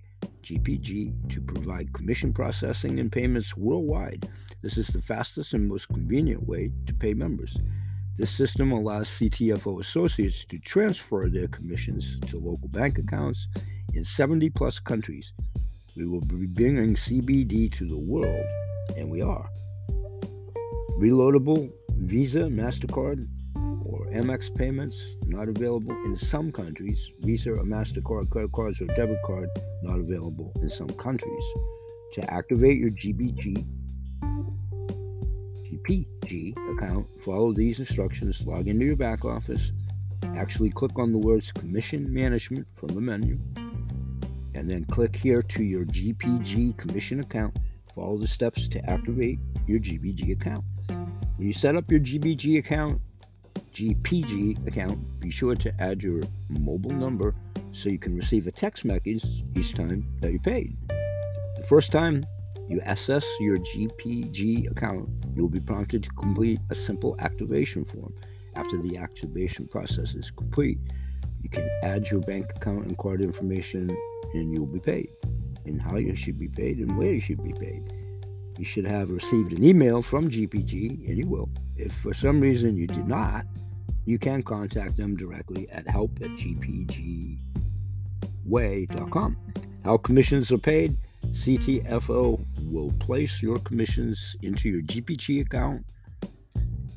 GPG, 0.46 1.28
to 1.28 1.40
provide 1.40 1.92
commission 1.92 2.32
processing 2.32 3.00
and 3.00 3.10
payments 3.10 3.56
worldwide. 3.56 4.28
This 4.62 4.78
is 4.78 4.86
the 4.86 5.02
fastest 5.02 5.54
and 5.54 5.66
most 5.66 5.88
convenient 5.88 6.46
way 6.46 6.70
to 6.86 6.94
pay 6.94 7.14
members. 7.14 7.56
This 8.16 8.30
system 8.30 8.70
allows 8.70 9.08
CTFO 9.08 9.80
associates 9.80 10.44
to 10.44 10.60
transfer 10.60 11.28
their 11.28 11.48
commissions 11.48 12.20
to 12.28 12.38
local 12.38 12.68
bank 12.68 12.98
accounts 12.98 13.48
in 13.94 14.04
70 14.04 14.48
plus 14.50 14.78
countries. 14.78 15.32
We 15.96 16.06
will 16.06 16.20
be 16.20 16.46
bringing 16.46 16.94
CBD 16.94 17.72
to 17.72 17.84
the 17.84 17.98
world, 17.98 18.46
and 18.96 19.10
we 19.10 19.22
are. 19.22 19.50
Reloadable 21.00 21.72
Visa, 21.90 22.42
MasterCard, 22.42 23.26
or 23.84 24.06
MX 24.06 24.54
payments 24.54 25.16
not 25.26 25.48
available 25.48 25.92
in 26.04 26.16
some 26.16 26.52
countries. 26.52 27.10
Visa 27.20 27.50
or 27.52 27.64
MasterCard 27.64 28.30
credit 28.30 28.52
cards 28.52 28.80
or 28.80 28.86
debit 28.86 29.22
card 29.24 29.48
not 29.82 29.98
available 29.98 30.52
in 30.62 30.70
some 30.70 30.88
countries. 30.90 31.44
To 32.14 32.30
activate 32.32 32.78
your 32.78 32.90
GBG, 32.90 33.66
PG 35.86 36.56
account, 36.72 37.06
follow 37.22 37.52
these 37.52 37.78
instructions, 37.78 38.44
log 38.44 38.66
into 38.66 38.84
your 38.84 38.96
back 38.96 39.24
office, 39.24 39.70
actually 40.36 40.70
click 40.70 40.98
on 40.98 41.12
the 41.12 41.18
words 41.18 41.52
Commission 41.52 42.12
Management 42.12 42.66
from 42.74 42.88
the 42.88 43.00
menu, 43.00 43.38
and 44.56 44.68
then 44.68 44.84
click 44.86 45.14
here 45.14 45.42
to 45.42 45.62
your 45.62 45.84
GPG 45.84 46.76
commission 46.76 47.20
account. 47.20 47.56
Follow 47.94 48.18
the 48.18 48.26
steps 48.26 48.66
to 48.68 48.90
activate 48.90 49.38
your 49.68 49.78
GBG 49.78 50.32
account. 50.32 50.64
When 51.36 51.46
you 51.46 51.52
set 51.52 51.76
up 51.76 51.88
your 51.88 52.00
GBG 52.00 52.58
account, 52.58 53.00
GPG 53.76 54.66
account, 54.66 54.98
be 55.20 55.30
sure 55.30 55.54
to 55.54 55.70
add 55.78 56.02
your 56.02 56.22
mobile 56.48 56.92
number 56.92 57.34
so 57.72 57.90
you 57.90 57.98
can 57.98 58.16
receive 58.16 58.46
a 58.46 58.50
text 58.50 58.86
message 58.86 59.22
each 59.54 59.74
time 59.74 60.08
that 60.22 60.32
you 60.32 60.38
paid. 60.38 60.74
The 60.88 61.66
first 61.68 61.92
time 61.92 62.24
you 62.70 62.80
access 62.80 63.22
your 63.38 63.58
GPG 63.58 64.70
account, 64.70 65.10
you 65.34 65.42
will 65.42 65.50
be 65.50 65.60
prompted 65.60 66.02
to 66.04 66.10
complete 66.10 66.58
a 66.70 66.74
simple 66.74 67.16
activation 67.18 67.84
form. 67.84 68.14
After 68.54 68.78
the 68.78 68.96
activation 68.96 69.66
process 69.66 70.14
is 70.14 70.30
complete, 70.30 70.78
you 71.42 71.50
can 71.50 71.68
add 71.82 72.10
your 72.10 72.20
bank 72.20 72.46
account 72.56 72.86
and 72.86 72.96
card 72.96 73.20
information 73.20 73.94
and 74.32 74.54
you'll 74.54 74.64
be 74.64 74.80
paid. 74.80 75.10
And 75.66 75.82
how 75.82 75.96
you 75.96 76.14
should 76.14 76.38
be 76.38 76.48
paid 76.48 76.78
and 76.78 76.96
where 76.96 77.12
you 77.12 77.20
should 77.20 77.44
be 77.44 77.52
paid. 77.52 77.82
You 78.58 78.64
should 78.64 78.86
have 78.86 79.10
received 79.10 79.52
an 79.52 79.62
email 79.62 80.00
from 80.00 80.30
GPG, 80.30 81.06
and 81.06 81.18
you 81.18 81.26
will. 81.26 81.50
If 81.76 81.92
for 81.92 82.14
some 82.14 82.40
reason 82.40 82.74
you 82.74 82.86
did 82.86 83.06
not, 83.06 83.44
you 84.06 84.18
can 84.18 84.42
contact 84.42 84.96
them 84.96 85.16
directly 85.16 85.68
at 85.70 85.86
help 85.86 86.10
at 86.22 86.30
gpgway.com. 86.30 87.36
How 89.84 89.96
commissions 89.98 90.50
are 90.50 90.58
paid 90.58 90.96
CTFO 91.32 92.40
will 92.70 92.92
place 92.98 93.42
your 93.42 93.58
commissions 93.58 94.36
into 94.42 94.68
your 94.68 94.82
GPG 94.82 95.42
account. 95.42 95.84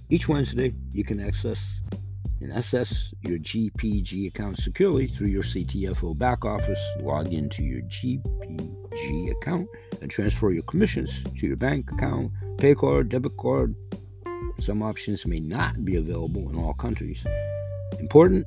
Each 0.10 0.28
Wednesday, 0.28 0.74
you 0.92 1.04
can 1.04 1.20
access 1.20 1.82
and 2.42 2.54
assess 2.54 3.14
your 3.22 3.38
GPG 3.38 4.28
account 4.28 4.58
securely 4.58 5.08
through 5.08 5.28
your 5.28 5.44
CTFO 5.44 6.18
back 6.18 6.46
office. 6.46 6.80
Log 7.02 7.34
into 7.34 7.64
your 7.64 7.82
GPG 7.82 9.32
account 9.32 9.68
and 10.02 10.10
transfer 10.10 10.52
your 10.52 10.64
commissions 10.64 11.12
to 11.38 11.48
your 11.48 11.58
bank 11.58 11.92
account, 11.92 12.32
pay 12.58 12.74
card, 12.76 13.10
debit 13.10 13.36
card. 13.38 13.76
Some 14.62 14.82
options 14.84 15.26
may 15.26 15.40
not 15.40 15.86
be 15.86 15.96
available 15.96 16.50
in 16.50 16.56
all 16.56 16.74
countries. 16.74 17.26
Important 18.00 18.46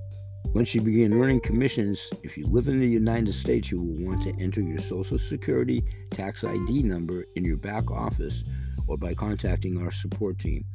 once 0.54 0.74
you 0.74 0.82
begin 0.82 1.14
earning 1.14 1.40
commissions, 1.40 2.10
if 2.22 2.36
you 2.36 2.46
live 2.46 2.68
in 2.68 2.78
the 2.78 2.86
United 2.86 3.32
States, 3.32 3.70
you 3.70 3.80
will 3.80 4.06
want 4.06 4.22
to 4.22 4.38
enter 4.38 4.60
your 4.60 4.80
Social 4.80 5.18
Security 5.18 5.82
tax 6.10 6.44
ID 6.44 6.82
number 6.82 7.24
in 7.36 7.44
your 7.44 7.56
back 7.56 7.90
office 7.90 8.44
or 8.86 8.98
by 8.98 9.14
contacting 9.14 9.78
our 9.82 9.90
support 9.90 10.38
team. 10.38 10.66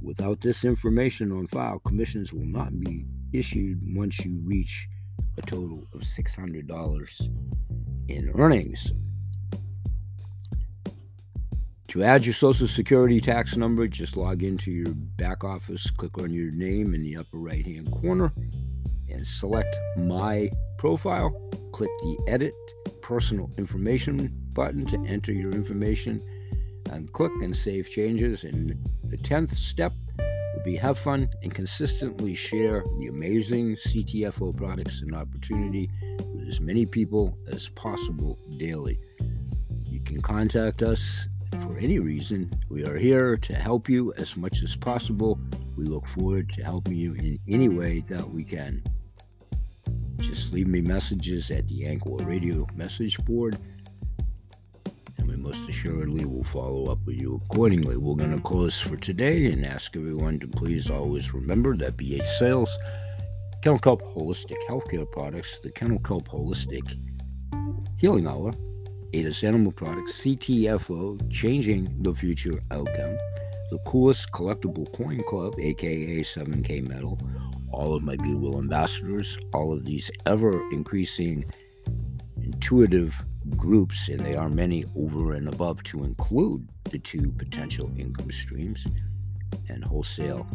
Without 0.00 0.40
this 0.40 0.64
information 0.64 1.32
on 1.32 1.48
file, 1.48 1.80
commissions 1.80 2.32
will 2.32 2.46
not 2.46 2.78
be 2.78 3.04
issued 3.32 3.80
once 3.96 4.24
you 4.24 4.40
reach 4.44 4.88
a 5.38 5.42
total 5.42 5.88
of 5.92 6.02
$600 6.02 7.20
in 8.08 8.30
earnings. 8.36 8.92
To 11.88 12.02
add 12.02 12.26
your 12.26 12.34
Social 12.34 12.66
Security 12.66 13.20
tax 13.20 13.56
number, 13.56 13.86
just 13.86 14.16
log 14.16 14.42
into 14.42 14.72
your 14.72 14.92
back 14.92 15.44
office, 15.44 15.88
click 15.90 16.18
on 16.20 16.32
your 16.32 16.50
name 16.50 16.94
in 16.94 17.02
the 17.02 17.16
upper 17.16 17.38
right 17.38 17.64
hand 17.64 17.90
corner, 17.92 18.32
and 19.08 19.24
select 19.24 19.76
My 19.96 20.50
Profile. 20.78 21.30
Click 21.72 21.90
the 22.00 22.18
Edit 22.26 22.54
Personal 23.02 23.50
Information 23.56 24.32
button 24.52 24.84
to 24.86 24.96
enter 25.06 25.32
your 25.32 25.52
information 25.52 26.20
and 26.90 27.12
click 27.12 27.32
and 27.40 27.54
save 27.54 27.88
changes. 27.88 28.42
And 28.42 28.76
the 29.04 29.16
10th 29.16 29.54
step 29.54 29.92
would 30.18 30.64
be 30.64 30.76
have 30.76 30.98
fun 30.98 31.28
and 31.42 31.54
consistently 31.54 32.34
share 32.34 32.82
the 32.98 33.06
amazing 33.06 33.76
CTFO 33.76 34.56
products 34.56 35.02
and 35.02 35.14
opportunity 35.14 35.88
with 36.34 36.48
as 36.48 36.60
many 36.60 36.84
people 36.84 37.38
as 37.52 37.68
possible 37.70 38.38
daily. 38.56 38.98
You 39.84 40.00
can 40.00 40.20
contact 40.20 40.82
us 40.82 41.28
for 41.62 41.78
any 41.78 41.98
reason. 41.98 42.50
We 42.68 42.84
are 42.84 42.96
here 42.96 43.36
to 43.36 43.54
help 43.54 43.88
you 43.88 44.12
as 44.14 44.36
much 44.36 44.62
as 44.62 44.76
possible. 44.76 45.38
We 45.76 45.84
look 45.84 46.06
forward 46.06 46.48
to 46.50 46.64
helping 46.64 46.94
you 46.96 47.14
in 47.14 47.38
any 47.48 47.68
way 47.68 48.04
that 48.08 48.28
we 48.28 48.44
can. 48.44 48.82
Just 50.18 50.52
leave 50.52 50.66
me 50.66 50.80
messages 50.80 51.50
at 51.50 51.68
the 51.68 51.86
Anchor 51.86 52.16
Radio 52.24 52.66
message 52.74 53.18
board, 53.24 53.58
and 55.18 55.28
we 55.28 55.36
most 55.36 55.68
assuredly 55.68 56.24
will 56.24 56.44
follow 56.44 56.90
up 56.90 56.98
with 57.06 57.16
you 57.16 57.40
accordingly. 57.44 57.96
We're 57.96 58.16
going 58.16 58.34
to 58.34 58.40
close 58.40 58.80
for 58.80 58.96
today 58.96 59.46
and 59.46 59.64
ask 59.64 59.94
everyone 59.96 60.40
to 60.40 60.46
please 60.46 60.90
always 60.90 61.34
remember 61.34 61.76
that 61.76 61.96
BH 61.96 62.24
Sales, 62.38 62.70
Kennel 63.62 63.78
Kelp 63.78 64.02
Holistic 64.14 64.56
Healthcare 64.68 65.10
Products, 65.12 65.60
the 65.60 65.70
Kennel 65.70 65.98
Kelp 65.98 66.28
Holistic 66.28 66.98
Healing 67.98 68.26
Hour, 68.26 68.52
Ada's 69.16 69.42
Animal 69.44 69.72
Products, 69.72 70.20
CTFO, 70.20 71.32
Changing 71.32 72.02
the 72.02 72.12
Future 72.12 72.62
Outcome, 72.70 73.16
the 73.70 73.78
coolest 73.86 74.30
collectible 74.30 74.92
coin 74.92 75.22
club, 75.22 75.54
aka 75.58 76.20
7K 76.20 76.86
Metal, 76.86 77.18
all 77.72 77.94
of 77.94 78.02
my 78.02 78.14
Goodwill 78.16 78.58
ambassadors, 78.58 79.38
all 79.54 79.72
of 79.72 79.86
these 79.86 80.10
ever 80.26 80.60
increasing 80.70 81.46
intuitive 82.42 83.16
groups, 83.56 84.08
and 84.08 84.20
they 84.20 84.34
are 84.34 84.50
many 84.50 84.84
over 84.94 85.32
and 85.32 85.48
above 85.48 85.82
to 85.84 86.04
include 86.04 86.68
the 86.90 86.98
two 86.98 87.32
potential 87.38 87.90
income 87.96 88.30
streams 88.30 88.86
and 89.70 89.82
wholesale 89.82 90.46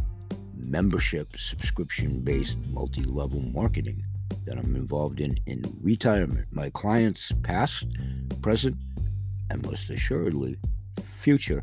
membership 0.56 1.36
subscription 1.36 2.20
based 2.20 2.60
multi 2.68 3.02
level 3.02 3.42
marketing 3.42 4.04
that 4.46 4.58
I'm 4.58 4.76
involved 4.76 5.20
in 5.20 5.38
in 5.46 5.64
retirement. 5.82 6.48
My 6.52 6.70
clients, 6.70 7.32
past, 7.44 7.86
present, 8.42 8.78
and 9.50 9.66
most 9.66 9.90
assuredly, 9.90 10.58
future, 11.04 11.62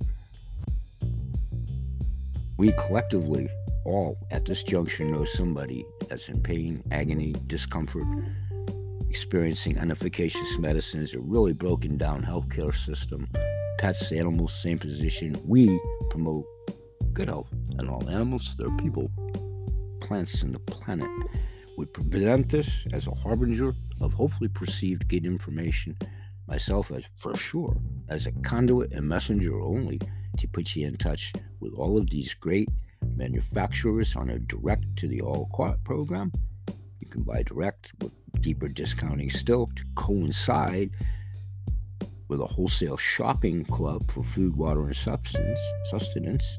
we 2.57 2.73
collectively 2.73 3.49
all 3.85 4.19
at 4.31 4.45
this 4.45 4.63
juncture 4.63 5.05
know 5.05 5.25
somebody 5.25 5.85
that's 6.09 6.29
in 6.29 6.43
pain, 6.43 6.83
agony, 6.91 7.35
discomfort, 7.47 8.07
experiencing 9.09 9.77
inefficacious 9.77 10.59
medicines, 10.59 11.15
a 11.15 11.19
really 11.21 11.53
broken 11.53 11.97
down 11.97 12.23
healthcare 12.23 12.75
system, 12.75 13.29
pets, 13.79 14.13
animals, 14.13 14.53
same 14.63 14.79
position. 14.79 15.35
We 15.45 15.81
promote 16.11 16.45
good 17.13 17.29
health 17.29 17.53
in 17.79 17.89
all 17.89 18.09
animals, 18.09 18.55
their 18.59 18.71
people, 18.77 19.11
plants, 20.01 20.43
and 20.43 20.55
the 20.55 20.59
planet. 20.59 21.09
We 21.79 21.87
present 21.87 22.49
this 22.49 22.89
as 22.93 23.07
a 23.07 23.15
harbinger 23.15 23.73
of 24.01 24.13
hopefully 24.13 24.49
perceived 24.49 25.07
good 25.07 25.25
information. 25.25 25.97
Myself, 26.49 26.91
as 26.91 27.05
for 27.15 27.37
sure, 27.37 27.77
as 28.09 28.27
a 28.27 28.33
conduit 28.33 28.91
and 28.91 29.09
messenger 29.09 29.61
only 29.61 30.01
to 30.39 30.49
put 30.49 30.75
you 30.75 30.89
in 30.89 30.97
touch 30.97 31.33
with 31.61 31.73
all 31.75 31.97
of 31.97 32.11
these 32.11 32.35
great 32.35 32.69
manufacturers 33.15 34.17
on 34.17 34.29
a 34.29 34.41
direct 34.41 34.87
to 34.97 35.07
the 35.07 35.21
all 35.21 35.49
quat 35.53 35.85
program. 35.85 36.33
You 36.99 37.07
can 37.07 37.23
buy 37.23 37.45
direct 37.45 37.93
with 38.03 38.11
deeper 38.41 38.67
discounting 38.67 39.31
still 39.31 39.69
to 39.77 39.85
coincide 39.95 40.91
with 42.27 42.41
a 42.41 42.47
wholesale 42.47 42.97
shopping 42.97 43.65
club 43.65 44.11
for 44.11 44.25
food, 44.25 44.57
water, 44.57 44.85
and 44.87 44.97
substance 44.97 45.61
sustenance. 45.91 46.59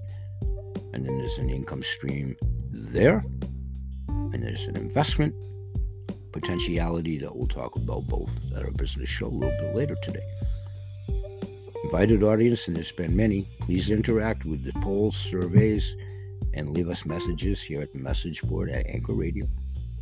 And 0.93 1.05
then 1.05 1.17
there's 1.17 1.38
an 1.39 1.49
income 1.49 1.84
stream 1.84 2.38
there. 2.72 3.26
And 4.40 4.48
there's 4.48 4.68
an 4.68 4.78
investment 4.78 5.36
potentiality 6.32 7.20
that 7.20 7.36
we'll 7.36 7.46
talk 7.46 7.76
about 7.76 8.08
both 8.08 8.30
at 8.56 8.64
our 8.64 8.72
business 8.72 9.10
show 9.10 9.26
a 9.26 9.28
little 9.28 9.58
bit 9.60 9.76
later 9.76 9.98
today. 10.02 10.24
Invited 11.84 12.24
audience, 12.24 12.66
and 12.68 12.78
there's 12.78 12.94
been 12.94 13.14
many, 13.18 13.46
please 13.60 13.90
interact 13.90 14.46
with 14.46 14.64
the 14.64 14.72
polls, 14.80 15.18
surveys, 15.18 15.94
and 16.54 16.70
leave 16.70 16.88
us 16.88 17.06
messages 17.06 17.62
here 17.62 17.82
at 17.82 17.92
the 17.92 18.00
message 18.00 18.42
board 18.44 18.70
at 18.70 18.86
Anchor 18.88 19.12
Radio. 19.12 19.46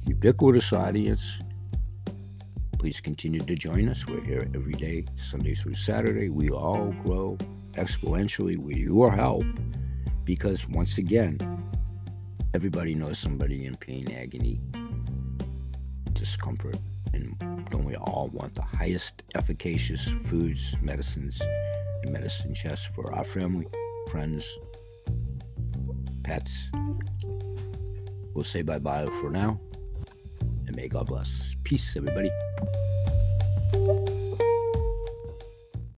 Ubiquitous 0.06 0.72
audience, 0.72 1.40
please 2.78 3.00
continue 3.00 3.40
to 3.40 3.56
join 3.56 3.90
us. 3.90 4.06
We're 4.06 4.24
here 4.24 4.48
every 4.54 4.74
day, 4.74 5.04
Sunday 5.16 5.56
through 5.56 5.78
Saturday. 5.78 6.30
We 6.30 6.52
all 6.52 6.92
grow 7.02 7.40
exponentially 7.74 8.60
with 8.60 8.78
your 8.78 9.12
help 9.12 9.46
because, 10.26 10.70
once 10.70 11.00
again, 11.00 11.40
everybody 12.58 12.96
knows 12.96 13.20
somebody 13.20 13.68
in 13.68 13.76
pain, 13.76 14.12
agony, 14.12 14.60
discomfort, 16.14 16.76
and 17.14 17.38
don't 17.70 17.86
we 17.86 17.96
all 17.98 18.32
want 18.34 18.56
the 18.56 18.64
highest 18.64 19.22
efficacious 19.36 20.10
foods, 20.24 20.76
medicines, 20.82 21.40
and 22.02 22.12
medicine 22.12 22.56
chest 22.56 22.88
for 22.96 23.14
our 23.14 23.24
family, 23.24 23.68
friends, 24.10 24.44
pets. 26.24 26.72
We'll 28.34 28.44
say 28.44 28.64
bye 28.64 28.80
bye 28.80 29.06
for 29.22 29.30
now. 29.30 29.60
And 30.66 30.76
may 30.76 30.88
God 30.88 31.06
bless. 31.06 31.54
Peace, 31.64 31.96
everybody. 31.96 32.32